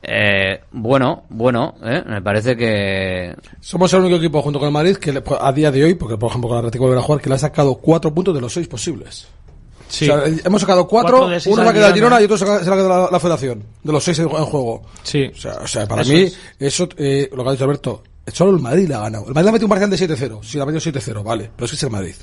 [0.02, 3.34] eh, bueno, bueno, eh, me parece que...
[3.60, 6.30] Somos el único equipo junto con el Madrid que a día de hoy, porque por
[6.30, 8.52] ejemplo con el Atlético de a jugar, que le ha sacado cuatro puntos de los
[8.52, 9.28] seis posibles.
[9.88, 10.08] Sí.
[10.08, 12.60] O sea, hemos sacado cuatro, cuatro uno se ha quedado Girona y otro se ha
[12.60, 14.82] quedado la, la, Federación, de los seis en juego.
[15.02, 15.30] Sí.
[15.34, 16.38] O sea, o sea para eso mí, es.
[16.58, 18.02] eso, eh, lo que ha dicho Alberto,
[18.32, 19.26] solo el Madrid la ha ganado.
[19.28, 21.64] El Madrid ha metido un parcial de 7-0, sí, la ha metido 7-0, vale, pero
[21.64, 22.14] es que es el Madrid.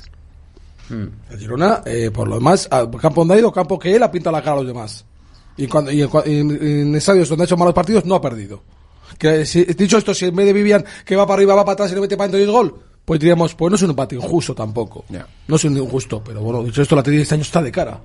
[0.88, 1.06] Hmm.
[1.30, 4.10] El Girona, eh, por lo demás, al campo donde ha ido, campo que él ha
[4.10, 5.04] pintado la cara a los demás.
[5.56, 8.62] Y, cuando, y en, en estadios donde ha hecho malos partidos, no ha perdido.
[9.18, 11.64] Que, eh, si, dicho esto, si en vez de Vivian que va para arriba, va
[11.64, 12.74] para atrás y le mete para dentro y el gol,
[13.06, 15.04] pues diríamos, pues no es un empate injusto tampoco.
[15.46, 18.00] No es un injusto, pero bueno, dicho esto, la Atleti este año está de cara.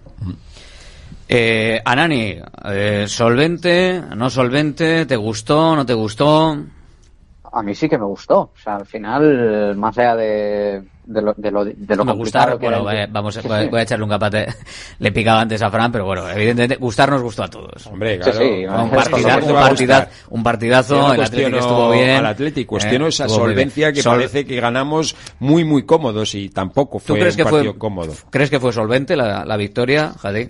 [1.27, 6.55] Eh, Anani, eh, solvente, no solvente, ¿te gustó, no te gustó?
[7.53, 8.39] A mí sí que me gustó.
[8.39, 12.57] O sea, al final, más allá de, de lo, de lo, de lo me gustaron,
[12.57, 13.67] que bueno, era eh, el- vamos, Sí, voy, a- sí.
[13.69, 14.47] voy a echarle un capate.
[14.99, 17.85] Le picaba antes a Fran, pero bueno, evidentemente, gustar nos gustó a todos.
[17.87, 18.39] Hombre, claro.
[18.39, 20.27] Sí, sí, un, esto partida- no te un, va a partida- gustar.
[20.29, 22.09] un partidazo, el Atlético estuvo bien.
[22.11, 26.47] Al Atlético, cuestiono eh, esa solvencia que Sol- parece que ganamos muy, muy cómodos y
[26.49, 28.13] tampoco ¿Tú fue crees un que partido fue, cómodo.
[28.29, 30.47] crees que fue solvente la, la victoria, Jadí?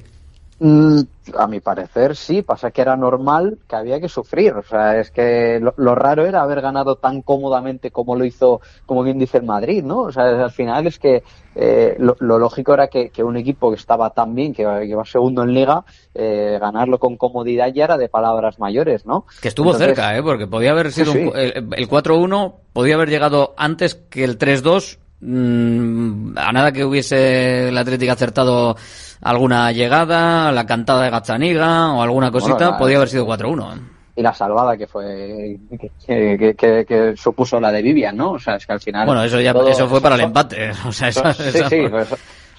[0.63, 1.01] Mm,
[1.37, 4.53] A mi parecer sí, pasa que era normal que había que sufrir.
[4.53, 8.61] O sea, es que lo, lo raro era haber ganado tan cómodamente como lo hizo,
[8.85, 10.01] como bien dice el Madrid, ¿no?
[10.01, 11.23] O sea, al final es que
[11.55, 14.93] eh, lo, lo lógico era que, que un equipo que estaba tan bien, que, que
[14.95, 15.83] va segundo en liga,
[16.13, 19.25] eh, ganarlo con comodidad ya era de palabras mayores, ¿no?
[19.41, 20.21] Que estuvo Entonces, cerca, ¿eh?
[20.21, 21.39] Porque podía haber sido Sí, un- sí.
[21.39, 24.99] el, el 4-1, podía haber llegado antes que el 3-2.
[25.21, 28.75] mm, a nada que hubiese el Atlético acertado
[29.21, 33.79] alguna llegada, la cantada de Gazzaniga o alguna cosita, Bueno, la- podía haber sido 4-1.
[34.15, 38.31] Y la salvada que fue, que, que- que- que supuso la de Vivian, ¿no?
[38.33, 39.05] O sea, es que al final.
[39.05, 40.71] Bueno, eso ya todo- eso fue para el empate.
[40.87, 42.09] O sea, eso- Sí, eso- sí, pues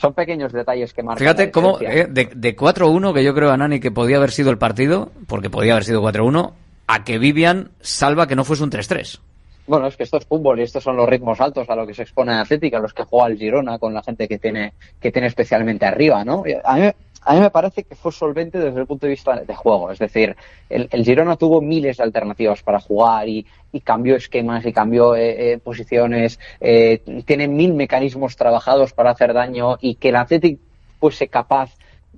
[0.01, 1.19] son pequeños detalles que marcan.
[1.19, 4.51] Fíjate cómo eh, de, de 4-1, que yo creo a Nani que podía haber sido
[4.51, 6.53] el partido, porque podía haber sido 4-1,
[6.89, 9.21] a que Vivian salva que no fuese un 3-3.
[9.67, 11.95] Bueno, es que esto es fútbol y estos son los ritmos altos a lo que
[11.95, 15.29] se expone Atlética, los que juega el Girona con la gente que tiene, que tiene
[15.29, 16.43] especialmente arriba, ¿no?
[16.65, 16.91] A mí,
[17.25, 19.93] a mí me parece que fue solvente desde el punto de vista de juego.
[19.93, 20.37] Es decir,
[20.69, 25.15] el, el Girona tuvo miles de alternativas para jugar y, y cambió esquemas y cambió
[25.15, 26.41] eh, eh, posiciones.
[26.61, 30.61] eh, tiene mil mecanismos trabajados para hacer daño y que el Atlético
[30.99, 31.71] fuese capaz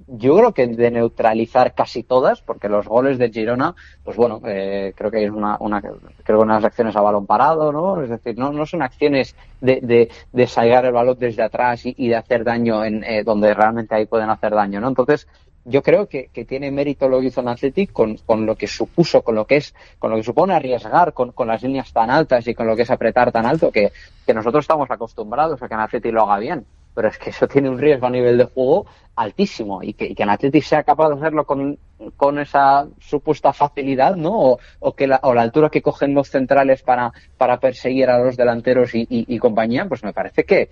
[0.06, 4.92] yo creo que de neutralizar casi todas, porque los goles del Girona, pues bueno, eh,
[4.94, 5.82] creo que es una, una,
[6.22, 8.02] creo unas acciones a balón parado, ¿no?
[8.02, 12.08] Es decir, no, no son acciones de, de, de salgar el balón desde atrás y,
[12.08, 14.88] de hacer daño en eh, donde realmente ahí pueden hacer daño, ¿no?
[14.88, 15.26] Entonces,
[15.64, 18.66] yo creo que, que tiene mérito lo que hizo en Athletic con, con lo que
[18.66, 22.10] supuso, con lo que es, con lo que supone arriesgar, con, con las líneas tan
[22.10, 23.90] altas y con lo que es apretar tan alto, que,
[24.26, 26.66] que nosotros estamos acostumbrados a que en Athletic lo haga bien.
[26.94, 30.14] Pero es que eso tiene un riesgo a nivel de juego altísimo y que, y
[30.14, 31.78] que en Athletic sea capaz de hacerlo con,
[32.16, 34.32] con esa supuesta facilidad, ¿no?
[34.52, 38.18] O, o que la, o la altura que cogen los centrales para, para perseguir a
[38.18, 40.70] los delanteros y, y- y compañía, pues me parece que,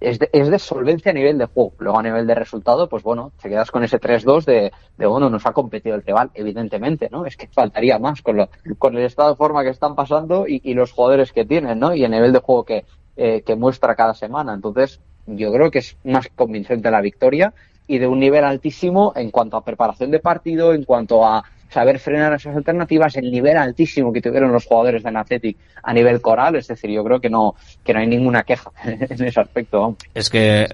[0.00, 1.72] es de, es de solvencia a nivel de juego.
[1.78, 5.28] Luego a nivel de resultado, pues bueno, te quedas con ese 3-2 de, de, bueno,
[5.30, 7.26] nos ha competido el rival, evidentemente, ¿no?
[7.26, 8.48] Es que faltaría más con, lo,
[8.78, 11.94] con el estado de forma que están pasando y, y los jugadores que tienen, ¿no?
[11.94, 12.84] Y el nivel de juego que,
[13.16, 14.54] eh, que muestra cada semana.
[14.54, 17.52] Entonces, yo creo que es más convincente la victoria
[17.86, 21.98] y de un nivel altísimo en cuanto a preparación de partido, en cuanto a saber
[21.98, 26.56] frenar esas alternativas, el nivel altísimo que tuvieron los jugadores del Athletic a nivel coral,
[26.56, 29.96] es decir, yo creo que no, que no hay ninguna queja en ese aspecto.
[30.14, 30.68] Es que eh,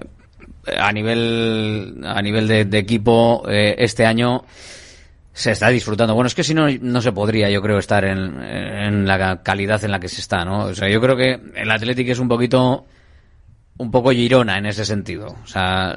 [0.77, 4.43] a nivel a nivel de, de equipo eh, este año
[5.31, 6.15] se está disfrutando.
[6.15, 9.81] Bueno, es que si no no se podría, yo creo, estar en, en la calidad
[9.85, 10.65] en la que se está, ¿no?
[10.65, 12.85] O sea, yo creo que el Athletic es un poquito
[13.79, 15.35] un poco Girona en ese sentido.
[15.41, 15.95] O sea,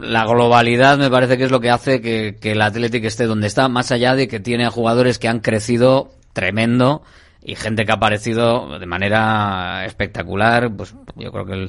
[0.00, 3.68] la globalidad me parece que es lo que hace que, el Athletic esté donde está,
[3.68, 7.02] más allá de que tiene jugadores que han crecido tremendo
[7.42, 10.72] y gente que ha aparecido de manera espectacular.
[10.76, 11.68] Pues yo creo que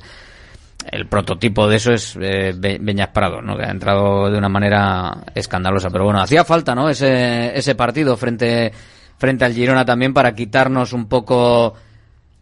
[0.92, 3.56] el, prototipo de eso es eh, Be- Beñas Prado, ¿no?
[3.56, 5.92] Que ha entrado de una manera escandalosa.
[5.92, 6.90] Pero bueno, hacía falta, ¿no?
[6.90, 8.74] Ese, ese partido frente,
[9.20, 11.76] frente al Girona también para quitarnos un poco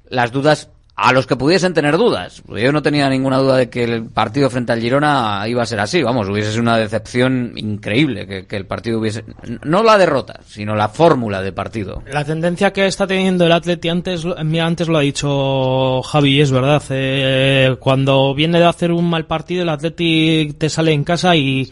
[0.07, 0.69] las dudas
[1.01, 2.43] a los que pudiesen tener dudas.
[2.47, 5.79] Yo no tenía ninguna duda de que el partido frente al Girona iba a ser
[5.79, 6.03] así.
[6.03, 9.23] Vamos, hubiese sido una decepción increíble que, el partido hubiese...
[9.63, 12.03] No la derrota, sino la fórmula de partido.
[12.11, 16.51] La tendencia que está teniendo el Atleti antes, mira, antes lo ha dicho Javi, es
[16.51, 16.83] verdad.
[16.89, 21.71] eh, cuando viene de hacer un mal partido, el Atleti te sale en casa y,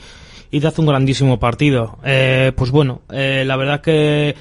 [0.52, 1.98] y te hace un grandísimo partido.
[2.06, 4.36] Eh, pues bueno, eh, la verdad que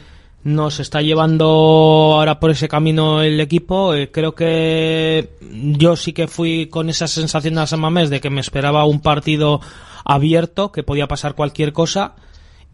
[0.47, 3.95] nos está llevando ahora por ese camino el equipo.
[3.95, 8.31] Eh, creo que yo sí que fui con esa sensación a San Mamés de que
[8.31, 9.61] me esperaba un partido
[10.05, 12.15] abierto, que podía pasar cualquier cosa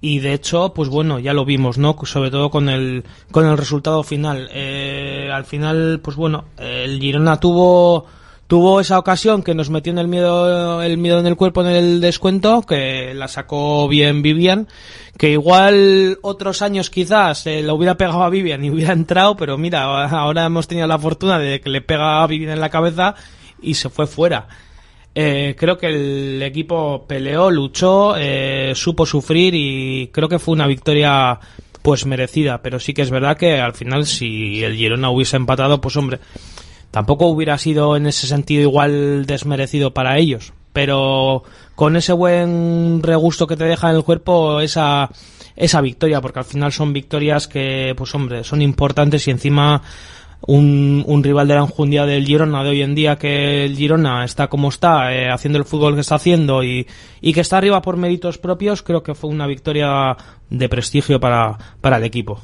[0.03, 3.57] y de hecho pues bueno ya lo vimos no sobre todo con el con el
[3.57, 8.07] resultado final Eh, al final pues bueno el Girona tuvo
[8.53, 11.69] tuvo esa ocasión que nos metió en el miedo el miedo en el cuerpo en
[11.69, 14.69] el descuento que la sacó bien Vivian
[15.17, 19.57] que igual otros años quizás eh, lo hubiera pegado a Vivian y hubiera entrado pero
[19.57, 23.15] mira ahora hemos tenido la fortuna de que le pega a Vivian en la cabeza
[23.63, 24.49] y se fue fuera.
[25.15, 30.67] Eh, creo que el equipo peleó, luchó, eh, supo sufrir y creo que fue una
[30.67, 31.41] victoria
[31.81, 35.81] pues merecida, pero sí que es verdad que al final si el Girona hubiese empatado,
[35.81, 36.21] pues hombre,
[36.93, 40.53] tampoco hubiera sido en ese sentido igual desmerecido para ellos.
[40.73, 41.43] Pero
[41.75, 45.11] con ese buen regusto que te deja en el cuerpo esa,
[45.57, 49.83] esa victoria, porque al final son victorias que, pues hombre, son importantes y encima
[50.47, 54.49] un, rival de la enjundia del Girona de hoy en día que el Girona está
[54.49, 56.87] como está, eh, haciendo el fútbol que está haciendo y,
[57.21, 60.17] y que está arriba por méritos propios, creo que fue una victoria
[60.51, 62.41] de prestigio para, para el equipo.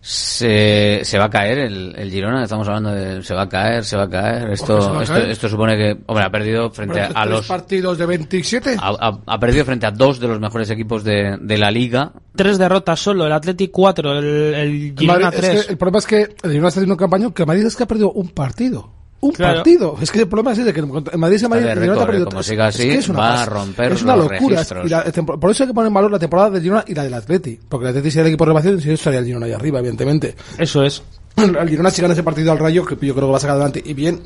[0.00, 3.84] Se, se va a caer el, el Girona, estamos hablando de se va a caer,
[3.84, 4.50] se va a caer.
[4.52, 5.30] Esto, a esto, caer?
[5.30, 8.76] esto supone que, hombre, ha perdido frente a, a ¿Tres los partidos de 27?
[8.80, 12.12] ha, ha- ha perdido frente a dos de los mejores equipos de, de la liga.
[12.34, 15.66] Tres derrotas solo, el Athletic 4, el, el El, Girona Madrid- es 3.
[15.66, 17.82] que el problema es que el Girona está haciendo un campaño que Madrid es que
[17.82, 18.90] ha perdido un partido.
[19.20, 19.54] Un Claro.
[19.56, 19.96] partido.
[20.00, 20.88] Es que el problema es ese, que en
[21.20, 23.46] Madrid se Madrid, Girona ha perdido como siga Es así, que es una va a
[23.46, 24.62] romper Es una los locura.
[24.84, 27.02] Y la por eso hay que poner en valor la temporada del Girona y la
[27.02, 27.58] del Atleti.
[27.68, 29.52] Porque el Atleti sería el equipo de renovación y si no estaría el Girona ahí
[29.52, 30.36] arriba, evidentemente.
[30.56, 31.02] Eso es.
[31.36, 33.56] El Girona si gana ese partido al Rayo, que yo creo que va a sacar
[33.56, 34.20] adelante y bien,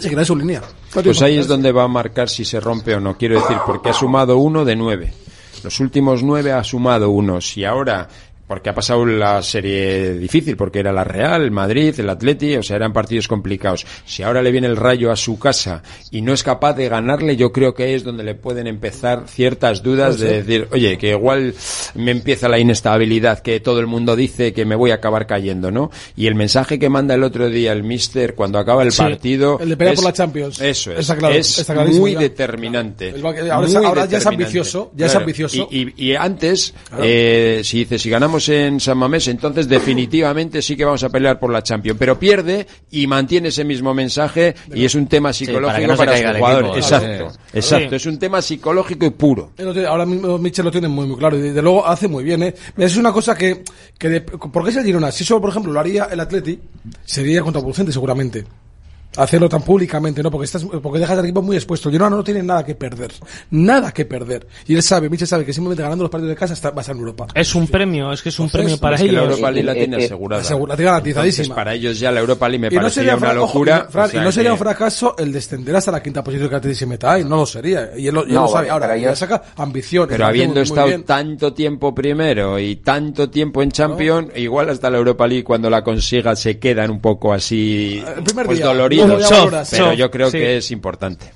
[0.00, 0.62] seguirá en su línea.
[0.92, 3.16] Pues ahí es donde va a marcar si se rompe o no.
[3.16, 5.12] Quiero decir, porque ha sumado uno de nueve.
[5.62, 7.40] Los últimos nueve ha sumado uno.
[7.40, 8.08] Si ahora,
[8.54, 12.62] porque ha pasado la serie difícil, porque era la Real, el Madrid, el Atleti, o
[12.62, 13.84] sea, eran partidos complicados.
[14.06, 15.82] Si ahora le viene el rayo a su casa
[16.12, 19.82] y no es capaz de ganarle, yo creo que es donde le pueden empezar ciertas
[19.82, 21.52] dudas de decir, oye, que igual
[21.96, 25.72] me empieza la inestabilidad que todo el mundo dice que me voy a acabar cayendo,
[25.72, 25.90] ¿no?
[26.16, 29.58] Y el mensaje que manda el otro día el mister cuando acaba el Sí, partido.
[29.60, 30.60] el de pelear es- por la Champions.
[30.60, 31.00] Eso es.
[31.00, 33.08] Está claro, es está muy determinante.
[33.08, 33.60] El ahora
[34.04, 35.66] Muy ya es ambicioso, ya es ambicioso.
[35.72, 36.72] Y, y- y antes,
[37.02, 41.38] eh, si dice, si ganamos en San Mamés, entonces definitivamente sí que vamos a pelear
[41.38, 41.98] por la Champions.
[41.98, 46.34] Pero pierde y mantiene ese mismo mensaje y es un tema para psicológico no para,
[46.38, 46.60] jugador.
[46.64, 47.38] equipo, exacto, sí.
[47.54, 47.96] exacto.
[47.96, 49.52] Es un tema psicológico y puro.
[49.88, 52.54] Ahora mismo Michel lo tiene muy muy claro y de luego hace muy bien, ¿eh?
[52.76, 53.62] Es una cosa que,
[53.98, 55.10] que de- ¿por qué es el Girona?
[55.12, 56.58] Si eso, por ejemplo, lo haría el Atleti,
[57.04, 58.44] sería contraproducente seguramente.
[59.16, 60.30] Hacerlo tan públicamente, ¿no?
[60.30, 61.90] Porque estás, porque dejas al equipo muy expuesto.
[61.90, 63.12] Girona no tiene nada que perder.
[63.50, 64.46] Nada que perder.
[64.66, 66.80] Y él sabe, Michel sabe que simplemente ganando los partidos de casa está, va a
[66.80, 67.26] estar en Europa.
[67.34, 69.30] Es un premio, es que es un Entonces, premio para es que la ellos.
[69.32, 70.42] Europa League la tiene asegurada.
[70.42, 71.42] Asegura- la tiene garantizadísima.
[71.44, 73.86] Entonces, para ellos ya la Europa League me Y no parecería sería, una ojo, locura.
[73.88, 76.24] y, Fran, o sea y no sería que- un fracaso el descender hasta la quinta
[76.24, 77.90] posición que meta ahí, no lo sería.
[77.96, 78.70] Y él lo, y No, lo sabe.
[78.70, 80.08] Ahora, ya ellos- saca ambición.
[80.08, 81.04] Pero habiendo estado bien.
[81.04, 85.84] tanto tiempo primero y tanto tiempo en Champions, igual hasta la Europa League cuando la
[85.84, 88.66] consiga se quedan un poco así primer pues día.
[88.66, 89.03] doloridos.
[89.06, 90.38] Pero Soft, yo creo sí.
[90.38, 91.26] que es importante.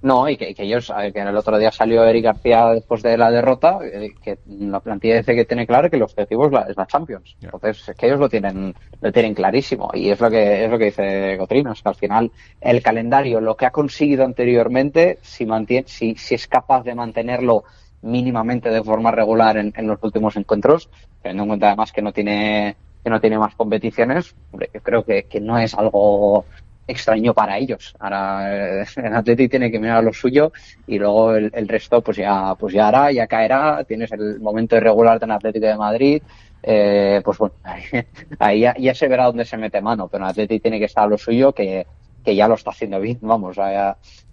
[0.00, 3.32] No, y que, que ellos, que el otro día salió Eric García después de la
[3.32, 6.76] derrota, eh, que la plantilla dice que tiene claro que el objetivo es la, es
[6.76, 7.36] la Champions.
[7.42, 9.90] Entonces, es que ellos lo tienen, lo tienen clarísimo.
[9.94, 12.30] Y es lo que, es lo que dice Cotrino, es que al final
[12.60, 17.64] el calendario, lo que ha conseguido anteriormente, si mantiene, si, si es capaz de mantenerlo
[18.02, 20.88] mínimamente de forma regular en, en los últimos encuentros,
[21.22, 25.02] teniendo en cuenta además que no tiene, que no tiene más competiciones, hombre, yo creo
[25.02, 26.44] que, que no es algo
[26.88, 27.94] extraño para ellos.
[28.00, 30.52] Ahora eh, el Atleti tiene que mirar lo suyo
[30.86, 33.84] y luego el, resto pues ya pues ya hará, ya caerá.
[33.84, 36.22] Tienes el momento de regularte en Atlético de Madrid.
[36.62, 37.54] eh, pues bueno,
[38.40, 41.04] ahí, ya, ya se verá dónde se mete mano, pero el Atleti tiene que estar
[41.04, 41.86] a lo suyo que,
[42.24, 43.56] que ya lo está haciendo bien, vamos,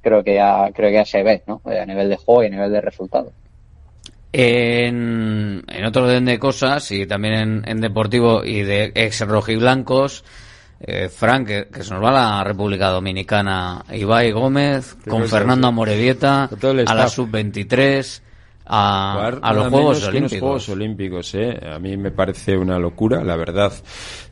[0.01, 1.61] creo que ya creo que ya se ve, ¿no?
[1.69, 3.31] Eh, A nivel de juego y a nivel de resultado.
[4.37, 10.25] En, en otro orden de cosas y también en, en deportivo y de ex rojiblancos,
[10.79, 15.71] eh, Frank, que, que se nos va a la República Dominicana, Ibai Gómez, con Fernando
[16.71, 17.13] el a la staff.
[17.15, 18.21] sub-23,
[18.67, 20.39] a, a los Juegos Olímpicos.
[20.39, 21.59] Juegos Olímpicos, ¿eh?
[21.71, 23.71] A mí me parece una locura, la verdad,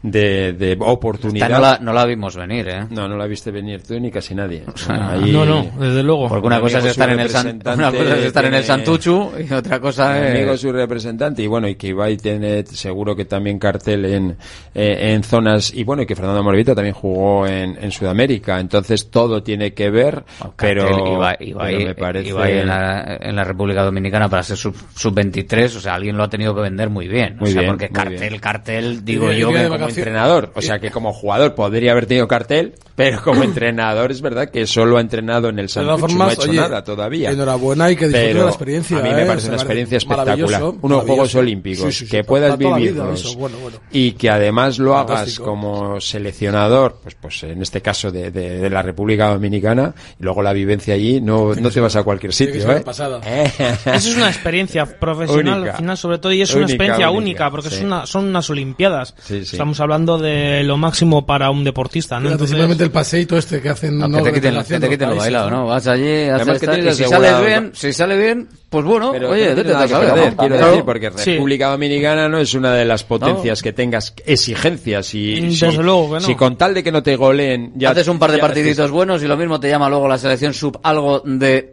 [0.03, 1.49] de, de oportunidad.
[1.49, 2.85] No la, no la vimos venir, ¿eh?
[2.91, 4.63] No, no la viste venir tú ni casi nadie.
[4.75, 6.27] sea, Ahí- no, no, desde luego.
[6.29, 9.31] Porque una cosa es estar en el San- una cosa es estar en el Santuchu
[9.49, 13.25] y otra cosa es- amigo su representante y bueno y que Ibai tiene seguro que
[13.25, 14.37] también cartel en
[14.75, 19.09] eh, en zonas y bueno y que Fernando Moravita también jugó en, en Sudamérica entonces
[19.09, 20.23] todo tiene que ver
[20.57, 24.43] pero, Cartel, Ibai, Ibai- pero me parece Ibai en, la, en la República Dominicana para
[24.43, 27.37] ser sub, sub 23, o sea, alguien lo ha tenido que vender muy bien.
[27.39, 28.39] Muy o sea, bien, porque muy cartel, bien.
[28.41, 33.21] cartel, digo yo que entrenador o sea que como jugador podría haber tenido cartel pero
[33.23, 36.59] como entrenador es verdad que solo ha entrenado en el Santuchu no ha hecho oye,
[36.59, 38.97] nada todavía enhorabuena y que de Pero la experiencia.
[38.99, 39.25] A mí me ¿eh?
[39.25, 40.61] parece una experiencia espectacular.
[40.63, 41.05] Unos maravilloso.
[41.07, 43.77] Juegos Olímpicos Sí, sí, sí, que puedas vivirlos eso, bueno, bueno.
[43.91, 48.69] y que además lo hagas como seleccionador, pues, pues en este caso de, de- de
[48.69, 52.71] la República Dominicana, y luego la vivencia allí, no, no te vas a cualquier sitio,
[52.71, 52.81] ¿eh?
[52.81, 53.19] pasada.
[53.23, 55.71] Eso es una experiencia profesional Única.
[55.71, 57.75] al final sobre todo y es una Única, experiencia única, única, porque sí.
[57.77, 59.15] es una, son unas olimpiadas.
[59.23, 59.55] Sí, sí.
[59.55, 62.31] Estamos hablando de lo máximo para un deportista, ¿no?
[62.31, 63.97] Entonces- simplemente el paseíto este que hacen.
[63.99, 64.17] No, ¿no?
[64.17, 65.67] que te quiten, que te quiten lo bailado, ¿no?
[65.67, 69.11] Vas allí, haces Además que tienes y si sales bien, si sale bien, Pues bueno,
[69.11, 71.33] Pero oye, a que saber, quiero decir, porque Sí.
[71.33, 75.83] República Dominicana no es una de las potencias que tengas exigencias y Mm, si, desde
[75.83, 76.21] luego que no.
[76.21, 79.21] si con tal de que no te goleen ya Haces un par de partiditos buenos
[79.21, 81.71] y lo mismo te llama luego la selección sub algo de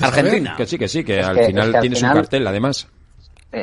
[0.00, 0.54] Argentina.
[0.56, 2.46] que sí que sí que Es al final es que al tienes final- un cartel
[2.48, 2.88] además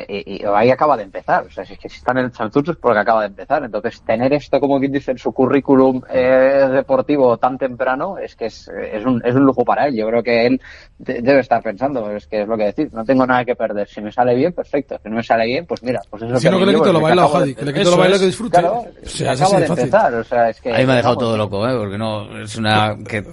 [0.08, 1.44] y, y ahí acaba de empezar.
[1.46, 3.64] O sea, si es que si están en el Santurce es porque acaba de empezar.
[3.64, 8.46] Entonces, tener esto, como quien dice, en su currículum eh, deportivo tan temprano es que
[8.46, 9.96] es, es, un, es un lujo para él.
[9.96, 10.60] Yo creo que él
[10.98, 13.88] de- debe estar pensando, es que es lo que decir, no tengo nada que perder.
[13.88, 14.98] Si me sale bien, perfecto.
[15.02, 17.00] Si no me sale bien, pues mira, pues eso Si no, que le quito lo
[17.00, 18.58] bailado, Jadi, que le quito lo bailado que disfrute.
[18.58, 20.14] Claro, O sea, acaba de empezar.
[20.14, 21.76] O sea, es que, Ahí me ha dejado vamos, todo loco, ¿eh?
[21.76, 22.96] Porque no, es una...
[23.08, 23.24] que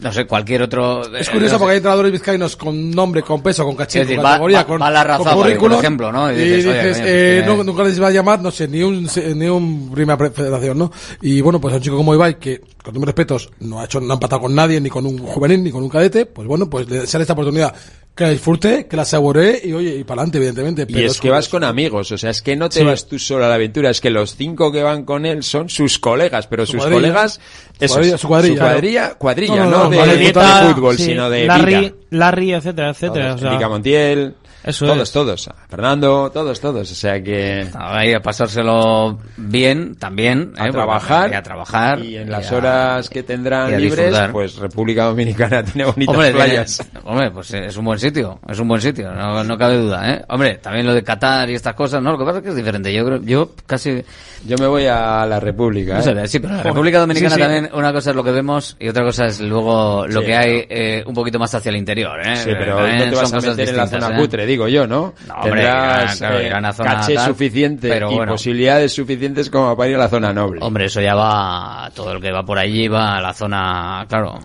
[0.00, 1.02] No sé, cualquier otro...
[1.16, 1.58] Es eh, curioso no sé.
[1.58, 4.66] porque hay entrenadores vizcaínos con nombre, con peso, con caché, decir, con va- categoría, va-
[4.66, 6.32] con, va la con Razabal, currículum, por ejemplo, ¿no?
[6.32, 8.82] Y Y dices, oye, pues eh, no- nunca les va a llamar, no sé, ni
[8.82, 10.90] un, ni un primera pre- federación, ¿no?
[11.20, 13.84] Y bueno, pues a un chico como Ibai, que con todos mis respetos, no ha
[13.84, 16.48] hecho, no ha empatado con nadie, ni con un juvenil, ni con un cadete, pues
[16.48, 17.74] bueno, pues le sale esta oportunidad.
[18.20, 20.82] Que la disfrute, que la saboree y oye, y para adelante, evidentemente.
[20.82, 22.84] Y pero es que vas con amigos, o sea, es que no te Sí.
[22.84, 25.70] vas tú solo a la aventura, es que los cinco que van con él son
[25.70, 27.00] sus colegas, pero Su sus cuadrilla.
[27.00, 27.40] colegas,
[27.78, 28.60] Su eso cuadrilla, es, su cuadrilla.
[28.60, 31.92] cuadrilla, cuadrilla, No, no, no, no, de, de fútbol, sí, sino de Larry, vida.
[32.10, 33.34] Larry, etcétera, etcétera.
[33.36, 34.34] o sea, Montiel,
[34.64, 35.12] Eso todos, es.
[35.12, 40.52] todos, Fernando, todos, todos, o sea que Ahí a pasárselo bien también.
[40.58, 40.70] a ¿eh?
[40.70, 42.00] trabajar y a trabajar.
[42.00, 44.32] y en y las a- horas que tendrán libres, disfrutar.
[44.32, 46.76] pues República Dominicana tiene bonitas Hombre, playas.
[46.78, 50.10] tiene- hombre, pues es un buen sitio, es un buen sitio, no, no cabe duda,
[50.12, 50.24] ¿eh?
[50.28, 52.12] Hombre, también lo de Qatar y estas cosas, ¿no?
[52.12, 52.92] Lo que pasa es que es diferente.
[52.92, 54.02] Yo creo, yo casi...
[54.46, 56.02] Yo me voy a la República, No ¿eh?
[56.02, 57.40] sé, sí, pero la República Dominicana Sí, sí.
[57.42, 60.34] también, una cosa es lo que vemos y otra cosa es luego lo Sí, que
[60.34, 62.36] hay eh, un poquito más hacia el interior, ¿eh?
[62.36, 64.16] Sí, pero no te vas a meter en la zona ¿eh?
[64.16, 65.14] cutre, digo yo, ¿no?
[65.26, 68.32] No, hombre, Tendrás claro, eh, a zona caché tal, suficiente pero y bueno.
[68.32, 70.60] posibilidades suficientes como para ir a la zona noble.
[70.62, 74.38] Hombre, eso ya va, todo el que va por allí va a la zona, claro,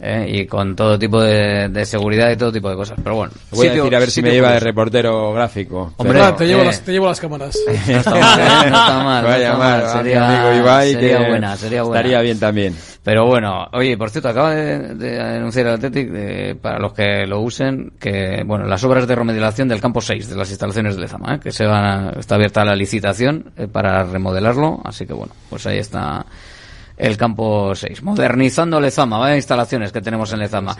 [0.00, 0.26] ¿eh?
[0.28, 2.98] y con todo tipo de, de seguridad y todo tipo de cosas.
[3.02, 5.92] Pero bueno, Voy a sitio- decir a ver si me lleva de reportero gráfico.
[5.96, 6.66] Hombre, Verdad, te, llevo eh.
[6.66, 7.58] las, te llevo las cámaras.
[7.88, 9.22] No está mal, no está mal.
[9.24, 11.98] No a a Sería, amigo Ibai, sería que buena, sería buena.
[12.00, 12.76] Estaría bien también.
[13.02, 17.26] Pero bueno, oye, por cierto, acaba de, de anunciar el Athletic, eh, para los que
[17.26, 21.02] lo usen, que bueno, las obras de remodelación del campo 6 de las instalaciones de
[21.02, 21.40] Lezama, ¿eh?
[21.42, 25.66] que se van a- está abierta la licitación eh, para remodelarlo, así que bueno, pues
[25.66, 26.26] ahí está
[26.98, 30.76] el campo 6, modernizando Lezama, vaya instalaciones que tenemos en Lezama.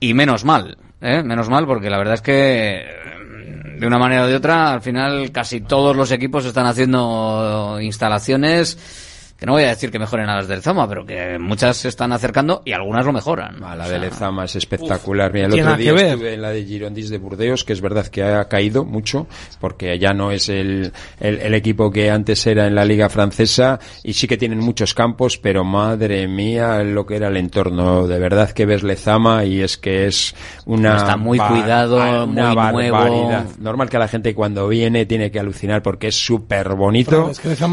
[0.00, 1.22] Y menos mal, ¿eh?
[1.22, 4.80] menos mal, porque la verdad es que eh, de una manera o de otra, al
[4.80, 8.78] final casi todos los equipos están haciendo instalaciones
[9.40, 11.88] que no voy a decir que mejoren a las del Zama, pero que muchas se
[11.88, 13.64] están acercando y algunas lo mejoran.
[13.64, 15.32] A la de Lezama es espectacular.
[15.32, 18.22] Mira, el otro día estuve en la de Girondins de Burdeos, que es verdad que
[18.22, 19.26] ha caído mucho,
[19.58, 23.80] porque ya no es el, el, el equipo que antes era en la liga francesa,
[24.04, 28.06] y sí que tienen muchos campos, pero madre mía, lo que era el entorno.
[28.06, 30.34] De verdad que ves Lezama y es que es
[30.66, 30.98] una...
[30.98, 33.44] Está muy cuidado, una muy nuevo.
[33.58, 37.30] Normal que la gente cuando viene tiene que alucinar porque es súper bonito.
[37.30, 37.72] Es que es un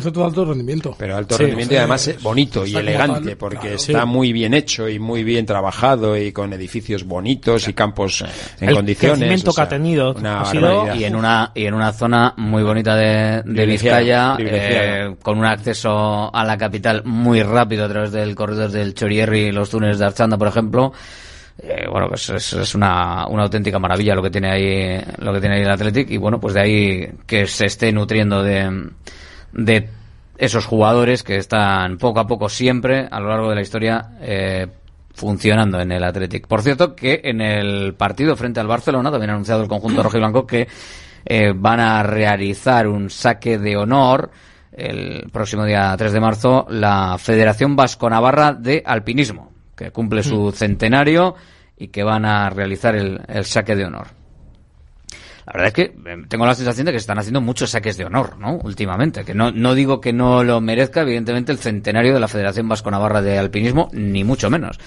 [0.00, 0.77] centro de alto rendimiento.
[0.98, 1.74] Pero alto Sí, rendimiento sí.
[1.74, 3.76] y además es bonito y elegante tal, porque claro.
[3.76, 4.06] está Sí.
[4.06, 8.24] muy bien hecho y muy bien trabajado y con edificios bonitos y campos
[8.60, 9.18] en El condiciones.
[9.18, 10.94] crecimiento o sea, que ha tenido una ha sido- barbaridad.
[11.00, 15.44] y en una y en una zona muy bonita de, de Vizcaya eh, con un
[15.46, 19.98] acceso a la capital muy rápido a través del corredor del Chorierri y los túneles
[19.98, 20.92] de Archanda por ejemplo
[21.60, 25.40] Eh, bueno pues es, es una, una auténtica maravilla lo que tiene ahí lo que
[25.40, 28.90] tiene ahí el Athletic y bueno pues de ahí que se esté nutriendo de
[29.52, 29.88] de
[30.38, 34.68] esos jugadores que están poco a poco siempre a lo largo de la historia eh,
[35.12, 36.46] funcionando en el Athletic.
[36.46, 40.16] Por cierto, que en el partido frente al Barcelona, también ha anunciado el conjunto rojo
[40.16, 40.68] y blanco que
[41.24, 44.30] eh, van a realizar un saque de honor
[44.72, 51.34] el próximo día 3 de marzo la Federación Vasco-Navarra de Alpinismo, que cumple su centenario
[51.76, 54.17] y que van a realizar el, el saque de honor.
[55.48, 57.96] La verdad es que eh, tengo la sensación de que se están haciendo muchos saques
[57.96, 58.58] de honor, ¿no?
[58.62, 59.24] Últimamente.
[59.24, 63.22] Que no, no digo que no lo merezca, evidentemente, el centenario de la Federación Vasco-Navarra
[63.22, 64.78] de Alpinismo, ni mucho menos.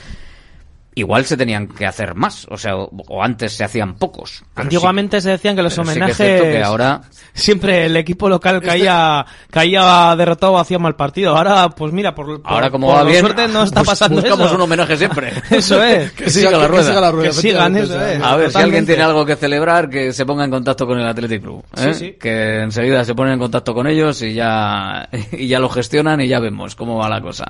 [0.94, 4.44] Igual se tenían que hacer más, o sea, o, o antes se hacían pocos.
[4.56, 7.02] Antiguamente se decían que los pero sí que es homenajes cierto que ahora-
[7.34, 11.38] siempre el equipo local caía caía derrotado o hacía mal partido.
[11.38, 14.20] Ahora pues mira, por, por- Ahora como por va bien, suerte no está bus- pasando
[14.20, 14.56] buscamos eso.
[14.56, 15.32] un homenaje siempre.
[15.50, 16.12] Eso es.
[16.22, 17.14] Que siga la rueda.
[17.24, 18.22] Que sigan, eso es.
[18.22, 21.08] A ver, si alguien tiene algo que celebrar, que se ponga en contacto con el
[21.08, 21.64] Athletic Club.
[21.78, 21.94] ¿eh?
[21.94, 22.18] Sí, sí.
[22.20, 26.28] Que enseguida se ponen en contacto con ellos y ya, y ya lo gestionan y
[26.28, 27.46] ya vemos cómo va la cosa.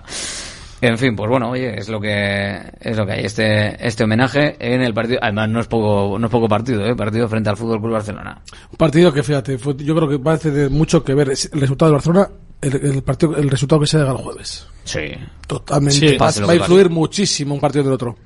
[0.82, 4.56] En fin, pues bueno, oye, es lo que es lo que hay este este homenaje
[4.60, 5.20] en el partido.
[5.22, 8.42] Además no es poco no es poco partido, eh, partido frente al Fútbol Club Barcelona.
[8.72, 11.62] Un partido que, fíjate, fue- yo creo que va a tener mucho que ver el
[11.62, 12.30] resultado de Barcelona,
[12.62, 14.68] el, el partido, el resultado que se haga el jueves.
[14.84, 15.02] Sí.
[15.46, 16.00] Totalmente.
[16.12, 16.18] Sí.
[16.18, 18.18] va, a influir muchísimo un partido del otro.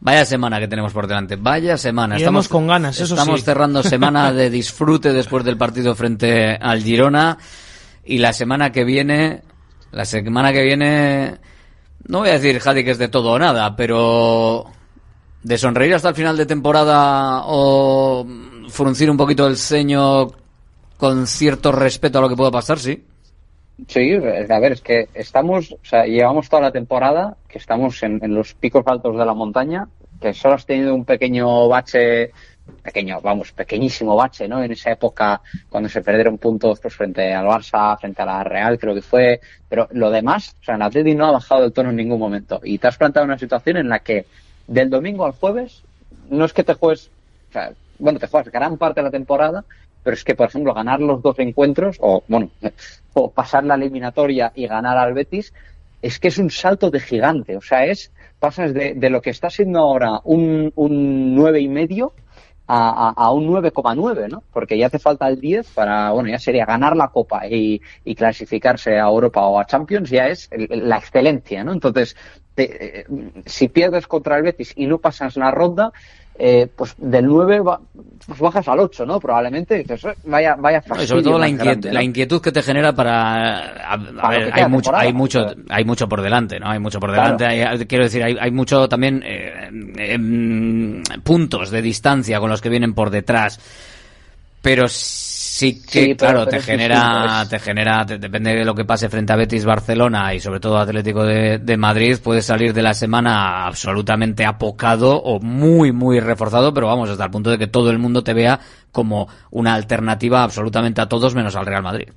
[0.00, 2.18] Vaya semana que tenemos por delante, vaya semana.
[2.18, 3.44] Iremos con ganas, eso Estamos sí.
[3.44, 7.36] cerrando semana de disfrute después del partido frente al Girona
[8.04, 9.42] y la semana que viene,
[9.90, 11.34] la semana que viene,
[12.06, 14.66] no voy a decir, Jadi, que es de todo o nada, pero
[15.42, 18.26] de sonreír hasta el final de temporada o
[18.68, 20.28] fruncir un poquito el ceño
[20.96, 23.04] con cierto respeto a lo que pueda pasar, sí.
[23.86, 28.18] Sí, a ver, es que estamos, o sea, llevamos toda la temporada que estamos en,
[28.22, 29.86] en los picos altos de la montaña,
[30.20, 32.32] que solo has tenido un pequeño bache,
[32.82, 34.62] pequeño, vamos, pequeñísimo bache, ¿no?
[34.62, 38.78] En esa época cuando se perdieron puntos pues frente al Barça, frente a la Real,
[38.78, 41.90] creo que fue, pero lo demás, o sea, el Atleti no ha bajado el tono
[41.90, 44.26] en ningún momento y te has planteado una situación en la que
[44.66, 45.82] del domingo al jueves
[46.30, 47.10] no es que te juegues,
[47.50, 49.64] o sea, bueno, te juegas gran parte de la temporada,
[50.02, 52.50] pero es que, por ejemplo, ganar los dos encuentros, o bueno,
[53.14, 55.52] o pasar la eliminatoria y ganar al Betis,
[56.00, 57.56] es que es un salto de gigante.
[57.56, 61.68] O sea, es, pasas de, de lo que está siendo ahora un, un nueve y
[61.68, 62.12] medio
[62.68, 64.44] a, a, un 9,9, ¿no?
[64.52, 68.14] Porque ya hace falta el 10 para, bueno, ya sería ganar la Copa y, y
[68.14, 71.72] clasificarse a Europa o a Champions, ya es la excelencia, ¿no?
[71.72, 72.16] Entonces,
[72.54, 73.06] te- eh,
[73.46, 75.92] si pierdes contra el Betis y no pasas la ronda,
[76.38, 77.80] eh, pues del 9 va-
[78.26, 79.18] pues bajas al 8, ¿no?
[79.18, 79.76] Probablemente.
[79.76, 81.94] y dices, "Eh, vaya, vaya No, y sobre todo la, más inquiet- grande, ¿no?
[81.94, 83.90] la inquietud que te genera para...
[83.90, 86.68] A, ver, hay mucho, hay mucho, hay mucho por delante, ¿no?
[86.70, 87.36] Hay mucho por Claro.
[87.38, 87.46] delante.
[87.66, 92.68] hay- quiero decir, hay, hay mucho también eh, em, puntos de distancia con los que
[92.68, 93.58] vienen por detrás.
[94.60, 94.86] Pero
[95.58, 99.32] sí que, Sí, claro, te genera, te genera, te- depende de lo que pase frente
[99.32, 103.66] a Betis Barcelona y sobre todo Atlético de, de Madrid, puedes salir de la semana
[103.66, 107.98] absolutamente apocado o muy, muy reforzado, pero vamos, hasta el punto de que todo el
[107.98, 108.60] mundo te vea
[108.92, 112.08] como una alternativa absolutamente a todos menos al Real Madrid.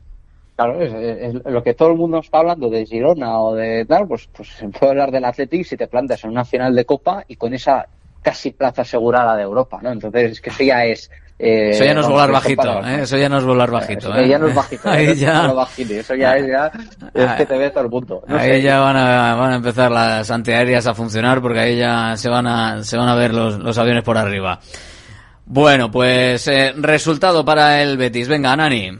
[0.55, 3.85] Claro, es, es- es lo que todo el mundo está hablando de Girona o de
[3.85, 6.85] tal, pues, pues se puede hablar del Athletic si te plantas en una final de
[6.85, 7.88] Copa y con esa
[8.22, 9.91] casi plaza asegurada de Europa, ¿no?
[9.91, 11.09] Entonces, es que eso ya es...
[11.43, 13.01] eh, Eso ya no es volar bajito, para- ¿eh?
[13.03, 14.27] Eso ya no es volar bajito, Eso ¿eh?
[14.30, 16.72] ya no es bajito, Ahí eso ya- no es bajito, eso ya es, ya,
[17.13, 18.22] es que te ve todo el punto.
[18.27, 18.61] No ahí sé.
[18.61, 22.45] ya van a, van a empezar las antiaéreas a funcionar porque ahí ya se van
[22.47, 24.59] a, se van a ver los, los aviones por arriba.
[25.45, 28.27] Bueno, pues eh, resultado para el Betis.
[28.27, 28.91] Venga, Nani.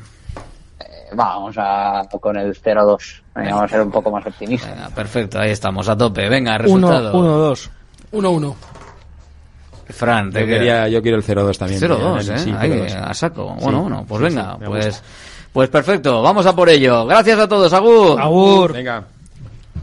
[1.13, 3.22] Vamos a con el 0-2.
[3.35, 4.91] Venga, Vamos a ser un poco más optimistas.
[4.91, 6.27] Perfecto, ahí estamos, a tope.
[6.30, 7.18] Venga, resultado.
[7.18, 7.69] uno, dos.
[8.13, 8.55] 1-1.
[9.91, 11.81] Fran, te Yo, quería, yo quiero el 0-2 también.
[11.81, 12.38] 0-2, Sí, ¿eh?
[12.38, 13.09] sí, Ahí, 0-2.
[13.09, 13.55] a saco.
[13.57, 13.63] Sí.
[13.63, 15.03] Bueno, bueno, pues Sí, venga, pues,
[15.53, 16.22] pues perfecto.
[16.22, 17.05] Vamos a por ello.
[17.05, 18.19] Gracias a todos, Agur.
[18.19, 18.73] Agur.
[18.73, 19.03] Venga.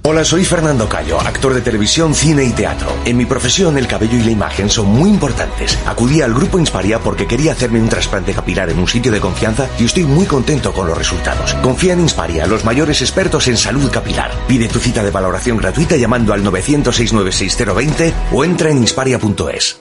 [0.02, 2.88] Hola, soy Fernando Cayo, actor de televisión, cine y teatro.
[3.04, 5.76] En mi profesión, el cabello y la imagen son muy importantes.
[5.86, 9.68] Acudí al grupo Insparia porque quería hacerme un trasplante capilar en un sitio de confianza
[9.78, 11.52] y estoy muy contento con los resultados.
[11.54, 14.30] Confía en Insparia, los mayores expertos en salud capilar.
[14.46, 19.80] Pide tu cita de valoración gratuita llamando al 900-696-020 o entra en insparia.es.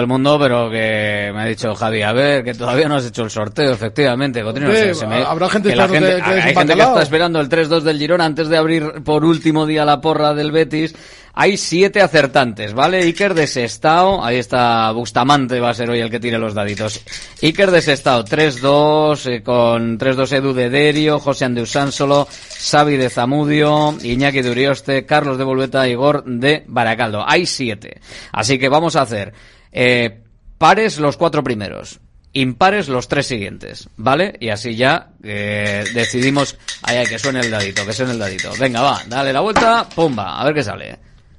[0.01, 3.23] el mundo, pero que me ha dicho Javi, a ver, que todavía no has hecho
[3.23, 4.43] el sorteo, efectivamente.
[4.43, 6.81] Cotrino, Hombre, se- se me- habrá gente que la gente- que- que hay gente que
[6.81, 10.51] está esperando el 3-2 del Girona antes de abrir por último día la porra del
[10.51, 10.93] Betis.
[11.33, 12.99] Hay siete acertantes, ¿vale?
[13.03, 16.99] Iker de Sestao, ahí está Bustamante, va a ser hoy el que tire los daditos.
[17.41, 22.27] Iker de Sestao, 3-2, eh, con 3-2 Edu de Derio, José Andeusánsolo,
[22.59, 27.23] Xavi de Zamudio, Iñaki de Urioste, Carlos de Volveta, Igor de Baracaldo.
[27.25, 28.01] Hay siete.
[28.33, 29.33] Así que vamos a hacer
[29.71, 30.21] eh,
[30.57, 31.99] pares los cuatro primeros.
[32.33, 34.37] Impares los tres siguientes, ¿vale?
[34.39, 36.57] Y así ya eh, decidimos...
[36.81, 38.51] Ay, ay, que suene el dadito, que suene el dadito.
[38.57, 40.97] Venga, va, dale la vuelta, pumba, a ver qué sale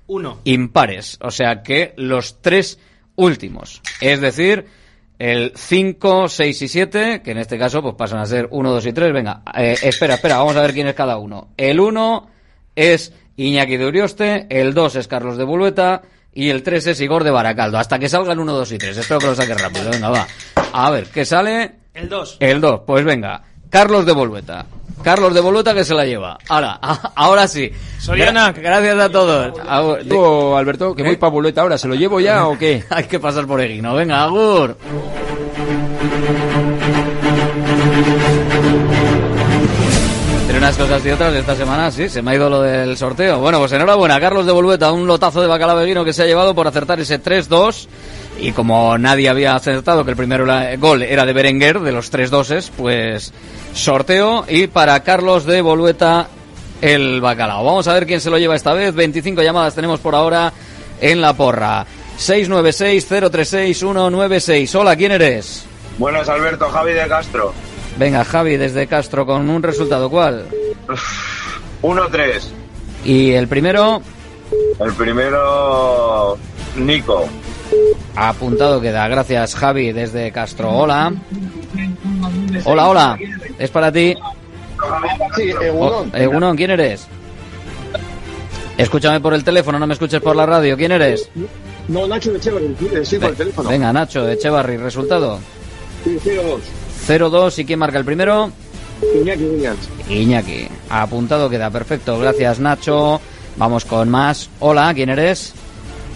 [0.08, 0.40] Uno.
[0.44, 2.78] impares, o sea que los tres
[3.16, 3.80] últimos.
[4.02, 4.66] Es decir,
[5.18, 8.86] el 5, 6 y 7, que en este caso pues pasan a ser 1, 2
[8.86, 9.12] y 3.
[9.14, 11.48] Venga, eh, espera, espera, vamos a ver quién es cada uno.
[11.56, 12.28] El 1
[12.76, 16.02] es Iñaki de Urioste, el 2 es Carlos de Bulueta
[16.34, 17.78] y el 3 es Igor de Baracaldo.
[17.78, 18.96] Hasta que salgan 1, 2 y 3.
[18.96, 19.90] Espero que lo saques rápido.
[19.90, 20.26] Venga, va.
[20.72, 21.76] A ver, ¿qué sale?
[21.94, 22.36] El 2.
[22.40, 23.42] El 2, pues venga.
[23.70, 24.66] Carlos de Bolueta.
[25.02, 26.38] Carlos de Bolueta que se la lleva.
[26.48, 26.72] Ahora,
[27.16, 27.70] ahora sí.
[27.98, 28.54] Soriana.
[28.54, 29.58] Gra- Gracias a todos.
[29.68, 29.98] Agur.
[30.08, 32.84] Tú, Alberto, que voy pa' Buleta ahora, ¿se lo llevo ya o qué?
[32.90, 33.94] Hay que pasar por Eguino.
[33.94, 34.76] Venga, Agur.
[40.62, 43.40] Unas cosas y otras, esta semana sí, se me ha ido lo del sorteo.
[43.40, 46.54] Bueno, pues enhorabuena, Carlos de Bolueta, un lotazo de bacalao Eguino que se ha llevado
[46.54, 47.88] por acertar ese 3-2.
[48.38, 52.10] Y como nadie había acertado que el primero la- gol era de Berenguer, de los
[52.10, 53.32] tres doses, pues
[53.74, 54.44] sorteo.
[54.48, 56.28] Y para Carlos de Bolueta,
[56.80, 57.64] el bacalao.
[57.64, 58.94] Vamos a ver quién se lo lleva esta vez.
[58.94, 60.52] 25 llamadas tenemos por ahora
[61.00, 61.84] en la porra.
[62.20, 64.72] 696-036-196.
[64.76, 65.64] Hola, ¿quién eres?
[65.98, 67.52] Buenas, Alberto, Javi de Castro.
[68.02, 70.44] Venga, Javi, desde Castro, con un resultado, ¿cuál?
[71.82, 72.42] 1-3.
[73.04, 74.02] Y el primero,
[74.80, 76.36] El primero,
[76.74, 77.28] Nico.
[78.16, 79.06] apuntado queda.
[79.06, 80.70] Gracias, Javi, desde Castro.
[80.70, 81.12] Hola.
[82.64, 83.18] Hola, hola.
[83.56, 84.16] Es para ti.
[85.36, 87.06] Sí, Oh, Egunon, ¿quién eres?
[88.78, 90.76] Escúchame por el teléfono, no me escuches por la radio.
[90.76, 91.30] ¿Quién eres?
[91.86, 93.68] No, Nacho de Echeverri, sí, por el teléfono.
[93.68, 95.38] Venga, Nacho, Echevarri, resultado.
[96.02, 96.58] Sí, 0-2.
[97.06, 98.50] 0-2, ¿y quién marca el primero?
[99.14, 99.88] Iñaki Williams.
[100.08, 100.68] Iñaki.
[100.88, 102.18] Apuntado queda, perfecto.
[102.18, 103.20] Gracias, Nacho.
[103.56, 104.48] Vamos con más.
[104.60, 105.54] Hola, ¿quién eres?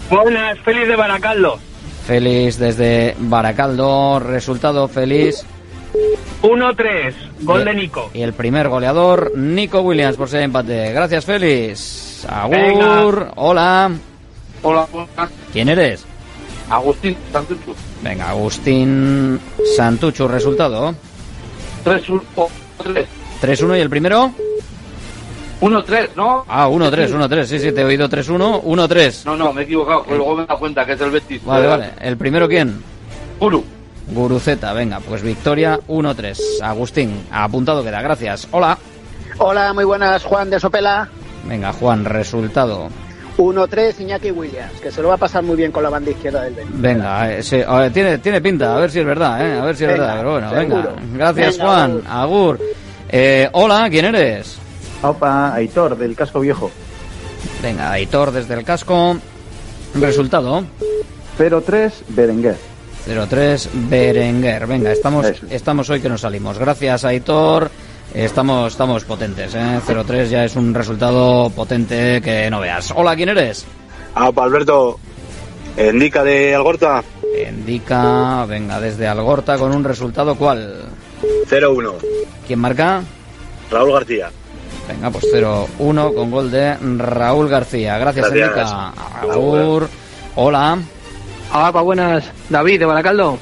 [0.09, 1.59] Buenas, feliz de Baracaldo.
[2.05, 4.19] Feliz desde Baracaldo.
[4.19, 5.45] Resultado feliz.
[6.41, 7.73] 1-3, gol de.
[7.73, 8.09] Nico.
[8.13, 10.93] Y el primer goleador, Nico Williams, por ser empate.
[10.93, 12.25] Gracias, Félix.
[12.29, 12.55] Agur.
[12.55, 13.31] Venga.
[13.35, 13.91] Hola.
[14.61, 14.87] Hola,
[15.51, 16.05] ¿Quién eres?
[16.69, 17.73] Agustín Santuchu.
[18.01, 19.39] Venga, Agustín
[19.75, 20.93] Santuchu, resultado.
[21.83, 22.21] 3-1,
[23.41, 24.31] 3-1 y el primero.
[25.61, 26.45] 1-3, ¿no?
[26.47, 27.45] Ah, 1-3, 1-3.
[27.45, 28.61] Sí, sí, te he oído 3-1.
[28.63, 29.25] 1-3.
[29.25, 31.43] No, no, me he equivocado, pues luego me dado cuenta que es el Betis.
[31.43, 31.89] Vale, vale.
[31.99, 32.81] ¿El primero quién?
[33.39, 33.63] Guru.
[34.09, 36.61] Guruceta, venga, pues victoria 1-3.
[36.61, 38.47] Agustín, apuntado queda, gracias.
[38.51, 38.77] Hola.
[39.39, 41.09] Hola, muy buenas, Juan de Sopela.
[41.45, 42.87] Venga, Juan, resultado.
[43.37, 46.41] 1-3, Iñaki Williams, que se lo va a pasar muy bien con la banda izquierda
[46.43, 46.71] del Betis.
[46.81, 49.59] Venga, eh, sí, a ver, tiene, tiene pinta, a ver si es verdad, ¿eh?
[49.59, 50.75] A ver si es Venga, verdad, pero bueno, seguro.
[50.95, 51.17] venga.
[51.17, 52.01] Gracias, Venga, Juan.
[52.09, 52.59] Agur.
[53.09, 54.57] Eh, hola, ¿quién eres?
[55.03, 56.71] Opa, Aitor, del casco viejo.
[57.61, 59.17] Venga, Aitor desde el casco.
[59.93, 60.63] Resultado.
[61.37, 62.55] 0-3, Berenguer.
[63.07, 64.65] 0-3, Berenguer.
[64.67, 65.45] Venga, estamos, Eso.
[65.49, 66.57] estamos hoy que nos salimos.
[66.57, 67.69] Gracias, Aitor.
[68.17, 69.79] Estamos, estamos potentes, ¿eh?
[69.85, 72.91] 0-3 ya es un resultado potente que no veas.
[72.95, 73.63] Hola, ¿quién eres?
[74.15, 74.99] Ah, pa' Alberto,
[75.77, 77.03] Indica de Algorta.
[77.47, 80.85] Indica, venga, desde Algorta con un resultado, ¿cuál?
[81.47, 81.93] 0-1.
[82.47, 83.03] ¿Quién marca?
[83.69, 84.31] Raúl García.
[84.87, 87.99] Venga, pues 0-1 con gol de Raúl García.
[87.99, 88.71] Gracias, Gracias.
[88.71, 88.93] Indica.
[89.31, 89.87] Agur.
[90.35, 90.79] Hola.
[91.53, 92.23] Hola, pa' buenas.
[92.49, 93.37] David de Baracaldo.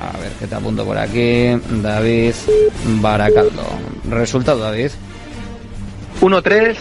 [0.00, 1.50] A ver, que te apunto por aquí.
[1.82, 2.32] David
[3.00, 3.62] Baracaldo.
[4.08, 4.90] Resultado, David.
[6.20, 6.76] 1-3,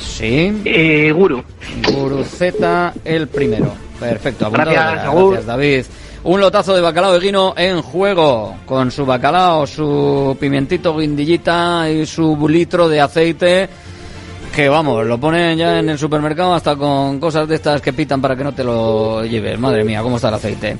[0.00, 0.62] Sí.
[0.64, 1.42] eh, Guru.
[1.92, 3.72] Guru Z, el primero.
[4.00, 4.70] Perfecto, apuntado.
[4.70, 5.14] Gracias.
[5.14, 5.84] Gracias, David.
[6.24, 12.04] Un lotazo de bacalao de guino en juego, con su bacalao, su pimientito guindillita y
[12.04, 13.68] su litro de aceite,
[14.56, 18.22] que vamos, lo ponen ya en el supermercado hasta con cosas de estas que pitan
[18.22, 19.58] para que no te lo lleves.
[19.58, 20.78] Madre mía, cómo está el aceite.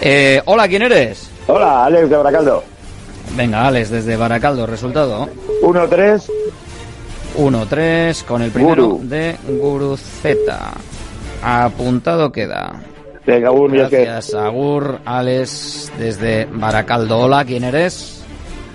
[0.00, 1.28] Eh, hola, ¿quién eres?
[1.48, 2.62] Hola, Alex de Baracaldo.
[3.36, 5.28] Venga, Alex, desde Baracaldo, resultado.
[5.62, 6.30] 1-3,
[7.36, 9.08] 1-3 con el primero Guru.
[9.08, 10.36] de Guru Z.
[11.42, 12.72] Apuntado queda.
[13.26, 17.18] Venga, Agur, mira que- Gracias, Agur, Alex, desde Baracaldo.
[17.18, 18.22] Hola, ¿quién eres?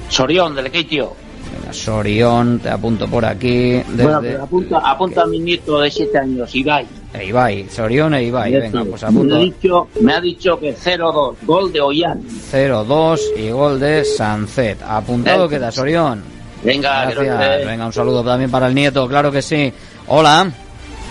[0.10, 1.14] Sorión, del Equitio.
[1.60, 3.74] Venga, Sorión, te apunto por aquí.
[3.74, 6.86] Desde Bueno, pero apunta, apunta a mi nieto de 7 años, Ibai.
[7.14, 8.52] e Ibai, Sorión e Ibai.
[8.52, 8.64] Nieto.
[8.78, 12.22] Venga, pues me, ha apunto dicho, me ha dicho que 0-2, gol de Ollán.
[12.52, 14.82] 0-2 y gol de Sancet.
[14.82, 16.24] Apuntado queda, Sorión.
[16.64, 17.66] Venga, Gracias.
[17.66, 19.72] Venga, un saludo también para el nieto, claro que sí.
[20.08, 20.52] Hola,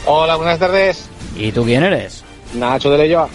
[0.06, 1.09] Hola, buenas tardes.
[1.36, 2.24] ¿y tú quién eres?
[2.55, 3.28] Nacho de Leyoa.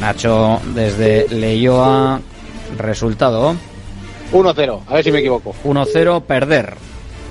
[0.00, 2.20] Nacho, desde Leyoa,
[2.78, 3.54] resultado
[4.32, 5.54] 1-0, a ver si me equivoco.
[5.64, 6.74] 1-0, perder.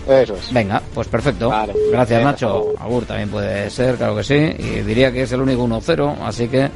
[0.07, 0.51] Eso es.
[0.53, 1.49] Venga, pues perfecto.
[1.49, 2.73] Gracias, Venga, Nacho.
[2.79, 4.35] Agur también puede ser, claro que sí.
[4.35, 6.69] Y diría que es el único 1-0, así que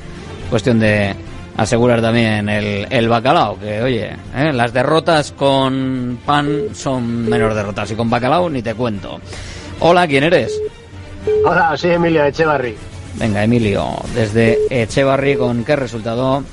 [0.50, 1.14] cuestión de
[1.58, 3.60] asegurar también el, el bacalao.
[3.60, 4.54] Que oye, ¿eh?
[4.54, 9.20] las derrotas con pan son menos derrotas y con bacalao ni te cuento.
[9.80, 10.60] Hola, ¿quién eres?
[11.46, 12.76] Hola, soy Emilio de Echevarri.
[13.16, 16.44] Venga, Emilio, desde Echevarri, ¿con qué resultado?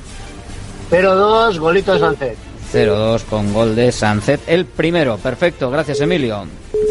[0.91, 2.39] 0-2, golito de Sánchez.
[2.75, 4.41] 0-2 con gol de Sancet.
[4.49, 6.45] El primero, perfecto, gracias Emilio.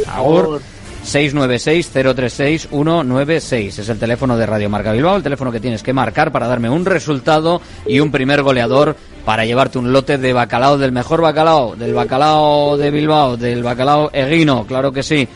[0.07, 0.61] Agur.
[1.03, 6.47] 696-036-196 es el teléfono de Radio Marca Bilbao, el teléfono que tienes que marcar para
[6.47, 8.95] darme un resultado y un primer goleador
[9.25, 14.09] para llevarte un lote de bacalao, del mejor bacalao, del bacalao de Bilbao, del bacalao
[14.13, 15.27] eguino, claro que sí.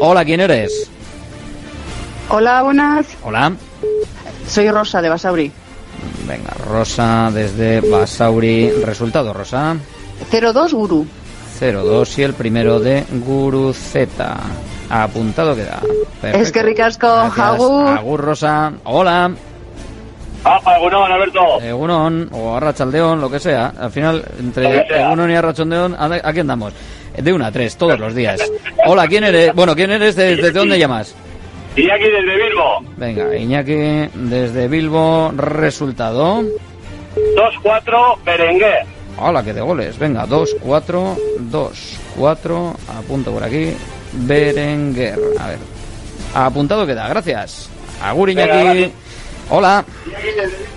[0.00, 0.90] Hola, ¿quién eres?
[2.28, 3.06] Hola, buenas.
[3.22, 3.54] Hola.
[4.46, 5.50] Soy Rosa de Basauri.
[6.26, 8.70] Venga, Rosa desde Basauri.
[8.84, 9.76] Resultado, Rosa.
[10.30, 11.06] 02 Guru.
[11.60, 14.36] 0-2 y el primero de Guruceta.
[14.88, 15.80] Apuntado queda.
[16.22, 17.06] Es que ricasco.
[17.06, 17.86] Agur.
[17.88, 18.72] Agur, Rosa.
[18.84, 19.30] Hola.
[20.76, 21.60] Egunon, Alberto.
[21.60, 23.74] Egunon o Arrachaldeón, lo que sea.
[23.78, 26.72] Al final, entre Egunon y Arrachaldeón, ¿a- aquí andamos.
[27.16, 28.40] De una a tres, todos los días.
[28.86, 29.52] Hola, ¿quién eres?
[29.54, 30.16] Bueno, ¿quién eres?
[30.16, 31.14] ¿De- ¿Desde dónde llamas?
[31.76, 32.80] Iñaki desde Bilbo.
[32.96, 35.32] Venga, Iñaki desde Bilbo.
[35.36, 36.42] Resultado.
[37.14, 38.84] 2-4, Berenguer.
[39.18, 39.98] Hola, que de goles.
[39.98, 42.74] Venga, 2, 4, 2, 4.
[42.98, 43.72] Apunto por aquí.
[44.12, 45.18] Berenguer.
[45.38, 45.58] A ver.
[46.34, 47.68] Apuntado queda, gracias.
[48.02, 48.64] Agur Venga, Iñaki.
[48.64, 48.90] gracias.
[49.50, 49.84] Hola.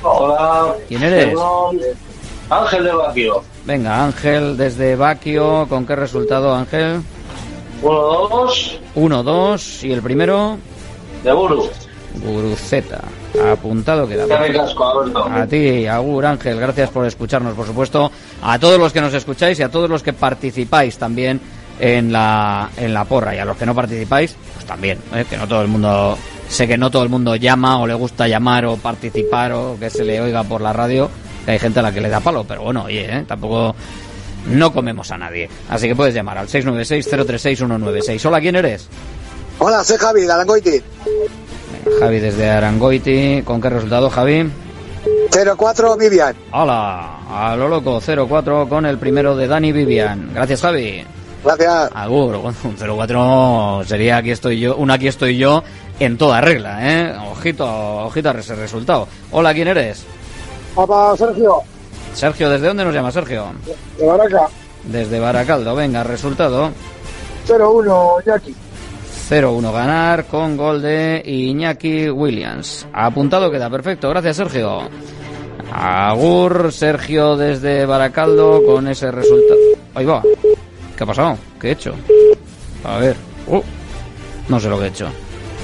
[0.04, 0.76] Hola.
[0.88, 1.36] ¿Quién eres?
[2.50, 3.44] Ángel de Baquio.
[3.66, 5.66] Venga, Ángel desde Baquio.
[5.70, 7.02] ¿Con qué resultado, Ángel?
[7.82, 9.84] 1-2, 1, 2.
[9.84, 10.58] ¿Y el primero?
[11.24, 11.70] De Buru.
[12.22, 13.02] Guruceta.
[13.52, 14.26] Apuntado queda.
[15.32, 18.12] A ti, Agur Ángel, gracias por escucharnos, por supuesto.
[18.42, 21.40] A todos los que nos escucháis y a todos los que participáis también
[21.80, 23.36] en la, en la porra.
[23.36, 25.00] Y a los que no participáis, pues también.
[25.16, 25.26] ¿eh?
[25.28, 26.18] Que no todo el mundo.
[26.48, 29.90] Sé que no todo el mundo llama o le gusta llamar o participar o que
[29.90, 31.10] se le oiga por la radio.
[31.46, 33.26] Que hay gente a la que le da palo, pero bueno, oye, ¿eh?
[33.28, 33.76] tampoco.
[34.46, 35.50] No comemos a nadie.
[35.70, 38.26] Así que puedes llamar al 696-036-196.
[38.26, 38.90] Hola, ¿quién eres?
[39.60, 40.84] Hola, soy Javi, de Arangoiti.
[42.00, 43.42] Javi desde Arangoiti.
[43.44, 44.50] ¿Con qué resultado, Javi?
[45.58, 46.36] 04 Vivian.
[46.52, 50.32] Hola, a lo loco 04 con el primero de Dani Vivian.
[50.34, 51.04] Gracias, Javi.
[51.44, 51.90] Gracias.
[51.94, 55.64] Agur, un 04 sería aquí estoy yo, un aquí estoy yo
[56.00, 57.16] en toda regla, ¿eh?
[57.32, 57.66] Ojito,
[58.06, 59.08] ojito a ese resultado.
[59.32, 60.06] Hola, ¿quién eres?
[60.74, 61.62] Papá Sergio,
[62.14, 63.48] Sergio, ¿desde dónde nos llama Sergio?
[63.98, 64.48] de Baraca.
[64.84, 66.72] Desde Baracaldo, venga, resultado
[67.48, 68.56] 01 Jackie.
[69.30, 72.86] 0-1 ganar con gol de Iñaki Williams.
[72.92, 74.90] Apuntado queda, perfecto, gracias Sergio.
[75.72, 79.60] Agur, Sergio desde Baracaldo con ese resultado.
[79.96, 80.22] Ahí va.
[80.96, 81.38] ¿Qué ha pasado?
[81.60, 81.96] ¿Qué he hecho?
[82.84, 83.16] A ver.
[83.48, 83.62] Uh,
[84.50, 85.08] no sé lo que he hecho.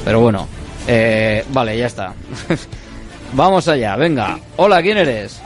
[0.03, 0.47] Pero bueno.
[0.87, 2.13] Eh, vale, ya está.
[3.33, 4.39] Vamos allá, venga.
[4.57, 5.39] Hola, ¿quién eres?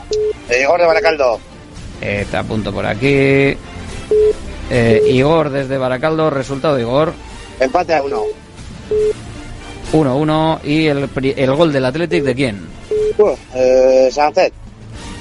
[0.58, 1.38] Igor de Baracaldo.
[2.00, 3.54] Eh, te apunto por aquí.
[4.70, 7.12] Eh, Igor desde Baracaldo, resultado Igor.
[7.60, 8.22] Empate a uno.
[9.92, 12.66] 1-1 y el, pri- el gol del Athletic de quién?
[13.18, 14.52] Uh, eh, Sánchez.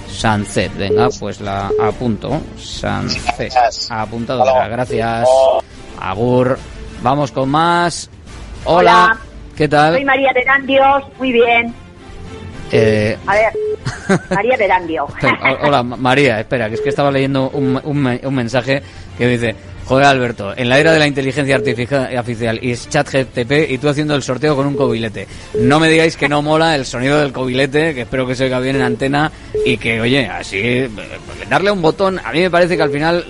[0.10, 2.40] Sancet, venga, pues la apunto.
[2.58, 3.52] Sancet.
[3.90, 5.28] Apuntado, gracias.
[6.00, 6.58] Agur.
[7.02, 8.10] Vamos con más.
[8.66, 9.06] Hola.
[9.06, 9.20] Hola.
[9.56, 9.94] ¿Qué tal?
[9.96, 11.74] Soy María Berandios, muy bien.
[12.72, 15.06] Eh, A ver, María Berandio.
[15.06, 18.82] o- hola, Ma- María, espera, que es que estaba leyendo un, un me- un mensaje
[19.18, 19.56] que dice,
[19.94, 24.16] joder Alberto, en la era de la inteligencia artificial y chat GTP y tú haciendo
[24.16, 25.28] el sorteo con un cobilete.
[25.60, 28.60] No me digáis que no mola el sonido del cobilete, que espero que se oiga
[28.60, 29.32] bien en antena
[29.64, 30.90] y que, oye, así, eh,
[31.48, 33.24] darle un botón, a mí me parece que al final,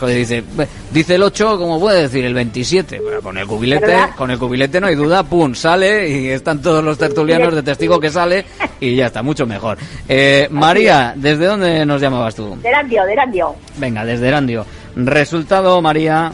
[0.00, 0.42] joder, dice,
[0.90, 4.10] dice el 8, como puede decir el 27, pero con el cubilete, ¿Verdad?
[4.16, 8.00] con el cubilete no hay duda, pum, sale y están todos los tertulianos de testigo
[8.00, 8.44] que sale
[8.80, 9.78] y ya está, mucho mejor.
[10.08, 12.58] Eh, María, ¿desde dónde nos llamabas tú?
[12.60, 13.54] Berandio, Berandio.
[13.76, 14.66] Venga, desde Erandio.
[15.06, 16.32] Resultado, María.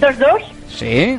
[0.00, 0.24] 2-2,
[0.68, 1.18] Sí,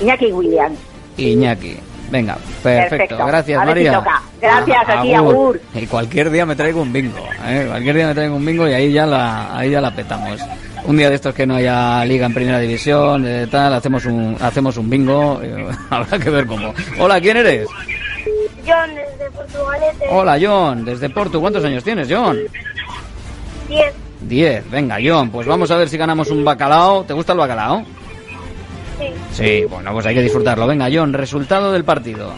[0.00, 0.78] Iñaki Williams.
[1.18, 1.76] Iñaki.
[2.10, 2.96] Venga, perfecto.
[2.96, 3.26] Perfecto.
[3.26, 4.02] Gracias, María.
[4.40, 5.60] Gracias, Ah, a ti, agur.
[5.74, 7.18] Y cualquier día me traigo un bingo.
[7.46, 7.66] ¿eh?
[7.68, 10.40] Cualquier día me traigo un bingo y ahí ya la, ahí ya la petamos.
[10.86, 14.36] Un día de estos que no haya liga en primera división, eh, tal, hacemos un,
[14.40, 15.40] hacemos un bingo.
[15.42, 16.72] eh, habrá que ver cómo.
[16.98, 17.68] Hola, ¿quién eres?
[18.66, 20.06] John desde Portugalete.
[20.10, 21.40] Hola, John, desde Porto.
[21.40, 22.38] ¿Cuántos años tienes, John?
[24.20, 24.28] 10.
[24.28, 24.70] Diez.
[24.70, 27.04] Venga, John, pues vamos a ver si ganamos un bacalao.
[27.04, 27.84] ¿Te gusta el bacalao?
[28.98, 29.06] Sí.
[29.32, 30.66] Sí, bueno, pues hay que disfrutarlo.
[30.66, 32.32] Venga, John, resultado del partido.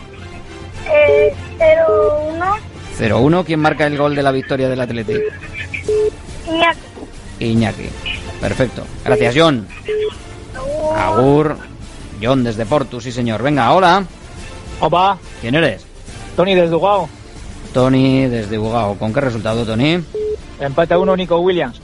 [0.91, 2.57] Eh, 0-1.
[2.99, 3.45] 0-1.
[3.45, 5.23] ¿Quién marca el gol de la victoria del Athletic?
[6.47, 6.81] Iñaki.
[7.41, 7.89] Iñaki.
[8.41, 8.85] Perfecto.
[9.05, 9.67] Gracias, John.
[10.97, 11.57] Agur.
[12.23, 13.43] John desde Porto, sí señor.
[13.43, 14.05] Venga, hola.
[14.81, 15.85] Opa, ¿Quién eres?
[16.37, 17.09] Tony desde Ugao.
[17.73, 18.97] Tony desde Bugao.
[18.97, 20.03] ¿Con qué resultado, Tony?
[20.61, 21.81] Empate a uno, Nico Williams.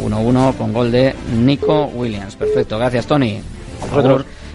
[0.00, 2.36] 1-1 con gol de Nico Williams.
[2.36, 3.40] Perfecto, gracias, Tony.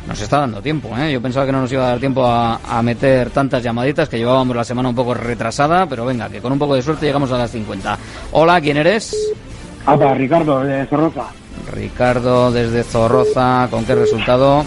[0.08, 1.12] Nos está dando tiempo, ¿eh?
[1.12, 4.18] Yo pensaba que no nos iba a dar tiempo a, a meter tantas llamaditas, que
[4.18, 7.32] llevábamos la semana un poco retrasada, pero venga, que con un poco de suerte llegamos
[7.32, 7.98] a las 50.
[8.34, 9.16] Hola, ¿quién eres?
[9.86, 11.26] Apa, Ricardo, de Zorroza.
[11.72, 14.64] Ricardo desde Zorroza, ¿con qué resultado?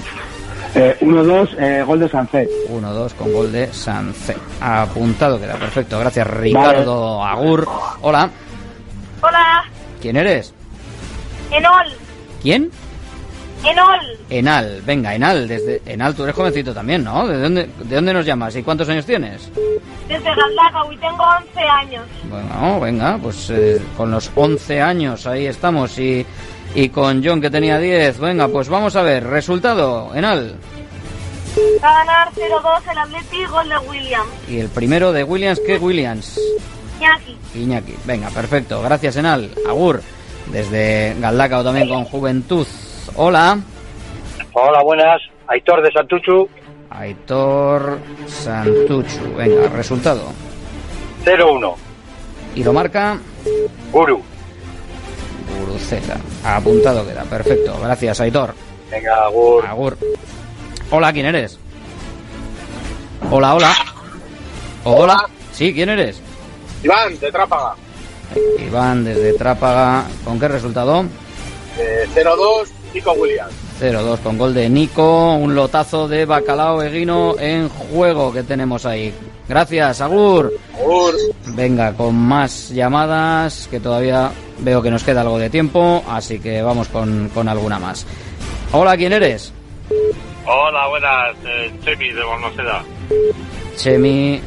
[0.74, 2.48] Eh, 1-2, eh, gol de Sancet.
[2.70, 4.36] 1-2 con gol de Sancet.
[4.60, 5.98] Apuntado queda, perfecto.
[5.98, 7.66] Gracias, Ricardo Agur.
[8.02, 8.28] Hola,
[9.20, 9.64] Hola,
[10.00, 10.54] ¿quién eres?
[11.50, 11.86] Enol,
[12.42, 12.70] ¿Quién?
[13.64, 14.00] Enol,
[14.30, 17.26] Enal, venga, Enal, desde Enal, tú eres jovencito también, ¿no?
[17.26, 19.50] ¿De dónde, ¿De dónde nos llamas y cuántos años tienes?
[20.08, 22.06] desde Galdacao y tengo 11 años.
[22.30, 26.24] Bueno, venga, pues eh, con los 11 años ahí estamos y,
[26.74, 30.56] y con John que tenía 10, venga, pues vamos a ver, resultado, Enal.
[31.82, 34.26] Va a ganar 0-2 el Atleti, gol de William.
[34.48, 36.40] Y el primero de Williams, ¿qué Williams?
[36.98, 37.36] Iñaki.
[37.54, 40.02] Iñaki, venga, perfecto, gracias Enal, Agur,
[40.46, 42.66] desde Galdacao también con Juventud.
[43.16, 43.58] Hola,
[44.52, 45.20] Hola, buenas.
[45.46, 46.48] Aitor de Santuchu,
[46.90, 50.32] Aitor Santuchu, venga, resultado.
[51.24, 51.74] 0-1.
[52.54, 53.18] Y lo marca
[53.92, 54.22] Guru.
[55.58, 56.16] Guruceta.
[56.44, 57.78] Apuntado queda, perfecto.
[57.80, 58.54] Gracias, Aitor.
[58.90, 59.66] Venga, Agur.
[59.66, 59.98] Agur.
[60.90, 61.58] Hola, ¿quién eres?
[63.30, 63.72] Hola, hola.
[64.84, 65.28] Hola.
[65.52, 66.22] Sí, ¿quién eres?
[66.82, 67.74] Iván, de Trápaga.
[68.58, 70.04] Iván desde Trápaga.
[70.24, 71.04] ¿Con qué resultado?
[71.78, 73.52] Eh, 0-2, Nico Williams.
[73.80, 75.34] 0-2 con gol de Nico.
[75.34, 79.12] Un lotazo de Bacalao Eguino en juego que tenemos ahí.
[79.48, 80.52] Gracias, Agur.
[80.74, 81.14] Agur.
[81.46, 86.60] Venga, con más llamadas, que todavía veo que nos queda algo de tiempo, así que
[86.60, 88.04] vamos con, con alguna más.
[88.72, 89.52] Hola, ¿quién eres?
[90.44, 91.36] Hola, buenas.
[91.46, 92.84] Eh, Chemi de Balmaceda.
[93.76, 94.40] Chemi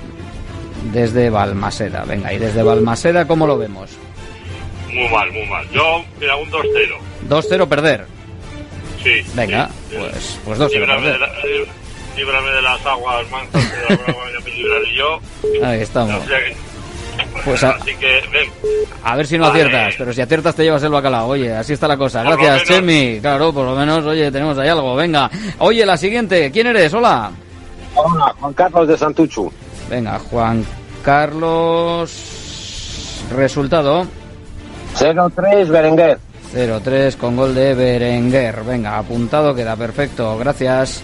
[0.91, 2.03] desde Balmaseda.
[2.06, 3.90] Venga, y desde Balmaseda, ¿cómo lo vemos?
[4.94, 5.68] Muy mal, muy mal.
[5.72, 6.64] Yo, mira, un 2-0.
[7.30, 8.06] 2-0 perder.
[9.03, 9.22] Sí.
[9.34, 9.95] Venga, sí.
[9.98, 11.20] pues, pues 2-0 Líbrame de, perder.
[11.20, 11.66] la- eh,
[12.18, 15.20] líbrame de las aguas mansas que me yo.
[15.66, 16.24] Ahí estamos.
[16.24, 16.56] O sea que-
[17.45, 18.49] Pues a, Así que, ven.
[19.03, 19.62] a ver si no Vale.
[19.64, 21.28] aciertas, pero si aciertas te llevas el bacalao.
[21.30, 22.24] Oye, así está la cosa.
[22.24, 22.86] Por Gracias, menos.
[22.88, 23.20] Chemi.
[23.22, 24.95] Claro, por lo menos, oye, tenemos ahí algo.
[24.95, 25.30] Venga.
[25.60, 26.52] Oye, la siguiente.
[26.52, 26.94] ¿Quién eres?
[26.94, 27.32] Hola.
[27.95, 29.52] Hola, Juan Carlos de Santuchu.
[29.92, 30.66] Venga, Juan
[31.04, 32.10] Carlos.
[33.36, 34.06] Resultado
[34.98, 36.18] 0-3, Berenguer.
[36.54, 38.64] 0-3 con gol de Berenguer.
[38.64, 40.38] Venga, apuntado, queda perfecto.
[40.38, 41.04] Gracias.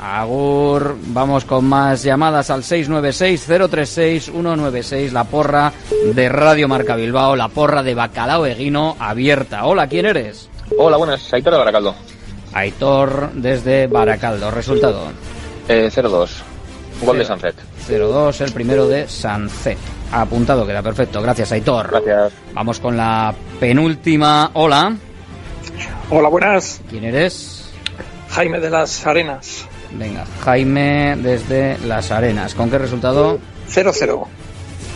[0.00, 5.72] Agur, vamos con más llamadas al 696-036-196, la porra
[6.14, 9.66] de Radio Marca Bilbao, la porra de Bacalao Eguino abierta.
[9.66, 10.48] Hola, ¿quién eres?
[10.78, 11.32] Hola, buenas.
[11.32, 11.94] Aitor de Baracaldo.
[12.54, 14.50] Aitor desde Baracaldo.
[14.50, 15.12] Resultado
[15.68, 16.28] Eh, 0-2.
[17.02, 17.38] Gol de Cero.
[17.40, 17.69] Sanfet.
[17.88, 19.78] 0-2, el primero de Sancet.
[20.12, 21.22] Apuntado, queda perfecto.
[21.22, 21.88] Gracias, Aitor.
[21.90, 22.32] Gracias.
[22.52, 24.50] Vamos con la penúltima.
[24.54, 24.94] Hola.
[26.10, 26.80] Hola, buenas.
[26.90, 27.70] ¿Quién eres?
[28.30, 29.64] Jaime de las Arenas.
[29.92, 32.54] Venga, Jaime desde Las Arenas.
[32.54, 33.38] ¿Con qué resultado?
[33.68, 34.26] 0-0.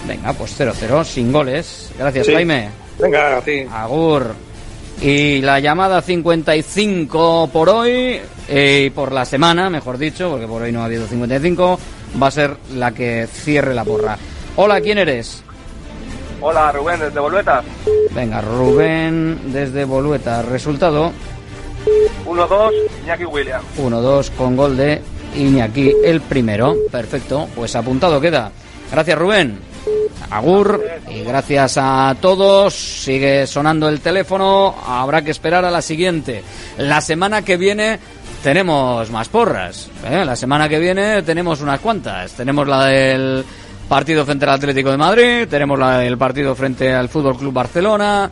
[0.06, 1.90] Venga, pues 0-0, sin goles.
[1.98, 2.34] Gracias, Sí.
[2.34, 2.68] Jaime.
[2.98, 3.64] Venga, ti.
[3.72, 4.34] Agur.
[5.00, 10.62] Y la llamada 55 por hoy, eh, y por la semana, mejor dicho, porque por
[10.62, 11.78] hoy no ha habido 55,
[12.20, 14.16] va a ser la que cierre la porra.
[14.56, 15.42] Hola, ¿quién eres?
[16.40, 17.62] Hola, Rubén, desde Bolueta.
[18.12, 20.42] Venga, Rubén desde Bolueta.
[20.42, 21.12] Resultado
[22.26, 22.72] 1-2,
[23.04, 23.64] Iñaki Williams.
[23.78, 25.00] 1-2 con gol de
[25.36, 26.76] Iñaki, el primero.
[26.90, 28.50] Perfecto, pues apuntado queda.
[28.90, 29.73] Gracias, Rubén.
[30.30, 32.74] Agur y gracias a todos.
[32.74, 34.74] Sigue sonando el teléfono.
[34.86, 36.42] Habrá que esperar a la siguiente.
[36.78, 37.98] La semana que viene
[38.42, 39.88] tenemos más porras.
[40.04, 40.24] ¿eh?
[40.24, 42.32] La semana que viene tenemos unas cuantas.
[42.32, 43.44] Tenemos la del
[43.88, 45.48] partido frente al Atlético de Madrid.
[45.48, 48.30] Tenemos la del partido frente al Fútbol Club Barcelona.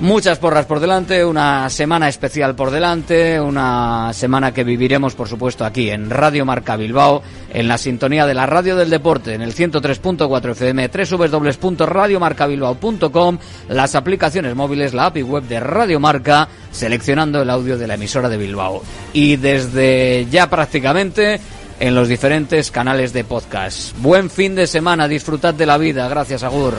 [0.00, 5.62] Muchas porras por delante, una semana especial por delante, una semana que viviremos, por supuesto,
[5.62, 7.22] aquí en Radio Marca Bilbao,
[7.52, 14.56] en la sintonía de la Radio del Deporte, en el 103.4 FM, www.radiomarcabilbao.com, las aplicaciones
[14.56, 18.82] móviles, la API web de Radio Marca, seleccionando el audio de la emisora de Bilbao.
[19.12, 21.38] Y desde ya prácticamente
[21.78, 23.94] en los diferentes canales de podcast.
[23.98, 26.08] Buen fin de semana, disfrutad de la vida.
[26.08, 26.78] Gracias, Agur.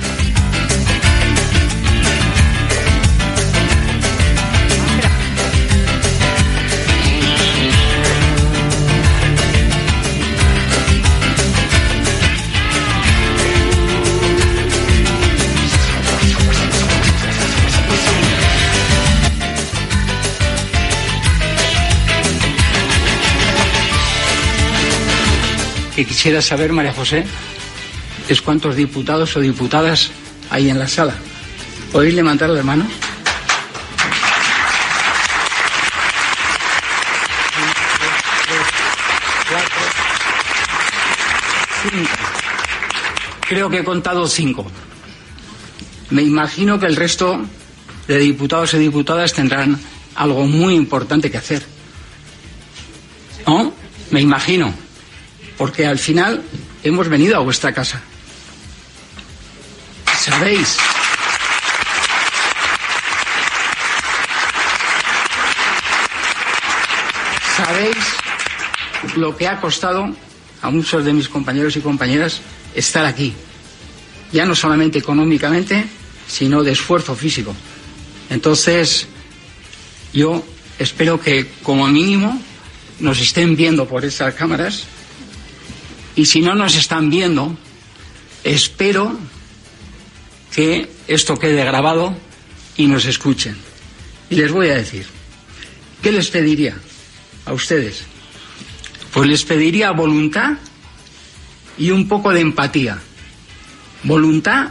[26.01, 27.23] Que quisiera saber, María José,
[28.27, 30.09] es cuántos diputados o diputadas
[30.49, 31.13] hay en la sala.
[31.91, 32.87] ¿Podéis levantar las manos?
[43.47, 44.65] Creo que he contado cinco.
[46.09, 47.41] Me imagino que el resto
[48.07, 49.79] de diputados y diputadas tendrán
[50.15, 51.63] algo muy importante que hacer.
[53.45, 53.71] ¿No?
[54.09, 54.73] Me imagino.
[55.61, 56.41] Porque al final
[56.81, 58.01] hemos venido a vuestra casa.
[60.19, 60.75] ¿Sabéis?
[67.55, 67.95] ¿Sabéis
[69.17, 70.09] lo que ha costado
[70.63, 72.41] a muchos de mis compañeros y compañeras
[72.73, 73.31] estar aquí?
[74.31, 75.85] Ya no solamente económicamente,
[76.27, 77.55] sino de esfuerzo físico.
[78.31, 79.05] Entonces,
[80.11, 80.43] yo
[80.79, 82.41] espero que como mínimo
[82.99, 84.87] nos estén viendo por estas cámaras
[86.15, 87.55] y si no nos están viendo,
[88.43, 89.17] espero
[90.53, 92.15] que esto quede grabado
[92.77, 93.55] y nos escuchen.
[94.29, 95.05] Y les voy a decir,
[96.01, 96.75] ¿qué les pediría
[97.45, 98.03] a ustedes?
[99.13, 100.53] Pues les pediría voluntad
[101.77, 102.99] y un poco de empatía.
[104.03, 104.69] Voluntad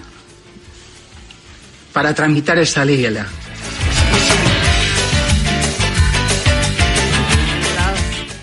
[1.93, 3.07] para tramitar esta ley.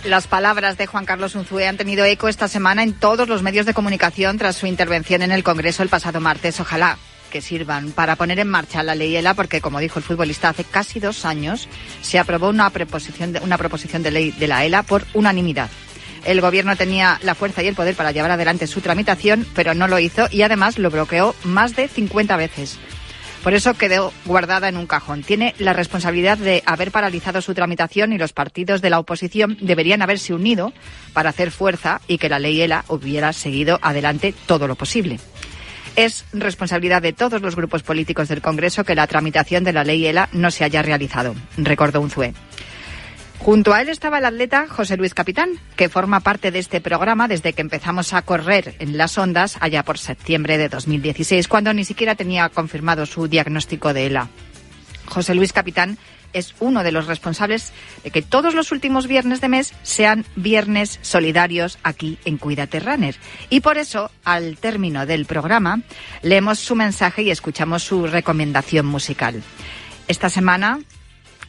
[0.07, 3.65] Las palabras de Juan Carlos Unzué han tenido eco esta semana en todos los medios
[3.65, 6.61] de comunicación tras su intervención en el Congreso el pasado martes.
[6.61, 6.97] Ojalá
[7.29, 10.63] que sirvan para poner en marcha la ley ELA, porque como dijo el futbolista hace
[10.63, 11.67] casi dos años,
[12.01, 15.69] se aprobó una proposición de, una proposición de ley de la ELA por unanimidad.
[16.23, 19.89] El gobierno tenía la fuerza y el poder para llevar adelante su tramitación, pero no
[19.89, 22.79] lo hizo y además lo bloqueó más de 50 veces.
[23.47, 25.23] Por eso quedó guardada en un cajón.
[25.23, 30.01] Tiene la responsabilidad de haber paralizado su tramitación y los partidos de la oposición deberían
[30.01, 30.73] haberse unido
[31.13, 35.21] para hacer fuerza y que la ley ELA hubiera seguido adelante todo lo posible.
[35.95, 40.05] Es responsabilidad de todos los grupos políticos del Congreso que la tramitación de la ley
[40.05, 42.33] ELA no se haya realizado, recordó Unzué.
[43.39, 47.27] Junto a él estaba el atleta José Luis Capitán, que forma parte de este programa
[47.27, 51.85] desde que empezamos a correr en las ondas allá por septiembre de 2016, cuando ni
[51.85, 54.27] siquiera tenía confirmado su diagnóstico de ELA.
[55.05, 55.97] José Luis Capitán
[56.33, 57.71] es uno de los responsables
[58.03, 63.15] de que todos los últimos viernes de mes sean viernes solidarios aquí en Cuídate Runner.
[63.49, 65.81] Y por eso, al término del programa,
[66.21, 69.41] leemos su mensaje y escuchamos su recomendación musical.
[70.07, 70.79] Esta semana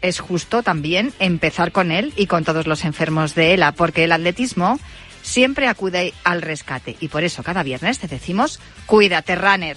[0.03, 4.13] es justo también empezar con él y con todos los enfermos de ELA, porque el
[4.13, 4.79] atletismo
[5.23, 6.97] siempre acude al rescate.
[7.01, 9.77] Y por eso cada viernes te decimos, cuídate, runner.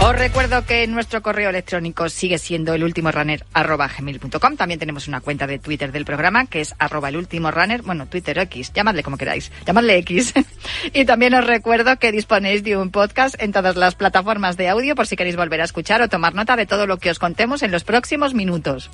[0.00, 4.56] Os recuerdo que nuestro correo electrónico sigue siendo el último gmail.com.
[4.56, 7.82] También tenemos una cuenta de Twitter del programa que es arroba el último runner.
[7.82, 9.50] Bueno, Twitter X, llamadle como queráis.
[9.64, 10.34] Llamadle X.
[10.92, 14.94] y también os recuerdo que disponéis de un podcast en todas las plataformas de audio
[14.94, 17.62] por si queréis volver a escuchar o tomar nota de todo lo que os contemos
[17.62, 18.90] en los próximos minutos.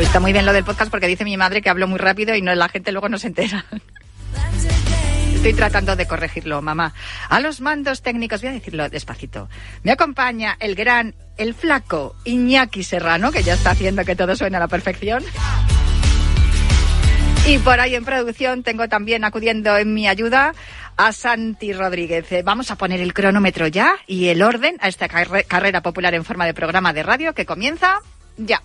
[0.00, 2.42] Está muy bien lo del podcast porque dice mi madre que hablo muy rápido y
[2.42, 3.64] no la gente luego no se entera.
[5.46, 6.92] Estoy tratando de corregirlo, mamá.
[7.28, 9.48] A los mandos técnicos, voy a decirlo despacito.
[9.84, 14.56] Me acompaña el gran, el flaco Iñaki Serrano, que ya está haciendo que todo suene
[14.56, 15.22] a la perfección.
[17.46, 20.52] Y por ahí en producción tengo también acudiendo en mi ayuda
[20.96, 22.32] a Santi Rodríguez.
[22.32, 26.12] Eh, Vamos a poner el cronómetro ya y el orden a esta carre- carrera popular
[26.14, 28.00] en forma de programa de radio que comienza
[28.36, 28.60] ya.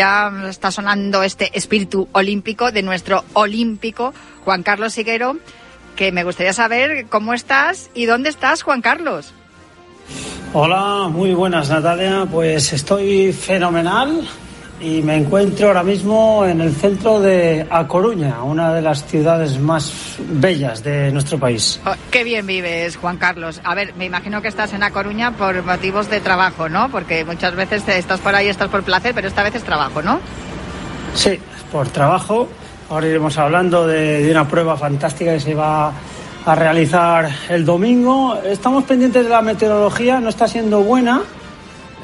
[0.00, 4.14] Ya está sonando este espíritu olímpico de nuestro olímpico
[4.46, 5.36] Juan Carlos Higuero,
[5.94, 9.34] que me gustaría saber cómo estás y dónde estás, Juan Carlos.
[10.54, 12.26] Hola, muy buenas Natalia.
[12.32, 14.26] Pues estoy fenomenal
[14.80, 19.58] y me encuentro ahora mismo en el centro de A Coruña, una de las ciudades
[19.58, 21.80] más bellas de nuestro país.
[21.84, 23.60] Oh, qué bien vives, Juan Carlos.
[23.62, 26.90] A ver, me imagino que estás en A Coruña por motivos de trabajo, ¿no?
[26.90, 30.18] Porque muchas veces estás por ahí, estás por placer, pero esta vez es trabajo, ¿no?
[31.14, 31.38] Sí,
[31.70, 32.48] por trabajo.
[32.88, 35.92] Ahora iremos hablando de, de una prueba fantástica que se va
[36.44, 38.40] a realizar el domingo.
[38.44, 41.22] Estamos pendientes de la meteorología, no está siendo buena,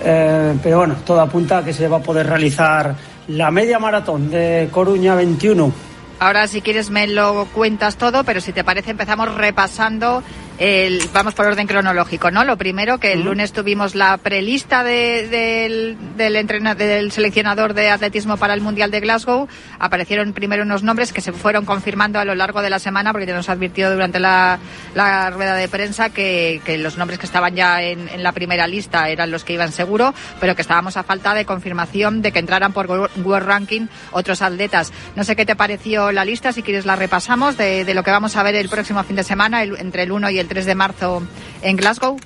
[0.03, 2.95] eh, pero bueno, todo apunta a que se va a poder realizar
[3.29, 5.73] la media maratón de Coruña 21.
[6.19, 10.23] Ahora, si quieres, me lo cuentas todo, pero si te parece, empezamos repasando.
[10.59, 12.43] El, vamos por orden cronológico, ¿no?
[12.43, 17.91] Lo primero, que el lunes tuvimos la prelista de- del, del, entrena- del seleccionador de
[17.91, 19.49] atletismo para el Mundial de Glasgow.
[19.79, 23.27] Aparecieron primero unos nombres que se fueron confirmando a lo largo de la semana, porque
[23.35, 24.59] nos advirtió durante la,
[24.95, 28.67] la rueda de prensa que, que los nombres que estaban ya en, en la primera
[28.67, 32.39] lista eran los que iban seguro, pero que estábamos a falta de confirmación de que
[32.39, 34.91] entraran por Wo- World Ranking otros atletas.
[35.17, 38.11] No sé qué te pareció la lista, si quieres la repasamos, de, de lo que
[38.11, 40.67] vamos a ver el próximo fin de semana, el- entre el 1 y el 3
[40.67, 41.23] de marzo
[41.63, 42.17] en Glasgow.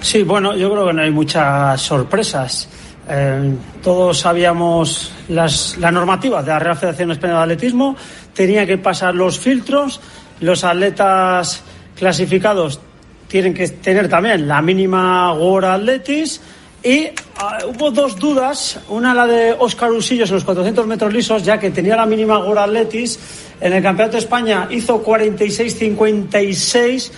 [0.00, 2.68] Sí, bueno, yo creo que no hay muchas sorpresas.
[3.08, 7.96] Eh, todos sabíamos las, la normativa de la Real Federación Española de Atletismo,
[8.34, 10.00] tenía que pasar los filtros,
[10.40, 11.62] los atletas
[11.96, 12.80] clasificados
[13.32, 16.40] tienen que tener también la mínima World Athletics
[16.84, 21.44] y ah, hubo dos dudas, una la de Óscar Usillos en los 400 metros lisos,
[21.44, 23.18] ya que tenía la mínima World Athletics,
[23.60, 27.10] en el Campeonato de España hizo 46-56,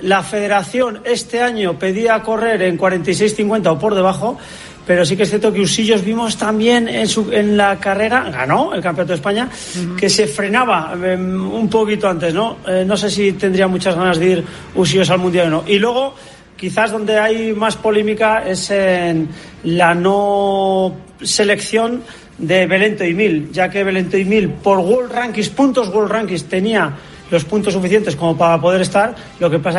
[0.00, 4.36] la federación este año pedía correr en 46-50 o por debajo,
[4.84, 8.74] pero sí que es cierto que Usillos vimos también en, su, en la carrera, ganó
[8.74, 9.48] el Campeonato de España,
[9.96, 12.56] que se frenaba eh, un poquito antes, ¿no?
[12.66, 14.44] Eh, no sé si tendría muchas ganas de ir
[14.74, 15.64] Usillos al Mundial o no.
[15.68, 16.16] Y luego,
[16.62, 19.28] quizás donde hay más polémica es en
[19.64, 22.04] la no selección
[22.38, 26.44] de Belento y Mil, ya que Belento y Mil por World Rankings, puntos World Rankings,
[26.44, 26.92] tenía
[27.32, 29.70] los puntos suficientes como para poder estar, lo que pasa